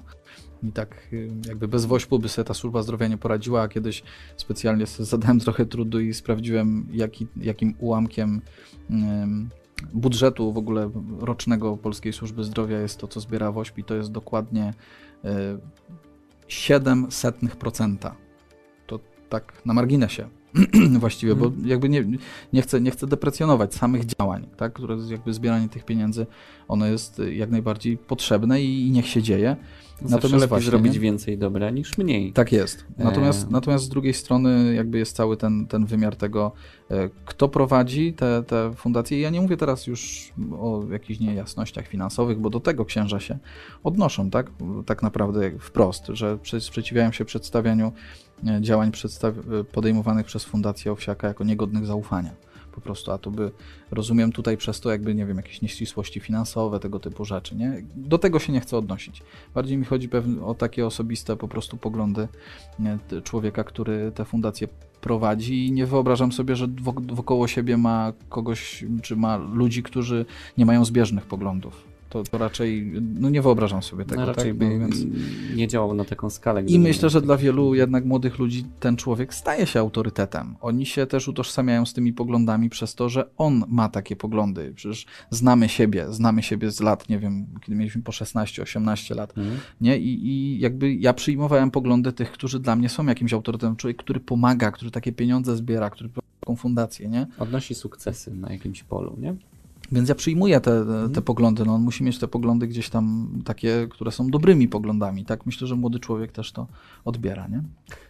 I 0.62 0.72
tak 0.72 1.08
y, 1.12 1.28
jakby 1.48 1.68
bez 1.68 1.84
WOŚP-u 1.84 2.18
by 2.18 2.28
sobie 2.28 2.44
ta 2.44 2.54
służba 2.54 2.82
zdrowia 2.82 3.08
nie 3.08 3.18
poradziła, 3.18 3.62
a 3.62 3.68
kiedyś 3.68 4.02
specjalnie 4.36 4.86
zadałem 4.86 5.40
trochę 5.40 5.66
trudu 5.66 6.00
i 6.00 6.14
sprawdziłem, 6.14 6.86
jaki, 6.92 7.26
jakim 7.36 7.74
ułamkiem 7.78 8.40
budżetu 9.92 10.52
w 10.52 10.58
ogóle 10.58 10.90
rocznego 11.20 11.76
Polskiej 11.76 12.12
Służby 12.12 12.44
Zdrowia 12.44 12.80
jest 12.80 12.98
to, 12.98 13.08
co 13.08 13.20
zbiera 13.20 13.52
WOŚP 13.52 13.78
i 13.78 13.84
to 13.84 13.94
jest 13.94 14.12
dokładnie 14.12 14.74
y, 15.24 15.28
0,07%. 16.52 18.12
To 18.86 19.00
tak 19.28 19.54
na 19.64 19.72
marginesie 19.72 20.28
właściwie, 20.98 21.34
bo 21.34 21.46
mhm. 21.46 21.68
jakby 21.68 21.88
nie, 21.88 22.04
nie, 22.52 22.62
chcę, 22.62 22.80
nie 22.80 22.90
chcę 22.90 23.06
deprecjonować 23.06 23.74
samych 23.74 24.04
działań, 24.06 24.46
tak, 24.56 24.72
które 24.72 24.96
jakby 25.08 25.32
zbieranie 25.34 25.68
tych 25.68 25.84
pieniędzy, 25.84 26.26
ono 26.68 26.86
jest 26.86 27.22
jak 27.32 27.50
najbardziej 27.50 27.98
potrzebne 27.98 28.62
i, 28.62 28.86
i 28.86 28.90
niech 28.90 29.08
się 29.08 29.22
dzieje. 29.22 29.56
Zawsze 30.02 30.16
natomiast 30.16 30.32
lepiej 30.34 30.48
właśnie, 30.48 30.70
zrobić 30.70 30.94
nie? 30.94 31.00
więcej 31.00 31.38
dobra 31.38 31.70
niż 31.70 31.98
mniej. 31.98 32.32
Tak 32.32 32.52
jest. 32.52 32.84
Natomiast, 32.98 33.46
e... 33.48 33.50
natomiast 33.50 33.84
z 33.84 33.88
drugiej 33.88 34.14
strony 34.14 34.74
jakby 34.74 34.98
jest 34.98 35.16
cały 35.16 35.36
ten, 35.36 35.66
ten 35.66 35.86
wymiar 35.86 36.16
tego, 36.16 36.52
e, 36.90 37.10
kto 37.24 37.48
prowadzi 37.48 38.12
te, 38.12 38.42
te 38.42 38.72
fundacje. 38.76 39.20
Ja 39.20 39.30
nie 39.30 39.40
mówię 39.40 39.56
teraz 39.56 39.86
już 39.86 40.32
o 40.52 40.82
jakichś 40.90 41.20
niejasnościach 41.20 41.86
finansowych, 41.86 42.38
bo 42.38 42.50
do 42.50 42.60
tego 42.60 42.84
księża 42.84 43.20
się 43.20 43.38
odnoszą, 43.84 44.30
tak? 44.30 44.50
Tak 44.86 45.02
naprawdę 45.02 45.50
wprost, 45.58 46.06
że 46.12 46.38
sprzeciwiają 46.60 47.12
się 47.12 47.24
przedstawianiu 47.24 47.92
działań 48.60 48.92
podejmowanych 49.72 50.26
przez 50.26 50.44
Fundację 50.44 50.92
Owsiaka 50.92 51.28
jako 51.28 51.44
niegodnych 51.44 51.86
zaufania 51.86 52.30
po 52.72 52.80
prostu, 52.80 53.12
a 53.12 53.18
to 53.18 53.30
by, 53.30 53.50
rozumiem 53.90 54.32
tutaj 54.32 54.56
przez 54.56 54.80
to 54.80 54.90
jakby, 54.90 55.14
nie 55.14 55.26
wiem, 55.26 55.36
jakieś 55.36 55.62
nieścisłości 55.62 56.20
finansowe, 56.20 56.80
tego 56.80 57.00
typu 57.00 57.24
rzeczy, 57.24 57.56
nie? 57.56 57.82
Do 57.96 58.18
tego 58.18 58.38
się 58.38 58.52
nie 58.52 58.60
chcę 58.60 58.76
odnosić. 58.76 59.22
Bardziej 59.54 59.78
mi 59.78 59.84
chodzi 59.84 60.10
o 60.44 60.54
takie 60.54 60.86
osobiste 60.86 61.36
po 61.36 61.48
prostu 61.48 61.76
poglądy 61.76 62.28
nie, 62.78 62.98
człowieka, 63.24 63.64
który 63.64 64.12
tę 64.12 64.24
fundację 64.24 64.68
prowadzi 65.00 65.66
i 65.66 65.72
nie 65.72 65.86
wyobrażam 65.86 66.32
sobie, 66.32 66.56
że 66.56 66.66
wokoło 67.12 67.48
siebie 67.48 67.76
ma 67.76 68.12
kogoś, 68.28 68.84
czy 69.02 69.16
ma 69.16 69.36
ludzi, 69.36 69.82
którzy 69.82 70.26
nie 70.58 70.66
mają 70.66 70.84
zbieżnych 70.84 71.26
poglądów. 71.26 71.91
To, 72.12 72.22
to 72.22 72.38
raczej, 72.38 72.92
no 73.00 73.30
nie 73.30 73.42
wyobrażam 73.42 73.82
sobie 73.82 74.04
tego. 74.04 74.20
no, 74.20 74.26
raczej 74.26 74.50
tak? 74.50 74.56
by 74.56 74.64
No, 74.64 74.78
więc... 74.78 74.96
nie 75.56 75.68
działał 75.68 75.94
na 75.94 76.04
taką 76.04 76.30
skalę. 76.30 76.62
I 76.62 76.78
myślę, 76.78 77.10
że 77.10 77.20
dla 77.20 77.36
wielu 77.36 77.74
jednak 77.74 78.04
młodych 78.04 78.38
ludzi 78.38 78.64
ten 78.80 78.96
człowiek 78.96 79.34
staje 79.34 79.66
się 79.66 79.80
autorytetem. 79.80 80.56
Oni 80.60 80.86
się 80.86 81.06
też 81.06 81.28
utożsamiają 81.28 81.86
z 81.86 81.92
tymi 81.92 82.12
poglądami 82.12 82.70
przez 82.70 82.94
to, 82.94 83.08
że 83.08 83.30
on 83.36 83.64
ma 83.68 83.88
takie 83.88 84.16
poglądy. 84.16 84.72
Przecież 84.74 85.06
znamy 85.30 85.68
siebie, 85.68 86.06
znamy 86.12 86.42
siebie 86.42 86.70
z 86.70 86.80
lat, 86.80 87.08
nie 87.08 87.18
wiem, 87.18 87.46
kiedy 87.60 87.76
mieliśmy 87.76 88.02
po 88.02 88.12
16-18 88.12 89.16
lat. 89.16 89.38
Mhm. 89.38 89.58
Nie? 89.80 89.98
I, 89.98 90.26
I 90.26 90.60
jakby 90.60 90.94
ja 90.94 91.12
przyjmowałem 91.12 91.70
poglądy 91.70 92.12
tych, 92.12 92.32
którzy 92.32 92.60
dla 92.60 92.76
mnie 92.76 92.88
są 92.88 93.06
jakimś 93.06 93.32
autorytetem. 93.32 93.76
Człowiek, 93.76 93.96
który 93.96 94.20
pomaga, 94.20 94.70
który 94.70 94.90
takie 94.90 95.12
pieniądze 95.12 95.56
zbiera, 95.56 95.90
który 95.90 96.08
prowadzi 96.08 96.36
taką 96.40 96.56
fundację, 96.56 97.08
nie? 97.08 97.26
Odnosi 97.38 97.74
sukcesy 97.74 98.34
na 98.34 98.52
jakimś 98.52 98.82
polu, 98.82 99.16
nie? 99.18 99.34
Więc 99.92 100.08
ja 100.08 100.14
przyjmuję 100.14 100.60
te, 100.60 100.84
te, 100.84 100.92
Mhm. 100.92 101.22
poglądy. 101.22 101.64
No, 101.64 101.74
on 101.74 101.82
musi 101.82 102.04
mieć 102.04 102.18
te 102.18 102.28
poglądy 102.28 102.66
gdzieś 102.66 102.88
tam 102.90 103.28
takie, 103.44 103.86
które 103.90 104.10
są 104.10 104.30
dobrymi 104.30 104.68
poglądami. 104.68 105.24
Tak 105.24 105.46
myślę, 105.46 105.66
że 105.66 105.76
młody 105.76 105.98
człowiek 106.00 106.32
też 106.32 106.52
to 106.52 106.66
odbiera, 107.04 107.48
nie? 107.48 107.62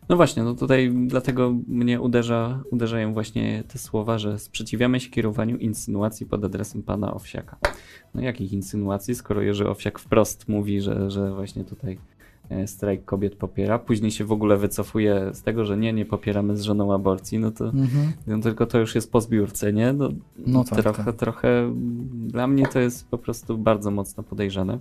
No 0.09 0.17
właśnie, 0.17 0.43
no 0.43 0.55
tutaj 0.55 0.93
dlatego 1.07 1.55
mnie 1.69 2.01
uderza, 2.01 2.63
uderzają 2.71 3.13
właśnie 3.13 3.65
te 3.69 3.79
słowa, 3.79 4.19
że 4.19 4.39
sprzeciwiamy 4.39 5.01
się 5.01 5.11
kierowaniu 5.11 5.57
insynuacji 5.57 6.27
pod 6.27 6.45
adresem 6.45 6.83
pana 6.83 7.15
Owsiaka. 7.15 7.57
No 8.15 8.21
jakich 8.21 8.53
insynuacji, 8.53 9.15
skoro 9.15 9.43
Jerzy 9.43 9.69
Owsiak 9.69 9.99
wprost 9.99 10.49
mówi, 10.49 10.81
że, 10.81 11.11
że 11.11 11.35
właśnie 11.35 11.65
tutaj 11.65 11.99
strajk 12.67 13.05
kobiet 13.05 13.37
popiera, 13.37 13.79
później 13.79 14.11
się 14.11 14.25
w 14.25 14.33
ogóle 14.33 14.57
wycofuje 14.57 15.31
z 15.33 15.43
tego, 15.43 15.65
że 15.65 15.77
nie, 15.77 15.93
nie 15.93 16.05
popieramy 16.07 16.57
z 16.57 16.63
żoną 16.63 16.95
aborcji, 16.95 17.39
no 17.39 17.51
to 17.51 17.65
Mhm. 17.65 18.13
no 18.27 18.39
tylko 18.41 18.67
to 18.67 18.79
już 18.79 18.95
jest 18.95 19.13
po 19.13 19.21
zbiórce, 19.21 19.73
nie? 19.73 19.93
No, 19.93 20.09
No 20.47 20.65
tak, 20.65 20.83
trochę, 20.83 21.05
tak. 21.05 21.17
trochę 21.17 21.75
dla 22.13 22.47
mnie 22.47 22.67
to 22.67 22.79
jest 22.81 23.09
po 23.09 23.19
prostu 23.19 23.59
bardzo 23.59 23.91
mocno 23.91 24.23
podejrzane. 24.23 24.79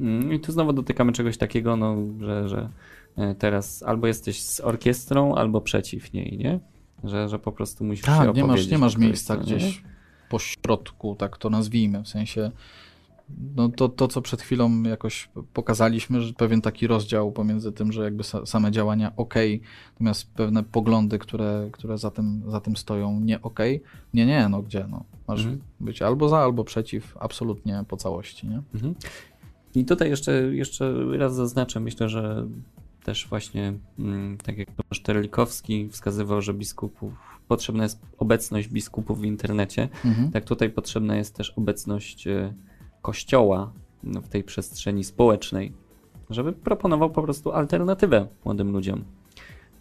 Mm, 0.00 0.32
I 0.32 0.40
tu 0.40 0.52
znowu 0.52 0.72
dotykamy 0.72 1.12
czegoś 1.12 1.36
takiego, 1.36 1.76
no, 1.76 1.96
że, 2.20 2.48
że 2.48 2.68
e, 3.16 3.34
teraz 3.34 3.82
albo 3.82 4.06
jesteś 4.06 4.42
z 4.42 4.60
orkiestrą, 4.60 5.34
albo 5.34 5.60
przeciw 5.60 6.12
niej, 6.12 6.38
nie? 6.38 6.60
Że, 7.04 7.28
że 7.28 7.38
po 7.38 7.52
prostu 7.52 7.84
musisz 7.84 8.04
się 8.06 8.12
Tak, 8.12 8.34
nie 8.36 8.44
masz, 8.44 8.68
nie 8.68 8.78
masz 8.78 8.96
miejsca 8.96 9.36
gdzieś 9.36 9.82
po 10.30 10.38
środku, 10.38 11.14
tak 11.18 11.38
to 11.38 11.50
nazwijmy, 11.50 12.02
w 12.02 12.08
sensie 12.08 12.50
no 13.56 13.68
to, 13.68 13.88
to, 13.88 14.08
co 14.08 14.22
przed 14.22 14.42
chwilą 14.42 14.82
jakoś 14.82 15.28
pokazaliśmy, 15.54 16.20
że 16.20 16.32
pewien 16.32 16.60
taki 16.60 16.86
rozdział 16.86 17.32
pomiędzy 17.32 17.72
tym, 17.72 17.92
że 17.92 18.04
jakby 18.04 18.22
sa, 18.24 18.46
same 18.46 18.70
działania 18.70 19.12
ok, 19.16 19.34
natomiast 19.92 20.32
pewne 20.34 20.62
poglądy, 20.62 21.18
które, 21.18 21.68
które 21.72 21.98
za, 21.98 22.10
tym, 22.10 22.42
za 22.48 22.60
tym 22.60 22.76
stoją 22.76 23.20
nie 23.20 23.42
ok. 23.42 23.58
Nie, 24.14 24.26
nie, 24.26 24.48
no 24.48 24.62
gdzie, 24.62 24.86
no. 24.90 25.04
Masz 25.28 25.40
Mhm. 25.40 25.60
być 25.80 26.02
albo 26.02 26.28
za, 26.28 26.38
albo 26.38 26.64
przeciw, 26.64 27.16
absolutnie 27.20 27.84
po 27.88 27.96
całości, 27.96 28.48
nie? 28.48 28.62
Mhm. 28.74 28.94
I 29.74 29.84
tutaj 29.84 30.10
jeszcze, 30.10 30.32
jeszcze 30.32 30.94
raz 31.18 31.34
zaznaczę, 31.34 31.80
myślę, 31.80 32.08
że 32.08 32.46
też 33.04 33.26
właśnie, 33.28 33.72
mm, 33.98 34.38
tak 34.38 34.58
jak 34.58 34.68
Tomasz 34.70 35.00
Terlikowski 35.02 35.88
wskazywał, 35.88 36.42
że 36.42 36.54
biskupów, 36.54 37.12
potrzebna 37.48 37.82
jest 37.82 38.00
obecność 38.18 38.68
biskupów 38.68 39.20
w 39.20 39.24
internecie, 39.24 39.88
Mhm. 40.04 40.30
tak 40.30 40.44
tutaj 40.44 40.70
potrzebna 40.70 41.16
jest 41.16 41.34
też 41.34 41.50
obecność 41.50 42.26
e, 42.26 42.54
Kościoła 43.02 43.72
no, 44.02 44.20
w 44.20 44.28
tej 44.28 44.44
przestrzeni 44.44 45.04
społecznej, 45.04 45.72
żeby 46.30 46.52
proponował 46.52 47.10
po 47.10 47.22
prostu 47.22 47.52
alternatywę 47.52 48.26
młodym 48.44 48.72
ludziom. 48.72 49.04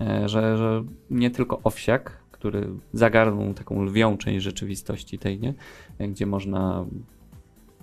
E, 0.02 0.30
Że, 0.30 0.58
że 0.58 0.84
nie 1.10 1.32
tylko 1.32 1.60
owsiak, 1.64 2.20
który 2.32 2.70
zagarnął 2.94 3.54
taką 3.54 3.84
lwią 3.84 4.18
część 4.18 4.44
rzeczywistości 4.44 5.20
tej, 5.20 5.40
nie? 5.40 5.54
E, 5.98 6.08
gdzie 6.08 6.26
można 6.26 6.86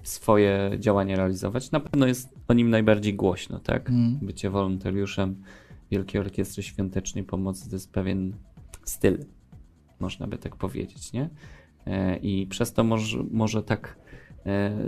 swoje 0.03 0.71
działania 0.79 1.17
realizować. 1.17 1.71
Na 1.71 1.81
pewno 1.81 2.07
jest 2.07 2.35
o 2.49 2.55
nim 2.55 2.71
najbardziej 2.71 3.15
głośno, 3.15 3.59
tak? 3.59 3.91
Mhm. 3.91 4.19
Bycie 4.23 4.51
wolontariuszem 4.51 5.43
Wielkiej 5.91 6.21
Orkiestry 6.21 6.63
Świątecznej 6.63 7.25
Pomocy 7.25 7.71
to 7.71 7.77
jest 7.77 7.93
pewien 7.93 8.33
styl, 8.85 9.19
można 10.01 10.27
by 10.27 10.39
tak 10.39 10.57
powiedzieć, 10.57 11.13
nie? 11.13 11.29
E, 11.87 12.17
I 12.17 12.47
przez 12.47 12.73
to 12.73 12.85
może, 12.85 13.19
może 13.31 13.63
tak 13.63 13.99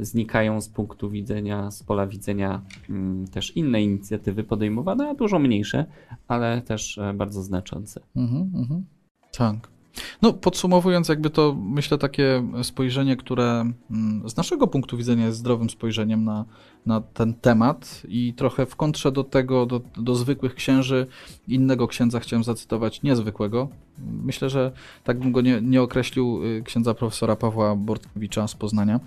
znikają 0.00 0.60
z 0.60 0.68
punktu 0.68 1.10
widzenia, 1.10 1.70
z 1.70 1.82
pola 1.82 2.06
widzenia 2.06 2.62
mm, 2.90 3.28
też 3.28 3.56
inne 3.56 3.82
inicjatywy 3.82 4.44
podejmowane, 4.44 5.08
a 5.08 5.14
dużo 5.14 5.38
mniejsze, 5.38 5.86
ale 6.28 6.62
też 6.62 6.98
e, 6.98 7.14
bardzo 7.14 7.42
znaczące. 7.42 8.00
Mhm, 8.16 8.52
mhm. 8.54 8.84
Tak. 9.32 9.77
No, 10.22 10.32
podsumowując, 10.32 11.08
jakby 11.08 11.30
to 11.30 11.56
myślę 11.60 11.98
takie 11.98 12.42
spojrzenie, 12.62 13.16
które 13.16 13.72
mm, 13.90 14.28
z 14.28 14.36
naszego 14.36 14.66
punktu 14.66 14.96
widzenia 14.96 15.26
jest 15.26 15.38
zdrowym 15.38 15.70
spojrzeniem 15.70 16.24
na, 16.24 16.44
na 16.86 17.00
ten 17.00 17.34
temat 17.34 18.02
i 18.08 18.34
trochę 18.34 18.66
w 18.66 18.76
kontrze 18.76 19.12
do 19.12 19.24
tego, 19.24 19.66
do, 19.66 19.80
do 19.96 20.14
zwykłych 20.14 20.54
księży, 20.54 21.06
innego 21.48 21.88
księdza 21.88 22.20
chciałem 22.20 22.44
zacytować, 22.44 23.02
niezwykłego. 23.02 23.68
Myślę, 23.98 24.50
że 24.50 24.72
tak 25.04 25.18
bym 25.18 25.32
go 25.32 25.40
nie, 25.40 25.60
nie 25.60 25.82
określił 25.82 26.44
y, 26.44 26.62
księdza 26.62 26.94
profesora 26.94 27.36
Pawła 27.36 27.76
Bortkiewicza 27.76 28.48
z 28.48 28.54
Poznania, 28.54 29.00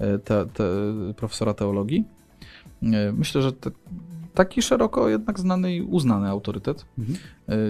y, 0.00 0.18
te, 0.18 0.46
te, 0.46 0.64
profesora 1.16 1.54
teologii. 1.54 2.04
Y, 2.82 3.12
Myślę, 3.12 3.42
że 3.42 3.52
te, 3.52 3.70
taki 4.34 4.62
szeroko 4.62 5.08
jednak 5.08 5.40
znany 5.40 5.76
i 5.76 5.82
uznany 5.82 6.28
autorytet. 6.28 6.86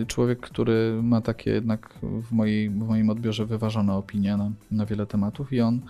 Y, 0.02 0.06
Człowiek, 0.06 0.40
który 0.40 1.00
ma 1.02 1.20
takie 1.20 1.50
jednak 1.50 1.94
w, 2.02 2.32
mojej, 2.32 2.70
w 2.70 2.88
moim 2.88 3.10
odbiorze 3.10 3.46
wyważone 3.46 3.94
opinie 3.94 4.36
na, 4.36 4.50
na 4.70 4.86
wiele 4.86 5.06
tematów 5.06 5.52
i 5.52 5.60
on, 5.60 5.80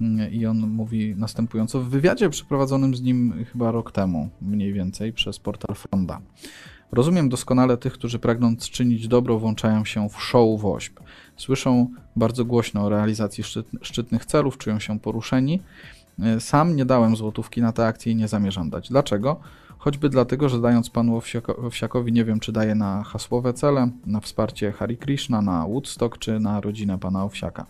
y, 0.00 0.30
i 0.30 0.46
on 0.46 0.58
mówi 0.58 1.14
następująco 1.16 1.80
w 1.80 1.88
wywiadzie 1.88 2.30
przeprowadzonym 2.30 2.94
z 2.94 3.02
nim 3.02 3.44
chyba 3.52 3.70
rok 3.70 3.92
temu, 3.92 4.28
mniej 4.42 4.72
więcej, 4.72 5.12
przez 5.12 5.38
portal 5.38 5.76
Fronda. 5.76 6.20
Rozumiem 6.92 7.28
doskonale 7.28 7.76
tych, 7.76 7.92
którzy 7.92 8.18
pragnąc 8.18 8.70
czynić 8.70 9.08
dobro 9.08 9.38
włączają 9.38 9.84
się 9.84 10.08
w 10.08 10.22
show 10.22 10.60
woźb. 10.60 11.00
Słyszą 11.36 11.88
bardzo 12.16 12.44
głośno 12.44 12.84
o 12.84 12.88
realizacji 12.88 13.44
szczyt, 13.44 13.66
szczytnych 13.82 14.24
celów, 14.26 14.58
czują 14.58 14.78
się 14.78 15.00
poruszeni. 15.00 15.60
Y, 16.36 16.40
Sam 16.40 16.76
nie 16.76 16.84
dałem 16.84 17.16
złotówki 17.16 17.62
na 17.62 17.72
tę 17.72 17.86
akcję 17.86 18.12
i 18.12 18.16
nie 18.16 18.28
zamierzam 18.28 18.70
dać. 18.70 18.88
Dlaczego? 18.88 19.40
Choćby 19.78 20.08
dlatego, 20.08 20.48
że 20.48 20.60
dając 20.60 20.90
panu 20.90 21.18
Owsiako- 21.18 21.66
Owsiakowi, 21.66 22.12
nie 22.12 22.24
wiem, 22.24 22.40
czy 22.40 22.52
daje 22.52 22.74
na 22.74 23.02
hasłowe 23.02 23.52
cele, 23.52 23.90
na 24.06 24.20
wsparcie 24.20 24.72
Hari 24.72 24.96
Krishna, 24.96 25.42
na 25.42 25.66
Woodstock, 25.66 26.18
czy 26.18 26.40
na 26.40 26.60
rodzinę 26.60 26.98
pana 26.98 27.24
Owsiaka. 27.24 27.66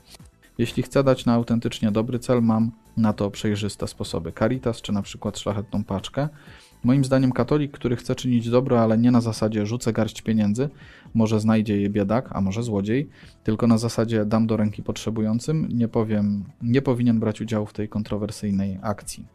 Jeśli 0.58 0.82
chcę 0.82 1.04
dać 1.04 1.26
na 1.26 1.32
autentycznie 1.32 1.90
dobry 1.90 2.18
cel, 2.18 2.42
mam 2.42 2.70
na 2.96 3.12
to 3.12 3.30
przejrzyste 3.30 3.86
sposoby. 3.88 4.32
Caritas, 4.32 4.82
czy 4.82 4.92
na 4.92 5.02
przykład 5.02 5.38
szlachetną 5.38 5.84
paczkę. 5.84 6.28
Moim 6.84 7.04
zdaniem 7.04 7.32
katolik, 7.32 7.72
który 7.72 7.96
chce 7.96 8.14
czynić 8.14 8.50
dobro, 8.50 8.82
ale 8.82 8.98
nie 8.98 9.10
na 9.10 9.20
zasadzie 9.20 9.66
rzucę 9.66 9.92
garść 9.92 10.22
pieniędzy, 10.22 10.68
może 11.14 11.40
znajdzie 11.40 11.80
je 11.80 11.90
biedak, 11.90 12.28
a 12.32 12.40
może 12.40 12.62
złodziej, 12.62 13.08
tylko 13.44 13.66
na 13.66 13.78
zasadzie 13.78 14.24
dam 14.24 14.46
do 14.46 14.56
ręki 14.56 14.82
potrzebującym, 14.82 15.68
nie 15.70 15.88
powiem, 15.88 16.44
nie 16.62 16.82
powinien 16.82 17.20
brać 17.20 17.40
udziału 17.40 17.66
w 17.66 17.72
tej 17.72 17.88
kontrowersyjnej 17.88 18.78
akcji. 18.82 19.26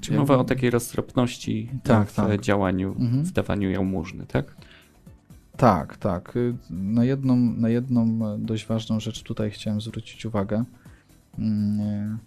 Czy 0.00 0.12
mowa 0.12 0.36
o 0.38 0.44
takiej 0.44 0.70
roztropności 0.70 1.70
Tak, 1.84 2.08
w 2.10 2.14
tak. 2.14 2.40
działaniu, 2.40 2.94
Mhm. 2.98 3.24
w 3.24 3.32
dawaniu 3.32 3.70
jałmużny, 3.70 4.26
tak? 4.26 4.56
Tak, 5.56 5.96
tak. 5.96 6.36
Y, 6.36 6.54
Na 6.70 7.04
jedną, 7.04 7.36
na 7.36 7.68
jedną 7.68 8.02
e, 8.34 8.38
dość 8.38 8.66
ważną 8.66 9.00
rzecz 9.00 9.22
tutaj 9.22 9.50
chciałem 9.50 9.80
zwrócić 9.80 10.26
uwagę. 10.26 10.64
Mm, 11.38 11.80
e, 11.80 12.18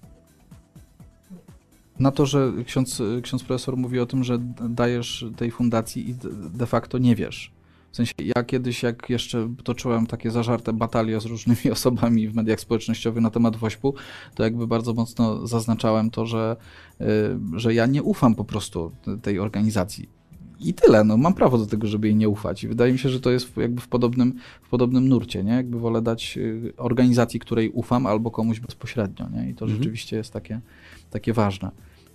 Na 1.99 2.11
to, 2.11 2.25
że 2.25 2.51
ksiądz, 2.65 3.01
ksiądz 3.23 3.43
profesor 3.43 3.77
mówi 3.77 3.99
o 3.99 4.05
tym, 4.05 4.23
że 4.23 4.37
dajesz 4.69 5.25
tej 5.37 5.51
fundacji 5.51 6.09
i 6.09 6.15
de 6.57 6.65
facto 6.65 6.97
nie 6.97 7.15
wiesz. 7.15 7.51
W 7.91 7.95
sensie 7.95 8.13
ja 8.35 8.43
kiedyś, 8.43 8.83
jak 8.83 9.09
jeszcze 9.09 9.53
toczyłem 9.63 10.07
takie 10.07 10.31
zażarte 10.31 10.73
batalie 10.73 11.19
z 11.21 11.25
różnymi 11.25 11.71
osobami 11.71 12.27
w 12.27 12.35
mediach 12.35 12.59
społecznościowych 12.59 13.23
na 13.23 13.29
temat 13.29 13.55
WOŚP-u, 13.55 13.93
to 14.35 14.43
jakby 14.43 14.67
bardzo 14.67 14.93
mocno 14.93 15.47
zaznaczałem 15.47 16.09
to, 16.09 16.25
że, 16.25 16.55
y, 17.01 17.05
że 17.55 17.73
ja 17.73 17.85
nie 17.85 18.03
ufam 18.03 18.35
po 18.35 18.45
prostu 18.45 18.91
tej 19.21 19.39
organizacji. 19.39 20.09
I 20.59 20.73
tyle, 20.73 21.03
no 21.03 21.17
mam 21.17 21.33
prawo 21.33 21.57
do 21.57 21.65
tego, 21.65 21.87
żeby 21.87 22.07
jej 22.07 22.15
nie 22.15 22.29
ufać. 22.29 22.63
I 22.63 22.67
wydaje 22.67 22.93
mi 22.93 22.99
się, 22.99 23.09
że 23.09 23.19
to 23.19 23.31
jest 23.31 23.57
jakby 23.57 23.81
w 23.81 23.87
podobnym, 23.87 24.33
w 24.61 24.69
podobnym 24.69 25.09
nurcie, 25.09 25.43
nie? 25.43 25.51
Jakby 25.51 25.79
wolę 25.79 26.01
dać 26.01 26.37
y, 26.37 26.73
organizacji, 26.77 27.39
której 27.39 27.69
ufam, 27.69 28.05
albo 28.05 28.31
komuś 28.31 28.59
bezpośrednio, 28.59 29.29
nie? 29.29 29.49
I 29.49 29.55
to 29.55 29.65
Mhm. 29.65 29.77
rzeczywiście 29.77 30.17
jest 30.17 30.33
takie, 30.33 30.61
takie 31.09 31.33
ważne 31.33 31.71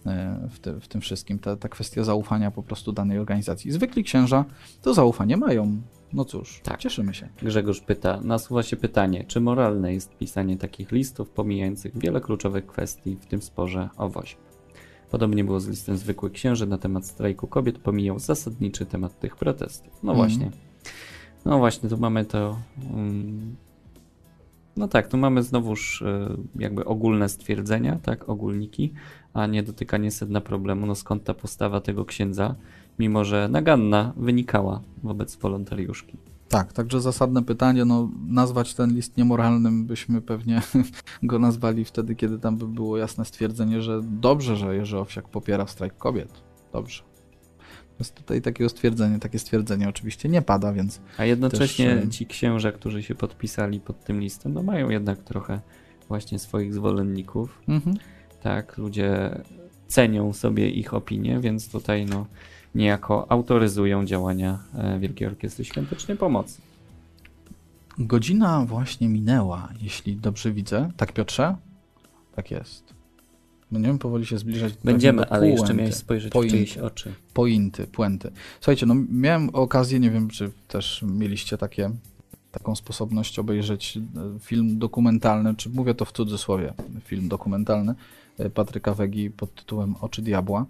e, 0.07 0.49
w, 0.51 0.59
te, 0.59 0.81
w 0.81 0.89
tym 0.89 1.01
wszystkim. 1.01 1.39
Ta, 1.39 1.57
ta 1.57 1.69
kwestia 1.69 2.05
zaufania 2.05 2.51
po 2.51 2.63
prostu 2.63 2.93
danej 2.93 3.19
organizacji. 3.19 3.73
Zwykli 3.73 4.05
księża 4.05 4.45
to 4.83 4.95
zaufanie 4.95 5.37
mają. 5.37 5.81
No 6.13 6.25
cóż, 6.25 6.61
Tak. 6.63 6.81
cieszymy 6.81 7.15
się. 7.15 7.29
Grzegorz 7.43 7.81
pyta, 7.81 8.21
nasuwa 8.21 8.63
się 8.63 8.77
pytanie, 8.77 9.25
czy 9.25 9.41
moralne 9.41 9.95
jest 9.95 10.17
pisanie 10.17 10.57
takich 10.57 10.93
listów 10.93 11.31
pomijających 11.31 11.99
wiele 11.99 12.21
kluczowych 12.21 12.67
kwestii 12.67 13.17
w 13.21 13.27
tym 13.27 13.43
sporze 13.43 13.89
o 13.97 14.09
woźb? 14.09 14.39
Podobnie 15.11 15.45
było 15.45 15.61
z 15.61 15.69
listem 15.69 15.97
zwykłych 15.97 16.33
księży 16.33 16.67
na 16.67 16.79
temat 16.79 17.07
strajku 17.07 17.47
kobiet, 17.47 17.79
pomijał 17.79 18.19
zasadniczy 18.19 18.87
temat 18.87 19.21
tych 19.21 19.37
protestów. 19.37 19.93
No 20.03 20.13
Mhm. 20.13 20.17
właśnie. 20.31 20.51
No 21.45 21.59
właśnie, 21.59 21.89
tu 21.89 21.99
mamy 21.99 22.25
to. 22.25 22.59
Um, 22.95 23.57
No 24.77 24.89
tak, 24.89 25.09
tu 25.09 25.17
mamy 25.17 25.43
znowuż 25.43 26.03
e, 26.03 26.37
jakby 26.59 26.85
ogólne 26.85 27.29
stwierdzenia, 27.29 27.99
tak, 28.03 28.29
ogólniki, 28.29 28.93
a 29.37 29.47
nie 29.47 29.63
dotykanie 29.63 30.11
sedna 30.11 30.41
problemu, 30.41 30.87
no 30.87 30.95
skąd 30.95 31.25
ta 31.25 31.35
postawa 31.35 31.81
tego 31.81 32.05
księdza, 32.05 32.55
mimo 32.99 33.25
że 33.25 33.49
naganna 33.49 34.13
wynikała 34.17 34.81
wobec 35.03 35.37
wolontariuszki. 35.37 36.17
Tak, 36.49 36.73
także 36.73 37.01
zasadne 37.01 37.43
pytanie, 37.43 37.85
no 37.85 38.11
nazwać 38.29 38.75
ten 38.75 38.95
list 38.95 39.17
niemoralnym 39.17 39.87
byśmy 39.87 40.21
pewnie 40.23 40.63
go 41.23 41.39
nazwali 41.39 41.85
wtedy, 41.85 42.15
kiedy 42.15 42.39
tam 42.39 42.57
by 42.57 42.69
było 42.69 42.99
jasne 42.99 43.25
stwierdzenie, 43.25 43.83
że 43.83 44.01
dobrze, 44.03 44.57
że 44.57 44.77
Jerzy 44.77 44.99
Owsiak 44.99 45.29
popiera 45.29 45.67
strajk 45.67 45.99
kobiet. 45.99 46.43
Dobrze. 46.73 47.03
Więc 48.01 48.11
tutaj 48.11 48.43
takiego 48.43 48.71
stwierdzenia, 48.71 49.19
takie 49.19 49.39
stwierdzenie 49.39 49.89
oczywiście 49.89 50.29
nie 50.29 50.43
pada, 50.43 50.73
więc 50.73 51.01
A 51.19 51.25
jednocześnie 51.25 51.95
Też, 51.95 52.05
e, 52.05 52.09
ci 52.09 52.27
księża, 52.27 52.73
którzy 52.73 53.03
się 53.03 53.15
podpisali 53.15 53.81
pod 53.81 54.05
tym 54.05 54.21
listem, 54.21 54.55
no 54.55 54.63
mają 54.63 54.91
jednak 54.91 55.19
trochę 55.19 55.61
właśnie 56.09 56.39
swoich 56.39 56.75
zwolenników. 56.75 57.63
mhm. 57.69 57.97
Tak, 58.47 58.79
ludzie 58.79 59.39
cenią 59.87 60.33
sobie 60.33 60.71
ich 60.71 60.95
opinię, 60.95 61.41
więc 61.41 61.69
tutaj 61.69 62.07
no 62.07 62.27
niejako 62.75 63.33
autoryzują 63.33 64.05
działania 64.05 64.59
e, 64.75 64.99
Wielkiej 64.99 65.29
Orkiestry 65.29 65.65
Świątecznej 65.65 66.17
Pomocy. 66.17 66.61
godzina 67.99 68.65
właśnie 68.65 69.09
minęła, 69.09 69.69
jeśli 69.81 70.17
dobrze 70.17 70.53
widzę. 70.53 70.91
Tak, 70.97 71.13
Piotrze? 71.13 71.57
Tak 72.35 72.51
jest. 72.51 72.95
Będziemy 73.73 73.99
powoli 73.99 74.27
się 74.27 74.39
zbliżać 74.39 74.73
do 74.73 74.79
Będziemy, 74.85 75.19
pewnego 75.19 75.37
ale 75.37 75.51
jeszcze 75.51 75.75
miałeś 75.75 75.95
spojrzeć 75.95 76.31
w 76.31 76.33
Pointy. 76.33 76.51
czyjeś 76.57 76.79
oczy. 76.79 77.13
pointy, 77.35 77.87
puenty. 77.87 78.31
Słuchajcie, 78.61 78.87
no 78.87 78.95
miałem 79.11 79.49
okazję, 79.53 80.01
nie 80.01 80.11
wiem, 80.11 80.29
czy 80.29 80.51
też 80.69 81.05
mieliście 81.09 81.59
takie, 81.59 81.91
taką 82.53 82.77
sposobność 82.77 83.39
obejrzeć 83.39 83.97
e, 83.97 84.01
film 84.41 84.79
dokumentalny, 84.79 85.55
czy 85.55 85.71
mówię 85.71 85.95
to 85.95 86.05
w 86.05 86.13
cudzysłowie, 86.13 86.75
film 87.05 87.29
dokumentalny 87.29 87.95
Patryka 88.55 88.95
Wegi 88.95 89.31
pod 89.31 89.55
tytułem 89.55 89.95
Oczy 90.01 90.23
Diabła. 90.23 90.67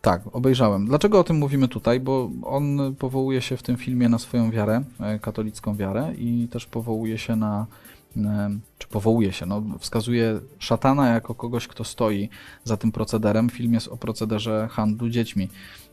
Tak, 0.00 0.22
obejrzałem. 0.32 0.86
Dlaczego 0.86 1.20
o 1.20 1.24
tym 1.24 1.36
mówimy 1.36 1.68
tutaj? 1.68 2.00
Bo 2.00 2.30
on 2.42 2.94
powołuje 2.98 3.40
się 3.40 3.56
w 3.56 3.62
tym 3.62 3.76
filmie 3.76 4.08
na 4.08 4.18
swoją 4.18 4.50
wiarę, 4.50 4.82
e, 5.00 5.18
katolicką 5.18 5.76
wiarę 5.76 6.14
i 6.18 6.48
też 6.50 6.66
powołuje 6.66 7.18
się 7.18 7.36
na, 7.36 7.66
czy 8.78 8.88
powołuje 8.88 9.32
się, 9.32 9.46
no 9.46 9.62
wskazuje 9.78 10.40
szatana 10.58 11.08
jako 11.08 11.34
kogoś, 11.34 11.68
kto 11.68 11.84
stoi 11.84 12.28
za 12.64 12.76
tym 12.76 12.92
procederem. 12.92 13.50
Film 13.50 13.74
jest 13.74 13.88
o 13.88 13.96
procederze 13.96 14.68
handlu 14.70 15.08
dziećmi 15.08 15.48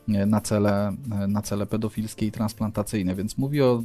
e, 0.08 0.26
na 0.26 0.40
cele, 0.40 0.92
e, 1.22 1.26
na 1.26 1.42
cele 1.42 1.66
pedofilskie 1.66 2.26
i 2.26 2.32
transplantacyjne, 2.32 3.14
więc 3.14 3.38
mówi 3.38 3.62
o 3.62 3.82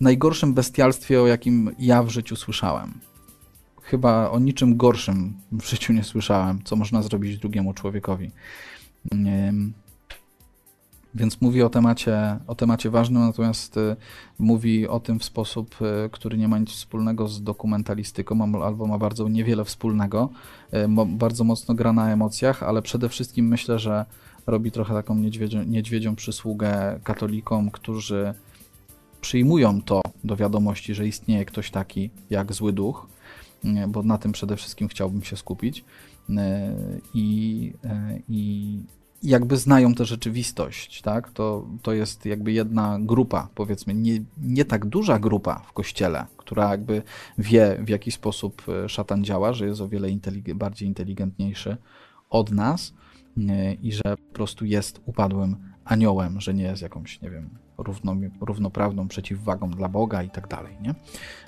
najgorszym 0.00 0.54
bestialstwie, 0.54 1.22
o 1.22 1.26
jakim 1.26 1.70
ja 1.78 2.02
w 2.02 2.08
życiu 2.08 2.36
słyszałem. 2.36 3.00
Chyba 3.84 4.30
o 4.30 4.38
niczym 4.38 4.76
gorszym 4.76 5.34
w 5.52 5.64
życiu 5.64 5.92
nie 5.92 6.04
słyszałem, 6.04 6.60
co 6.64 6.76
można 6.76 7.02
zrobić 7.02 7.38
drugiemu 7.38 7.74
człowiekowi. 7.74 8.30
Więc 11.14 11.40
mówi 11.40 11.62
o 11.62 11.70
temacie, 11.70 12.38
o 12.46 12.54
temacie 12.54 12.90
ważnym, 12.90 13.22
natomiast 13.22 13.76
y, 13.76 13.96
mówi 14.38 14.88
o 14.88 15.00
tym 15.00 15.18
w 15.18 15.24
sposób, 15.24 15.76
y, 16.06 16.10
który 16.10 16.38
nie 16.38 16.48
ma 16.48 16.58
nic 16.58 16.70
wspólnego 16.70 17.28
z 17.28 17.42
dokumentalistyką, 17.42 18.62
albo 18.64 18.86
ma 18.86 18.98
bardzo 18.98 19.28
niewiele 19.28 19.64
wspólnego. 19.64 20.28
Y, 20.74 21.06
Bardzo 21.06 21.44
mocno 21.44 21.74
gra 21.74 21.92
na 21.92 22.12
emocjach, 22.12 22.62
ale 22.62 22.82
przede 22.82 23.08
wszystkim 23.08 23.48
myślę, 23.48 23.78
że 23.78 24.04
robi 24.46 24.70
trochę 24.70 24.94
taką 24.94 25.14
niedźwiedzią, 25.14 25.62
niedźwiedzią 25.62 26.16
przysługę 26.16 27.00
katolikom, 27.04 27.70
którzy 27.70 28.34
przyjmują 29.20 29.82
to 29.82 30.00
do 30.24 30.36
wiadomości, 30.36 30.94
że 30.94 31.06
istnieje 31.06 31.44
ktoś 31.44 31.70
taki 31.70 32.10
jak 32.30 32.52
zły 32.52 32.72
duch, 32.72 33.06
bo 33.88 34.02
na 34.02 34.18
tym 34.18 34.32
przede 34.32 34.56
wszystkim 34.56 34.88
chciałbym 34.88 35.22
się 35.22 35.36
skupić. 35.36 35.84
E, 36.30 36.76
I, 37.14 37.72
e, 37.84 38.18
i 38.28 38.78
jakby 39.22 39.56
znają 39.56 39.94
tę 39.94 40.04
rzeczywistość, 40.04 41.02
tak? 41.02 41.30
To, 41.30 41.66
to 41.82 41.92
jest 41.92 42.26
jakby 42.26 42.52
jedna 42.52 42.98
grupa, 43.00 43.48
powiedzmy, 43.54 43.94
nie, 43.94 44.20
nie 44.42 44.64
tak 44.64 44.86
duża 44.86 45.18
grupa 45.18 45.58
w 45.58 45.72
kościele, 45.72 46.26
która 46.36 46.70
jakby 46.70 47.02
wie, 47.38 47.78
w 47.80 47.88
jaki 47.88 48.10
sposób 48.10 48.62
e, 48.68 48.88
szatan 48.88 49.24
działa, 49.24 49.52
że 49.52 49.66
jest 49.66 49.80
o 49.80 49.88
wiele 49.88 50.08
intelig- 50.08 50.54
bardziej 50.54 50.88
inteligentniejszy 50.88 51.76
od 52.30 52.50
nas 52.50 52.94
i 53.82 53.92
że 53.92 54.02
po 54.02 54.34
prostu 54.34 54.64
jest 54.64 55.00
upadłym 55.06 55.56
aniołem, 55.84 56.40
że 56.40 56.54
nie 56.54 56.64
jest 56.64 56.82
jakąś, 56.82 57.20
nie 57.20 57.30
wiem, 57.30 57.50
równo, 57.78 58.16
równoprawną 58.40 59.08
przeciwwagą 59.08 59.70
dla 59.70 59.88
Boga 59.88 60.22
i 60.22 60.30
tak 60.30 60.48
dalej, 60.48 60.76
nie? 60.82 60.94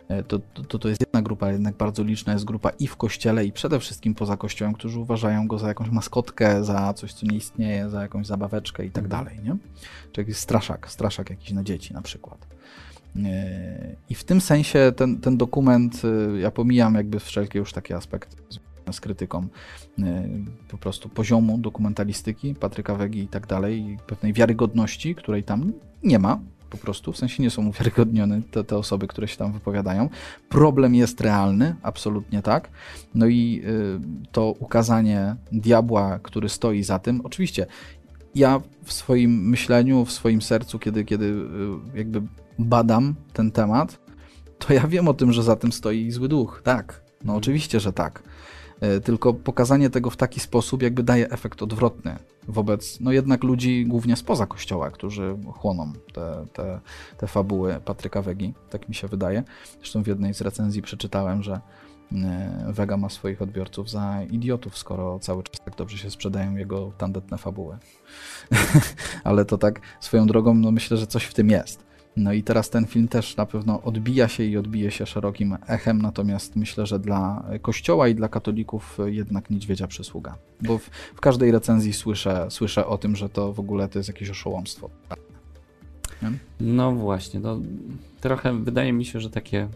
E, 0.09 0.23
To, 0.23 0.39
to, 0.69 0.79
to 0.79 0.89
jest 0.89 1.01
jedna 1.01 1.23
grupa, 1.23 1.53
jednak 1.53 1.77
bardzo 1.77 2.03
liczna 2.03 2.33
jest 2.33 2.45
grupa 2.45 2.71
i 2.71 2.87
w 2.87 2.97
kościele, 2.97 3.45
i 3.45 3.53
przede 3.53 3.81
wszystkim 3.81 4.15
poza 4.15 4.37
kościołem, 4.37 4.75
którzy 4.75 5.01
uważają 5.01 5.47
go 5.49 5.59
za 5.59 5.69
jakąś 5.69 5.91
maskotkę, 5.91 6.65
za 6.65 6.95
coś, 6.95 7.13
co 7.13 7.27
nie 7.27 7.37
istnieje, 7.37 7.91
za 7.91 8.03
jakąś 8.03 8.27
zabaweczkę 8.27 8.87
i 8.87 8.91
tak 8.91 9.09
dalej, 9.09 9.39
nie? 9.45 9.57
Czy 10.13 10.21
jakiś 10.21 10.37
straszak, 10.37 10.91
straszak 10.91 11.31
jakiś 11.31 11.53
na 11.53 11.63
dzieci 11.63 11.95
na 11.95 12.03
przykład. 12.03 12.47
E, 13.25 13.97
I 14.11 14.15
w 14.15 14.25
tym 14.25 14.41
sensie 14.41 14.93
ten, 14.97 15.21
ten 15.21 15.37
dokument, 15.37 16.03
e, 16.05 16.39
ja 16.39 16.51
pomijam 16.51 16.95
jakby 16.95 17.21
wszelkie 17.21 17.59
już 17.59 17.73
takie 17.73 17.97
aspekty 17.97 18.37
z 18.93 19.01
krytyką 19.01 19.49
e, 19.99 20.29
po 20.69 20.79
prostu 20.79 21.09
poziomu 21.09 21.59
dokumentalistyki 21.59 22.55
Patryka 22.55 22.95
Wegi 22.95 23.21
i 23.21 23.29
tak 23.29 23.47
dalej, 23.47 23.81
i 23.81 23.99
pewnej 24.07 24.33
wiarygodności, 24.33 25.15
której 25.15 25.43
tam 25.43 25.73
nie 26.03 26.19
ma, 26.19 26.41
po 26.71 26.77
prostu, 26.77 27.13
w 27.13 27.17
sensie 27.17 27.43
nie 27.43 27.51
są 27.51 27.67
uwiarygodnione 27.67 28.43
te, 28.51 28.65
te 28.65 28.77
osoby, 28.77 29.07
które 29.07 29.29
się 29.29 29.37
tam 29.37 29.53
wypowiadają. 29.53 30.09
Problem 30.49 30.95
jest 30.95 31.21
realny, 31.21 31.77
absolutnie 31.83 32.43
tak. 32.43 32.71
No 33.15 33.27
i 33.27 33.63
y, 33.65 34.31
to 34.33 34.55
ukazanie 34.59 35.37
diabła, 35.53 36.19
który 36.19 36.49
stoi 36.49 36.83
za 36.83 36.99
tym, 36.99 37.21
oczywiście 37.25 37.67
ja 38.35 38.61
w 38.85 38.93
swoim 38.93 39.49
myśleniu, 39.49 40.05
w 40.05 40.13
swoim 40.13 40.43
sercu, 40.43 40.79
kiedy, 40.79 41.05
kiedy 41.05 41.25
y, 41.25 41.99
jakby 41.99 42.23
badam 42.59 43.15
ten 43.33 43.51
temat, 43.51 43.99
to 44.59 44.73
ja 44.73 44.87
wiem 44.87 45.09
o 45.09 45.15
tym, 45.15 45.33
że 45.33 45.43
za 45.43 45.57
tym 45.57 45.73
stoi 45.73 46.11
zły 46.11 46.29
duch. 46.29 46.61
Tak, 46.65 47.03
no 47.25 47.35
oczywiście, 47.35 47.81
że 47.81 47.93
tak. 47.93 48.23
Y, 48.83 49.01
Tylko 49.01 49.35
pokazanie 49.35 49.91
tego 49.91 50.11
w 50.11 50.17
taki 50.17 50.41
sposób 50.41 50.83
jakby 50.83 51.03
daje 51.03 51.31
efekt 51.31 51.63
odwrotny 51.63 52.17
wobec, 52.49 53.01
no 53.01 53.13
jednak 53.13 53.45
ludzi 53.45 53.87
głównie 53.87 54.17
spoza 54.17 54.47
kościoła, 54.47 54.91
którzy 54.91 55.37
chłoną 55.53 55.93
te, 56.13 56.45
te, 56.53 56.81
te 57.19 57.27
fabuły 57.27 57.81
Patryka 57.85 58.23
Wegi, 58.23 58.55
tak 58.71 58.89
mi 58.89 58.95
się 58.95 59.09
wydaje. 59.09 59.45
Zresztą 59.79 60.03
w 60.03 60.07
jednej 60.07 60.35
z 60.35 60.41
recenzji 60.41 60.83
przeczytałem, 60.83 61.43
że 61.43 61.61
e, 62.13 62.73
Vega 62.73 62.97
ma 62.97 63.09
swoich 63.09 63.43
odbiorców 63.43 63.91
za 63.91 64.23
idiotów, 64.31 64.79
skoro 64.79 65.19
cały 65.19 65.43
czas 65.43 65.61
tak 65.65 65.77
dobrze 65.77 65.99
się 65.99 66.11
sprzedają 66.11 66.57
jego 66.57 66.93
tandetne 66.99 67.39
fabuły. 67.39 67.79
Ale 69.25 69.45
to 69.45 69.59
tak 69.59 69.81
swoją 70.01 70.27
drogą, 70.27 70.55
no 70.55 70.71
myślę, 70.71 70.97
że 70.97 71.07
coś 71.07 71.25
w 71.25 71.35
tym 71.35 71.51
jest. 71.51 71.86
No 72.17 72.33
i 72.33 72.43
teraz 72.43 72.71
ten 72.71 72.87
film 72.87 73.09
też 73.09 73.37
na 73.37 73.47
pewno 73.47 73.83
odbija 73.83 74.29
się 74.29 74.45
i 74.45 74.57
odbije 74.57 74.91
się 74.91 75.07
szerokim 75.07 75.57
echem, 75.67 76.03
natomiast 76.03 76.57
myślę, 76.57 76.87
że 76.87 76.99
dla 76.99 77.45
Kościoła 77.63 78.09
i 78.09 78.15
dla 78.15 78.29
katolików 78.29 78.99
jednak 79.07 79.51
niedźwiedzia 79.51 79.87
przysługa. 79.87 80.37
Bo 80.61 80.79
w, 80.79 80.83
w 81.15 81.21
każdej 81.21 81.51
recenzji 81.51 81.93
słyszę, 81.93 82.47
słyszę 82.51 82.87
o 82.87 82.99
tym, 82.99 83.17
że 83.17 83.29
to 83.29 83.53
w 83.53 83.61
ogóle 83.61 83.89
to 83.89 83.99
jest 83.99 84.09
jakieś 84.09 84.31
oszołomstwo. 84.31 84.91
No 86.61 86.93
właśnie, 86.93 87.41
no 87.41 87.61
trochę 88.21 88.53
wydaje 88.63 88.93
mi 88.93 89.05
się, 89.05 89.21
że 89.21 89.31
takie 89.31 89.69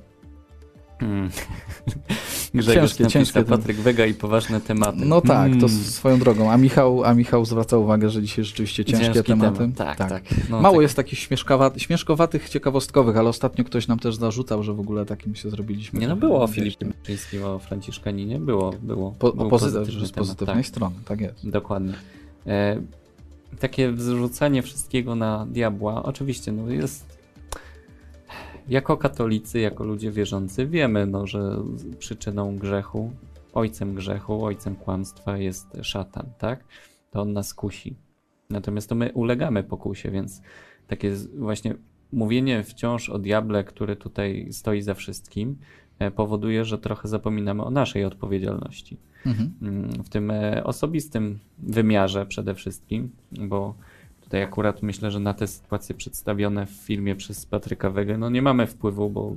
mm, 1.02 1.30
Grzegorz 2.54 2.74
Ciężkie, 2.92 3.06
ciężkie 3.12 3.44
ten- 3.44 3.44
Patryk 3.44 3.76
Wega 3.76 4.06
i 4.06 4.14
poważne 4.14 4.60
tematy. 4.60 4.98
No 5.04 5.20
tak, 5.20 5.50
to 5.52 5.56
Mm, 5.66 5.68
swoją 5.68 6.18
drogą. 6.18 6.50
A 6.50 6.56
Michał, 6.56 7.04
a 7.04 7.14
Michał 7.14 7.44
zwraca 7.44 7.76
uwagę, 7.76 8.10
że 8.10 8.22
dzisiaj 8.22 8.44
rzeczywiście 8.44 8.84
ciężkie 8.84 9.06
ciężki 9.06 9.22
tematy. 9.22 9.58
temat. 9.58 9.76
Tak, 9.76 9.98
tak. 9.98 10.22
No, 10.50 10.60
Mało 10.60 10.74
tak. 10.74 10.82
jest 10.82 10.96
takich 10.96 11.18
śmieszkowatych, 11.18 11.82
śmieszkowatych, 11.82 12.48
ciekawostkowych, 12.48 13.16
ale 13.16 13.28
ostatnio 13.28 13.64
ktoś 13.64 13.88
nam 13.88 13.98
też 13.98 14.16
zarzucał, 14.16 14.62
że 14.62 14.72
w 14.74 14.80
ogóle 14.80 15.06
takim 15.06 15.34
się 15.34 15.50
zrobiliśmy. 15.50 16.00
Nie 16.00 16.08
no 16.08 16.16
było 16.16 16.42
o 16.42 16.46
Filipie 16.46 16.86
Męczyńskim, 16.86 17.44
o 17.44 17.58
Franciszkaninie, 17.58 18.38
było, 18.38 18.72
było. 18.82 19.10
Po, 19.18 19.28
o 19.28 19.32
pozytyw, 19.32 19.50
pozytywny 19.78 20.06
z 20.06 20.12
pozytywnej 20.12 20.56
tak. 20.56 20.66
strony, 20.66 20.94
tak 21.04 21.20
jest. 21.20 21.48
Dokładnie. 21.48 21.94
E, 22.46 22.80
takie 23.60 23.92
wzrzucanie 23.92 24.62
wszystkiego 24.62 25.14
na 25.14 25.46
diabła, 25.46 26.02
oczywiście, 26.02 26.52
no 26.52 26.68
jest. 26.70 27.09
Jako 28.70 28.96
katolicy, 28.96 29.60
jako 29.60 29.84
ludzie 29.84 30.10
wierzący, 30.10 30.66
wiemy, 30.66 31.06
no, 31.06 31.26
że 31.26 31.56
przyczyną 31.98 32.56
grzechu, 32.56 33.12
ojcem 33.52 33.94
grzechu, 33.94 34.44
ojcem 34.44 34.76
kłamstwa 34.76 35.36
jest 35.36 35.66
szatan, 35.82 36.26
tak? 36.38 36.64
To 37.10 37.22
on 37.22 37.32
nas 37.32 37.54
kusi. 37.54 37.94
Natomiast 38.50 38.88
to 38.88 38.94
my 38.94 39.12
ulegamy 39.12 39.62
pokusie, 39.62 40.10
więc 40.10 40.42
takie 40.86 41.14
właśnie 41.38 41.74
mówienie 42.12 42.62
wciąż 42.64 43.10
o 43.10 43.18
diable, 43.18 43.64
który 43.64 43.96
tutaj 43.96 44.48
stoi 44.50 44.82
za 44.82 44.94
wszystkim, 44.94 45.56
e, 45.98 46.10
powoduje, 46.10 46.64
że 46.64 46.78
trochę 46.78 47.08
zapominamy 47.08 47.64
o 47.64 47.70
naszej 47.70 48.04
odpowiedzialności 48.04 48.96
Mhm. 49.26 49.52
mm, 49.62 50.04
w 50.04 50.08
tym 50.08 50.30
e, 50.30 50.64
osobistym 50.64 51.38
wymiarze 51.58 52.26
przede 52.26 52.54
wszystkim, 52.54 53.10
bo 53.32 53.74
tutaj 54.30 54.42
akurat 54.42 54.82
myślę, 54.82 55.10
że 55.10 55.20
na 55.20 55.34
te 55.34 55.46
sytuacje 55.46 55.94
przedstawione 55.94 56.66
w 56.66 56.70
filmie 56.70 57.16
przez 57.16 57.46
Patryka 57.46 57.90
Wegę, 57.90 58.18
no 58.18 58.30
nie 58.30 58.42
mamy 58.42 58.66
wpływu, 58.66 59.10
bo 59.10 59.36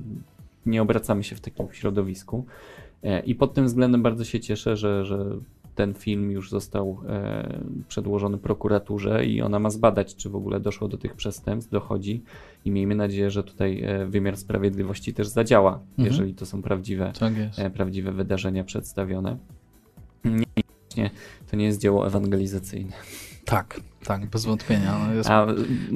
nie 0.65 0.81
obracamy 0.81 1.23
się 1.23 1.35
w 1.35 1.41
takim 1.41 1.67
środowisku. 1.71 2.45
E, 3.03 3.19
I 3.19 3.35
pod 3.35 3.53
tym 3.53 3.65
względem 3.65 4.01
bardzo 4.01 4.23
się 4.23 4.39
cieszę, 4.39 4.77
że, 4.77 5.05
że 5.05 5.25
ten 5.75 5.93
film 5.93 6.31
już 6.31 6.49
został 6.49 6.97
e, 7.09 7.59
przedłożony 7.87 8.37
prokuraturze 8.37 9.25
i 9.25 9.41
ona 9.41 9.59
ma 9.59 9.69
zbadać, 9.69 10.15
czy 10.15 10.29
w 10.29 10.35
ogóle 10.35 10.59
doszło 10.59 10.87
do 10.87 10.97
tych 10.97 11.13
przestępstw, 11.13 11.71
dochodzi 11.71 12.21
i 12.65 12.71
miejmy 12.71 12.95
nadzieję, 12.95 13.31
że 13.31 13.43
tutaj 13.43 13.83
e, 13.83 14.05
wymiar 14.05 14.37
sprawiedliwości 14.37 15.13
też 15.13 15.27
zadziała, 15.27 15.79
Mhm. 15.91 16.07
jeżeli 16.07 16.33
to 16.33 16.45
są 16.45 16.61
prawdziwe, 16.61 17.11
Tak 17.19 17.33
e, 17.57 17.69
prawdziwe 17.69 18.11
wydarzenia 18.11 18.63
przedstawione. 18.63 19.37
Nie, 20.25 20.45
nie, 20.97 21.09
to 21.51 21.55
nie 21.57 21.65
jest 21.65 21.81
dzieło 21.81 22.07
ewangelizacyjne. 22.07 22.93
Tak, 23.45 23.81
tak, 24.03 24.25
bez 24.25 24.45
wątpienia. 24.45 24.99
No 25.15 25.33
A, 25.33 25.47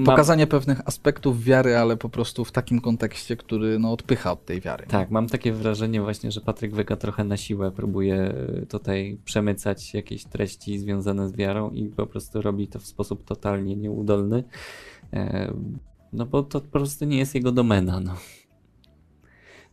pokazanie 0.06 0.48
pewnych 0.48 0.88
aspektów 0.88 1.44
wiary, 1.44 1.78
ale 1.78 1.98
po 1.98 2.10
prostu 2.10 2.46
w 2.46 2.52
takim 2.52 2.82
kontekście, 2.82 3.38
który 3.38 3.80
no, 3.80 3.92
odpycha 3.92 4.32
od 4.32 4.46
tej 4.46 4.62
wiary. 4.62 4.86
Tak, 4.88 5.12
mam 5.12 5.28
takie 5.28 5.54
wrażenie 5.54 6.02
właśnie, 6.02 6.32
że 6.32 6.42
Patryk 6.42 6.76
Wega 6.76 6.96
trochę 6.96 7.24
na 7.24 7.38
siłę 7.38 7.72
próbuje 7.72 8.16
e, 8.16 8.66
tutaj 8.66 9.18
przemycać 9.26 9.94
jakieś 9.94 10.26
treści 10.26 10.80
związane 10.80 11.30
z 11.30 11.36
wiarą 11.36 11.72
i 11.72 11.86
po 11.86 12.08
prostu 12.08 12.42
robi 12.42 12.68
to 12.68 12.80
w 12.80 12.86
sposób 12.86 13.26
totalnie 13.26 13.76
nieudolny. 13.76 14.44
E, 15.14 15.54
No 16.14 16.26
bo 16.26 16.44
to 16.44 16.62
po 16.62 16.68
prostu 16.68 17.06
nie 17.06 17.18
jest 17.18 17.36
jego 17.36 17.52
domena. 17.52 18.00
No. 18.00 18.16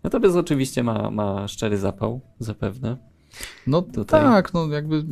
Natomiast 0.03 0.37
oczywiście 0.37 0.83
ma, 0.83 1.11
ma 1.11 1.49
szczery 1.49 1.79
zapał, 1.79 2.21
zapewne. 2.39 3.14
No 3.67 3.83
Tutaj- 3.83 4.21
tak, 4.21 4.55
no 4.55 4.69
jakby 4.69 5.05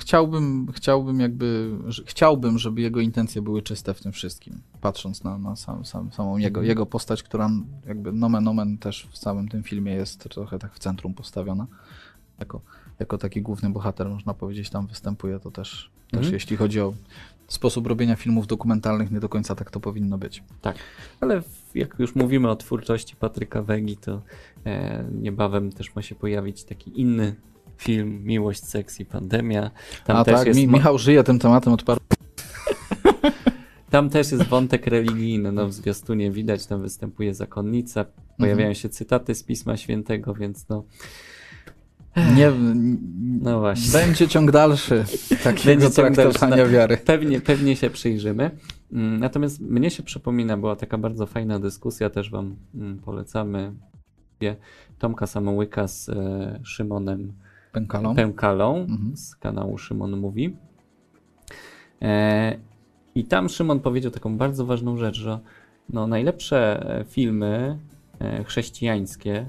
chciałbym, 0.00 0.72
chciałbym 0.72 1.20
jakby, 1.20 1.70
chciałbym, 2.06 2.58
żeby 2.58 2.80
jego 2.80 3.00
intencje 3.00 3.42
były 3.42 3.62
czyste 3.62 3.94
w 3.94 4.00
tym 4.02 4.12
wszystkim, 4.12 4.60
patrząc 4.80 5.24
na, 5.24 5.38
na 5.38 5.56
sam, 5.56 5.84
sam, 5.84 6.12
samą 6.12 6.36
jego, 6.36 6.60
Mhm. 6.60 6.68
jego 6.68 6.86
postać, 6.86 7.22
która 7.22 7.50
jakby 7.86 8.12
nomen 8.12 8.48
omen 8.48 8.78
też 8.78 9.08
w 9.12 9.18
całym 9.18 9.48
tym 9.48 9.62
filmie 9.62 9.92
jest 9.92 10.18
trochę 10.18 10.58
tak 10.58 10.74
w 10.74 10.78
centrum 10.78 11.14
postawiona. 11.14 11.66
Jako, 12.38 12.60
jako 12.98 13.18
taki 13.18 13.42
główny 13.42 13.70
bohater, 13.70 14.08
można 14.08 14.34
powiedzieć, 14.34 14.70
tam 14.70 14.86
występuje 14.86 15.40
to 15.40 15.50
też, 15.50 15.90
też 16.10 16.18
Mhm. 16.18 16.34
jeśli 16.34 16.56
chodzi 16.56 16.80
o 16.80 16.94
sposób 17.54 17.86
robienia 17.86 18.16
filmów 18.16 18.46
dokumentalnych, 18.46 19.10
nie 19.10 19.20
do 19.20 19.28
końca 19.28 19.54
tak 19.54 19.70
to 19.70 19.80
powinno 19.80 20.18
być. 20.18 20.42
Ale 21.20 21.42
w- 21.42 21.70
jak 21.74 21.94
już 21.98 22.14
mówimy 22.14 22.50
o 22.50 22.56
twórczości 22.56 23.16
Patryka 23.16 23.62
Wegi, 23.62 23.96
to 23.96 24.22
e, 24.66 25.04
niebawem 25.12 25.72
też 25.72 25.94
ma 25.94 26.02
się 26.02 26.14
pojawić 26.14 26.64
taki 26.64 27.00
inny 27.00 27.34
film 27.76 28.24
Miłość, 28.24 28.64
seks 28.64 29.00
i 29.00 29.04
pandemia. 29.04 29.70
Tam 30.04 30.16
A 30.16 30.24
też 30.24 30.34
tak, 30.34 30.46
jest 30.46 30.60
Mi, 30.60 30.66
Michał 30.66 30.98
żyje 30.98 31.24
tym 31.24 31.38
tematem 31.38 31.72
od 31.72 31.82
paru 31.82 32.00
Tam 33.90 34.10
też 34.10 34.32
jest 34.32 34.44
wątek 34.44 34.86
religijny, 34.86 35.52
no 35.52 35.66
w 35.66 35.72
zwiastunie 35.72 36.30
widać, 36.30 36.66
tam 36.66 36.82
występuje 36.82 37.34
zakonnica, 37.34 38.04
pojawiają 38.38 38.74
się 38.74 38.88
cytaty 38.88 39.34
z 39.34 39.42
Pisma 39.42 39.76
Świętego, 39.76 40.34
więc 40.34 40.68
no, 40.68 40.84
Nie, 42.36 42.52
no 43.42 43.60
właśnie. 43.60 44.00
Będzie 44.00 44.28
ciąg 44.28 44.50
dalszy 44.50 45.04
takiego 45.44 45.90
ciąg 45.90 45.96
dalszy, 45.96 46.14
traktowania 46.14 46.64
no. 46.64 46.70
wiary. 46.70 46.96
Pewnie, 46.96 47.40
pewnie 47.40 47.76
się 47.76 47.90
przyjrzymy. 47.90 48.50
Mm, 48.92 49.20
Natomiast 49.20 49.60
mnie 49.60 49.90
się 49.90 50.02
przypomina, 50.02 50.56
była 50.56 50.76
taka 50.76 50.98
bardzo 50.98 51.26
fajna 51.26 51.58
dyskusja, 51.58 52.10
też 52.10 52.30
wam 52.30 52.56
mm, 52.74 52.98
polecamy. 52.98 53.72
Tomka 54.98 55.26
Samołyka 55.26 55.88
z 55.88 56.08
e, 56.08 56.60
Szymonem 56.64 57.32
Pękalą. 57.72 58.14
Pękalą 58.14 58.76
Mhm. 58.76 59.16
z 59.16 59.36
kanału 59.36 59.78
Szymon 59.78 60.16
Mówi. 60.16 60.56
E, 62.02 62.56
I 63.14 63.24
tam 63.24 63.48
Szymon 63.48 63.80
powiedział 63.80 64.10
taką 64.12 64.36
bardzo 64.36 64.66
ważną 64.66 64.96
rzecz, 64.96 65.16
że 65.16 65.38
no, 65.92 66.06
najlepsze 66.06 66.86
e, 67.00 67.04
filmy 67.04 67.78
chrześcijańskie, 68.44 69.46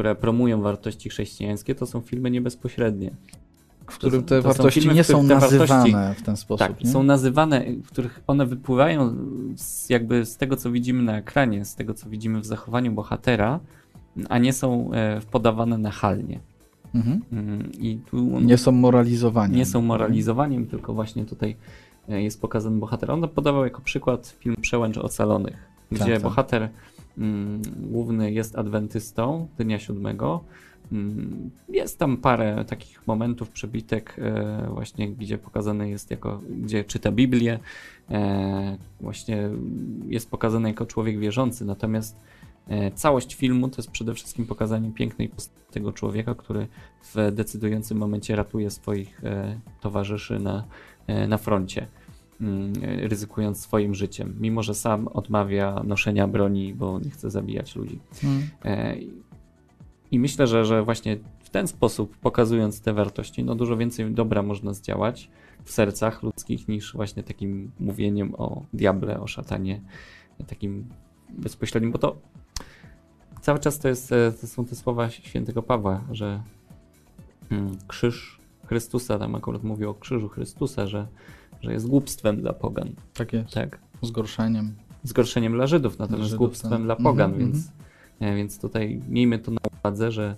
które 0.00 0.14
promują 0.14 0.60
wartości 0.62 1.08
chrześcijańskie, 1.08 1.74
to 1.74 1.86
są 1.86 2.00
filmy 2.00 2.30
niebezpośrednie. 2.30 3.10
w 3.86 3.94
którym 3.98 4.22
to 4.22 4.28
te 4.28 4.42
są 4.42 4.48
wartości 4.48 4.80
filmy, 4.80 4.94
nie 4.94 5.04
są 5.04 5.22
wartości- 5.22 5.58
nazywane 5.58 6.14
w 6.14 6.22
ten 6.22 6.36
sposób. 6.36 6.68
Tak, 6.68 6.84
nie? 6.84 6.90
są 6.90 7.02
nazywane, 7.02 7.64
w 7.84 7.86
których 7.86 8.20
one 8.26 8.46
wypływają 8.46 9.16
z, 9.56 9.90
jakby 9.90 10.24
z 10.26 10.36
tego, 10.36 10.56
co 10.56 10.70
widzimy 10.70 11.02
na 11.02 11.16
ekranie, 11.18 11.64
z 11.64 11.74
tego, 11.74 11.94
co 11.94 12.08
widzimy 12.10 12.40
w 12.40 12.46
zachowaniu 12.46 12.92
bohatera, 12.92 13.60
a 14.28 14.38
nie 14.38 14.52
są 14.52 14.90
e, 14.92 15.20
podawane 15.30 15.78
nachalnie. 15.78 16.40
Mhm. 16.94 17.20
Mm, 17.32 17.72
I 17.72 17.98
tu 18.10 18.40
Nie 18.40 18.58
są 18.58 18.72
moralizowaniem. 18.72 19.56
nie 19.56 19.66
są 19.66 19.82
moralizowaniem, 19.82 20.66
tylko 20.66 20.94
właśnie 20.94 21.24
tutaj 21.24 21.56
e, 22.08 22.22
jest 22.22 22.40
pokazany 22.40 22.78
bohater. 22.78 23.10
On 23.10 23.28
podawał 23.28 23.64
jako 23.64 23.80
przykład 23.82 24.36
film 24.40 24.56
Przełęcz 24.60 24.98
Ocalonych, 24.98 25.68
gdzie 25.92 26.12
tak. 26.14 26.22
bohater 26.22 26.62
mm, 26.62 26.74
główny 27.76 28.32
jest 28.32 28.58
adwentystą 28.58 29.48
dnia 29.58 29.78
siódmego. 29.78 30.44
Mm, 30.92 31.50
Jest 31.68 31.98
tam 31.98 32.16
parę 32.16 32.64
takich 32.64 33.06
momentów, 33.06 33.50
przebitek, 33.50 34.16
e, 34.18 34.68
właśnie 34.74 35.08
gdzie 35.12 35.38
pokazany 35.38 35.90
jest 35.90 36.10
jako, 36.10 36.40
gdzie 36.50 36.84
czyta 36.84 37.12
Biblię, 37.12 37.58
e, 38.10 38.76
właśnie 39.00 39.50
jest 40.08 40.30
pokazany 40.30 40.68
jako 40.68 40.86
człowiek 40.86 41.18
wierzący, 41.18 41.64
natomiast 41.64 42.16
e, 42.68 42.90
całość 42.90 43.34
filmu 43.34 43.68
to 43.68 43.76
jest 43.76 43.90
przede 43.90 44.14
wszystkim 44.14 44.46
pokazanie 44.46 44.90
pięknej 44.92 45.28
postaci 45.28 45.60
tego 45.70 45.92
człowieka, 45.92 46.34
który 46.34 46.66
w 47.14 47.32
decydującym 47.32 47.98
momencie 47.98 48.36
ratuje 48.36 48.70
swoich 48.70 49.22
towarzyszy 49.80 50.38
na, 50.38 50.64
na 51.28 51.38
froncie, 51.38 51.80
mm, 51.80 51.88
ryzykując 52.82 53.60
swoim 53.60 53.94
życiem, 53.94 54.36
mimo 54.40 54.62
że 54.62 54.74
sam 54.74 55.08
odmawia 55.08 55.82
noszenia 55.84 56.28
broni, 56.28 56.74
bo 56.74 56.98
nie 57.00 57.10
chce 57.10 57.30
zabijać 57.30 57.76
ludzi. 57.76 57.98
Mhm. 58.24 58.50
E, 58.64 58.96
i- 60.10 60.18
myślę, 60.18 60.46
że, 60.46 60.64
że 60.64 60.82
właśnie 60.82 61.18
w 61.40 61.50
ten 61.50 61.66
sposób, 61.68 62.16
pokazując 62.16 62.80
te 62.80 62.92
wartości, 62.92 63.44
no 63.44 63.54
dużo 63.54 63.76
więcej 63.76 64.10
dobra 64.10 64.42
można 64.42 64.74
zdziałać 64.74 65.30
w 65.64 65.70
sercach 65.72 66.22
ludzkich 66.22 66.68
niż 66.68 66.92
właśnie 66.92 67.22
takim 67.22 67.70
mówieniem 67.80 68.34
o 68.38 68.62
diable, 68.72 69.20
o 69.20 69.26
szatanie, 69.26 69.80
takim 70.46 70.84
bezpośrednim, 71.28 71.92
bo 71.92 71.98
to 71.98 72.16
cały 73.40 73.58
czas 73.58 73.78
to, 73.78 73.88
jest, 73.88 74.12
e, 74.12 74.32
to 74.40 74.46
są 74.46 74.64
te 74.64 74.74
słowa 74.76 75.10
świętego 75.10 75.62
Pawła, 75.62 76.04
że 76.10 76.42
mm, 77.50 77.76
krzyż 77.88 78.40
Chrystusa, 78.66 79.18
tam 79.18 79.34
akurat 79.34 79.62
mówi 79.64 79.84
o 79.84 79.94
krzyżu 79.94 80.28
Chrystusa, 80.28 80.86
że, 80.86 81.06
że 81.62 81.72
jest 81.72 81.86
głupstwem 81.86 82.40
dla 82.40 82.52
pogan, 82.52 82.88
Tak 83.14 83.32
jest. 83.32 83.54
tak? 83.54 83.78
Zgorszeniem. 84.02 84.74
zgorszeniem 85.04 85.52
dla 85.52 85.66
Żydów, 85.66 85.98
natomiast 85.98 86.24
Żydów, 86.24 86.38
głupstwem 86.38 86.70
tak. 86.70 86.82
dla 86.82 86.96
pogan, 86.96 87.30
Mhm, 87.32 87.52
więc, 87.52 87.68
e, 88.20 88.36
więc 88.36 88.60
tutaj 88.60 89.00
miejmy 89.08 89.38
to 89.38 89.50
na 89.50 89.60
uwadze, 89.80 90.12
że 90.12 90.36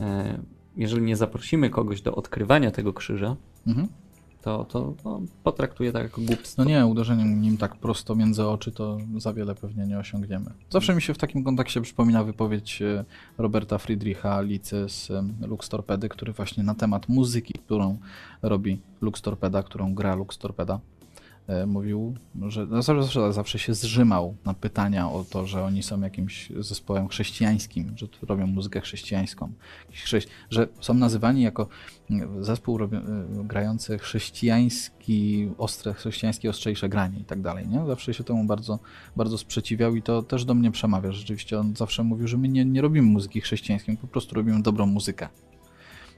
e, 0.00 0.38
jeżeli 0.76 1.02
nie 1.02 1.16
zaprosimy 1.16 1.70
kogoś 1.70 2.02
do 2.02 2.14
odkrywania 2.14 2.70
tego 2.70 2.92
krzyża, 2.92 3.36
Mhm. 3.66 3.88
To, 4.44 4.64
to 4.64 4.94
no, 5.04 5.20
potraktuje 5.42 5.92
tak 5.92 6.02
jako 6.02 6.20
głupstwo. 6.20 6.62
No 6.62 6.70
nie, 6.70 6.86
uderzeniem 6.86 7.42
nim 7.42 7.56
tak 7.56 7.76
prosto 7.76 8.14
między 8.14 8.46
oczy 8.46 8.72
to 8.72 8.98
za 9.16 9.32
wiele 9.32 9.54
pewnie 9.54 9.86
nie 9.86 9.98
osiągniemy. 9.98 10.50
Zawsze 10.70 10.94
mi 10.94 11.02
się 11.02 11.14
w 11.14 11.18
takim 11.18 11.44
kontekście 11.44 11.80
przypomina 11.80 12.24
wypowiedź 12.24 12.82
e, 12.82 13.04
Roberta 13.38 13.78
Friedricha 13.78 14.40
Licy 14.40 14.88
z 14.88 15.10
e, 15.10 15.46
Lux 15.46 15.68
Torpedy, 15.68 16.08
który 16.08 16.32
właśnie 16.32 16.62
na 16.62 16.74
temat 16.74 17.08
muzyki, 17.08 17.54
którą 17.54 17.98
robi 18.42 18.80
Lux 19.00 19.22
Torpeda, 19.22 19.62
którą 19.62 19.94
gra 19.94 20.14
Lux 20.14 20.38
Torpeda, 20.38 20.80
mówił, 21.66 22.14
że 22.48 22.66
no 22.66 22.82
zawsze, 22.82 23.32
zawsze, 23.32 23.58
się 23.58 23.74
zrzymał 23.74 24.34
na 24.44 24.54
pytania 24.54 25.10
o 25.10 25.24
to, 25.30 25.46
że 25.46 25.64
oni 25.64 25.82
są 25.82 26.00
jakimś 26.00 26.52
zespołem 26.60 27.08
chrześcijańskim, 27.08 27.92
że 27.96 28.06
robią 28.22 28.46
muzykę 28.46 28.80
chrześcijańską, 28.80 29.52
że 30.50 30.68
są 30.80 30.94
nazywani 30.94 31.42
jako 31.42 31.68
zespół 32.40 32.78
robi- 32.78 32.96
y, 33.40 33.44
grający 33.44 33.98
chrześcijański, 33.98 35.48
ostre, 35.58 35.94
chrześcijańskie 35.94 36.50
ostrzejsze 36.50 36.88
granie 36.88 37.20
i 37.20 37.24
tak 37.24 37.40
dalej, 37.40 37.68
nie? 37.68 37.86
Zawsze 37.86 38.14
się 38.14 38.24
temu 38.24 38.44
bardzo, 38.44 38.78
bardzo 39.16 39.38
sprzeciwiał 39.38 39.96
i 39.96 40.02
to 40.02 40.22
też 40.22 40.44
do 40.44 40.54
mnie 40.54 40.70
przemawia. 40.70 41.12
Rzeczywiście 41.12 41.58
on 41.58 41.76
zawsze 41.76 42.02
mówił, 42.04 42.28
że 42.28 42.36
my 42.36 42.48
nie, 42.48 42.64
nie 42.64 42.80
robimy 42.82 43.08
muzyki 43.10 43.40
chrześcijańskiej, 43.40 43.96
po 43.96 44.06
prostu 44.06 44.34
robimy 44.34 44.62
dobrą 44.62 44.86
muzykę. 44.86 45.28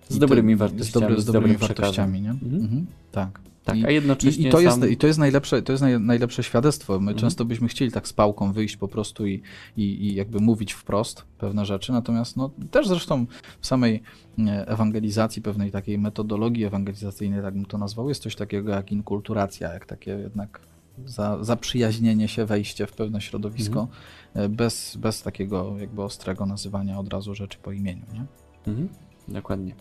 Z 0.08 0.18
dobrymi 0.18 0.54
to- 0.54 0.58
wartościami, 0.58 0.90
Z, 0.90 0.92
dobry, 0.92 1.20
z 1.20 1.24
dobrymi 1.24 1.54
dobrym 1.54 1.68
wartościami, 1.68 2.20
nie? 2.20 2.30
Mhm. 2.30 2.54
Mhm. 2.62 2.86
Tak. 3.12 3.40
Tak, 3.66 3.76
I- 3.76 3.86
a 3.86 3.90
jednocześnie 3.90 4.48
I, 4.48 4.52
to 4.52 4.60
jest, 4.60 4.80
sam... 4.80 4.90
I 4.90 4.96
to 4.96 5.06
jest 5.06 5.18
najlepsze, 5.18 5.62
to 5.62 5.72
jest 5.72 5.82
naj, 5.82 6.00
najlepsze 6.00 6.42
świadectwo. 6.42 6.92
My 6.92 6.98
Mhm. 6.98 7.18
często 7.18 7.44
byśmy 7.44 7.68
chcieli 7.68 7.92
tak 7.92 8.08
z 8.08 8.12
pałką 8.12 8.52
wyjść 8.52 8.76
po 8.76 8.88
prostu 8.88 9.26
i, 9.26 9.42
i, 9.76 9.82
i 9.82 10.14
jakby 10.14 10.40
mówić 10.40 10.72
wprost 10.72 11.24
pewne 11.38 11.66
rzeczy, 11.66 11.92
natomiast 11.92 12.36
no, 12.36 12.50
też 12.70 12.88
zresztą 12.88 13.26
w 13.60 13.66
samej 13.66 14.02
e, 14.38 14.68
ewangelizacji, 14.68 15.42
pewnej 15.42 15.70
takiej 15.70 15.98
metodologii 15.98 16.64
ewangelizacyjnej, 16.64 17.42
tak 17.42 17.54
bym 17.54 17.64
to 17.64 17.78
nazwał, 17.78 18.08
jest 18.08 18.22
coś 18.22 18.36
takiego 18.36 18.70
jak 18.72 18.92
inkulturacja, 18.92 19.72
jak 19.72 19.86
takie 19.86 20.10
jednak 20.10 20.60
za, 21.04 21.44
zaprzyjaźnienie 21.44 22.28
się, 22.28 22.44
wejście 22.46 22.86
w 22.86 22.92
pewne 22.92 23.20
środowisko 23.20 23.88
e, 24.34 24.48
bez, 24.48 24.96
bez 24.96 25.22
takiego 25.22 25.76
jakby 25.78 26.02
ostrego 26.02 26.46
nazywania 26.46 26.98
od 26.98 27.08
razu 27.12 27.34
rzeczy 27.34 27.58
po 27.62 27.72
imieniu. 27.72 28.02
Nie? 28.12 28.24
Mhm, 28.72 28.88
dokładnie. 29.28 29.74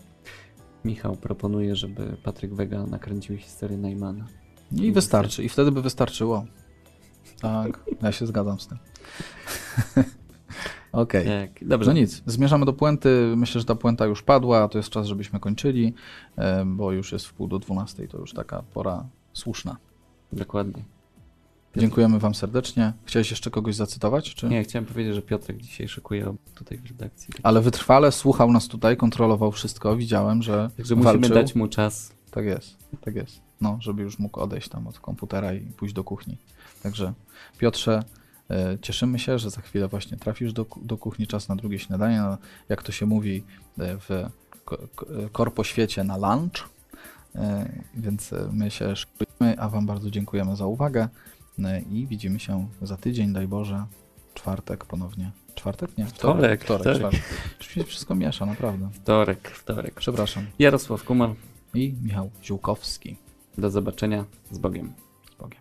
Michał 0.86 1.16
proponuje, 1.16 1.76
żeby 1.76 2.16
Patryk 2.22 2.54
Wega 2.54 2.86
nakręcił 2.86 3.36
historię 3.36 3.78
Najmana. 3.78 4.26
I 4.72 4.92
wystarczy, 4.92 5.44
i 5.44 5.48
wtedy 5.48 5.72
by 5.72 5.82
wystarczyło. 5.82 6.44
Tak, 7.40 7.84
ja 8.02 8.12
się 8.12 8.26
zgadzam 8.26 8.60
z 8.60 8.66
tym. 8.66 8.78
Okej. 10.92 11.26
Tak, 11.26 11.68
dobrze. 11.68 11.90
No 11.90 12.00
nic, 12.00 12.22
zmierzamy 12.26 12.66
do 12.66 12.72
puenty. 12.72 13.34
Myślę, 13.36 13.60
że 13.60 13.64
ta 13.64 13.74
puenta 13.74 14.06
już 14.06 14.22
padła. 14.22 14.68
To 14.68 14.78
jest 14.78 14.90
czas, 14.90 15.06
żebyśmy 15.06 15.40
kończyli, 15.40 15.94
bo 16.66 16.92
już 16.92 17.12
jest 17.12 17.26
w 17.26 17.34
pół 17.34 17.48
do 17.48 17.58
dwunastej. 17.58 18.08
To 18.08 18.18
już 18.18 18.32
taka 18.32 18.62
pora 18.62 19.04
słuszna. 19.32 19.76
Dokładnie. 20.32 20.95
Dziękujemy 21.76 22.18
Wam 22.18 22.34
serdecznie. 22.34 22.92
Chciałeś 23.04 23.30
jeszcze 23.30 23.50
kogoś 23.50 23.74
zacytować? 23.74 24.34
Czy? 24.34 24.48
Nie, 24.48 24.64
chciałem 24.64 24.86
powiedzieć, 24.86 25.14
że 25.14 25.22
Piotrek 25.22 25.56
dzisiaj 25.56 25.88
szykuje 25.88 26.34
tutaj 26.54 26.78
w 26.78 26.86
redakcji. 26.86 27.34
Ale 27.42 27.60
wytrwale 27.60 28.12
słuchał 28.12 28.52
nas 28.52 28.68
tutaj, 28.68 28.96
kontrolował 28.96 29.52
wszystko. 29.52 29.96
Widziałem, 29.96 30.42
że 30.42 30.70
Także 30.76 30.94
musimy 30.96 31.12
walczył. 31.12 31.34
dać 31.34 31.54
mu 31.54 31.68
czas. 31.68 32.12
Tak 32.30 32.44
jest, 32.44 32.76
tak 33.00 33.14
jest. 33.16 33.40
No, 33.60 33.78
żeby 33.80 34.02
już 34.02 34.18
mógł 34.18 34.40
odejść 34.40 34.68
tam 34.68 34.86
od 34.86 34.98
komputera 35.00 35.54
i 35.54 35.60
pójść 35.60 35.94
do 35.94 36.04
kuchni. 36.04 36.38
Także 36.82 37.12
Piotrze, 37.58 38.02
e, 38.50 38.78
cieszymy 38.82 39.18
się, 39.18 39.38
że 39.38 39.50
za 39.50 39.60
chwilę 39.60 39.88
właśnie 39.88 40.16
trafisz 40.16 40.52
do, 40.52 40.66
do 40.82 40.96
kuchni, 40.96 41.26
czas 41.26 41.48
na 41.48 41.56
drugie 41.56 41.78
śniadanie, 41.78 42.16
na, 42.18 42.38
jak 42.68 42.82
to 42.82 42.92
się 42.92 43.06
mówi 43.06 43.44
e, 43.78 43.96
w 43.98 44.08
ko- 44.64 44.78
ko- 44.94 45.06
e, 45.24 45.28
korpoświecie 45.28 46.04
na 46.04 46.16
lunch. 46.16 46.68
E, 47.34 47.68
Więc 47.94 48.30
my 48.52 48.70
się 48.70 48.96
szykujemy, 48.96 49.60
a 49.60 49.68
Wam 49.68 49.86
bardzo 49.86 50.10
dziękujemy 50.10 50.56
za 50.56 50.66
uwagę 50.66 51.08
i 51.90 52.06
widzimy 52.06 52.40
się 52.40 52.68
za 52.82 52.96
tydzień, 52.96 53.32
daj 53.32 53.48
Boże, 53.48 53.86
czwartek 54.34 54.84
ponownie. 54.84 55.30
Czwartek? 55.54 55.98
Nie, 55.98 56.06
Wtorek, 56.06 56.64
Wtorek. 56.64 57.02
Już 57.58 57.76
mi 57.76 57.82
się 57.82 57.84
wszystko 57.84 58.14
miesza, 58.14 58.46
naprawdę. 58.46 58.88
Wtorek, 58.92 59.50
wtorek. 59.50 59.94
Przepraszam. 59.94 60.46
Jarosław 60.58 61.04
Kumar, 61.04 61.30
I 61.74 61.94
Michał 62.02 62.30
Ziółkowski. 62.44 63.16
do 63.58 63.70
zobaczenia 63.70 64.24
z 64.50 64.58
Bogiem. 64.58 64.92
Z 65.32 65.34
Bogiem. 65.34 65.60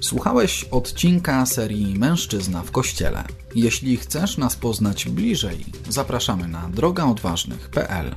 Słuchałeś 0.00 0.64
odcinka 0.64 1.46
serii 1.46 1.98
Mężczyzna 1.98 2.62
w 2.62 2.70
Kościele. 2.70 3.24
Jeśli 3.54 3.96
chcesz 3.96 4.38
nas 4.38 4.56
poznać 4.56 5.08
bliżej, 5.08 5.64
zapraszamy 5.88 6.48
na 6.48 6.68
drogaodważnych.pl. 6.68 8.14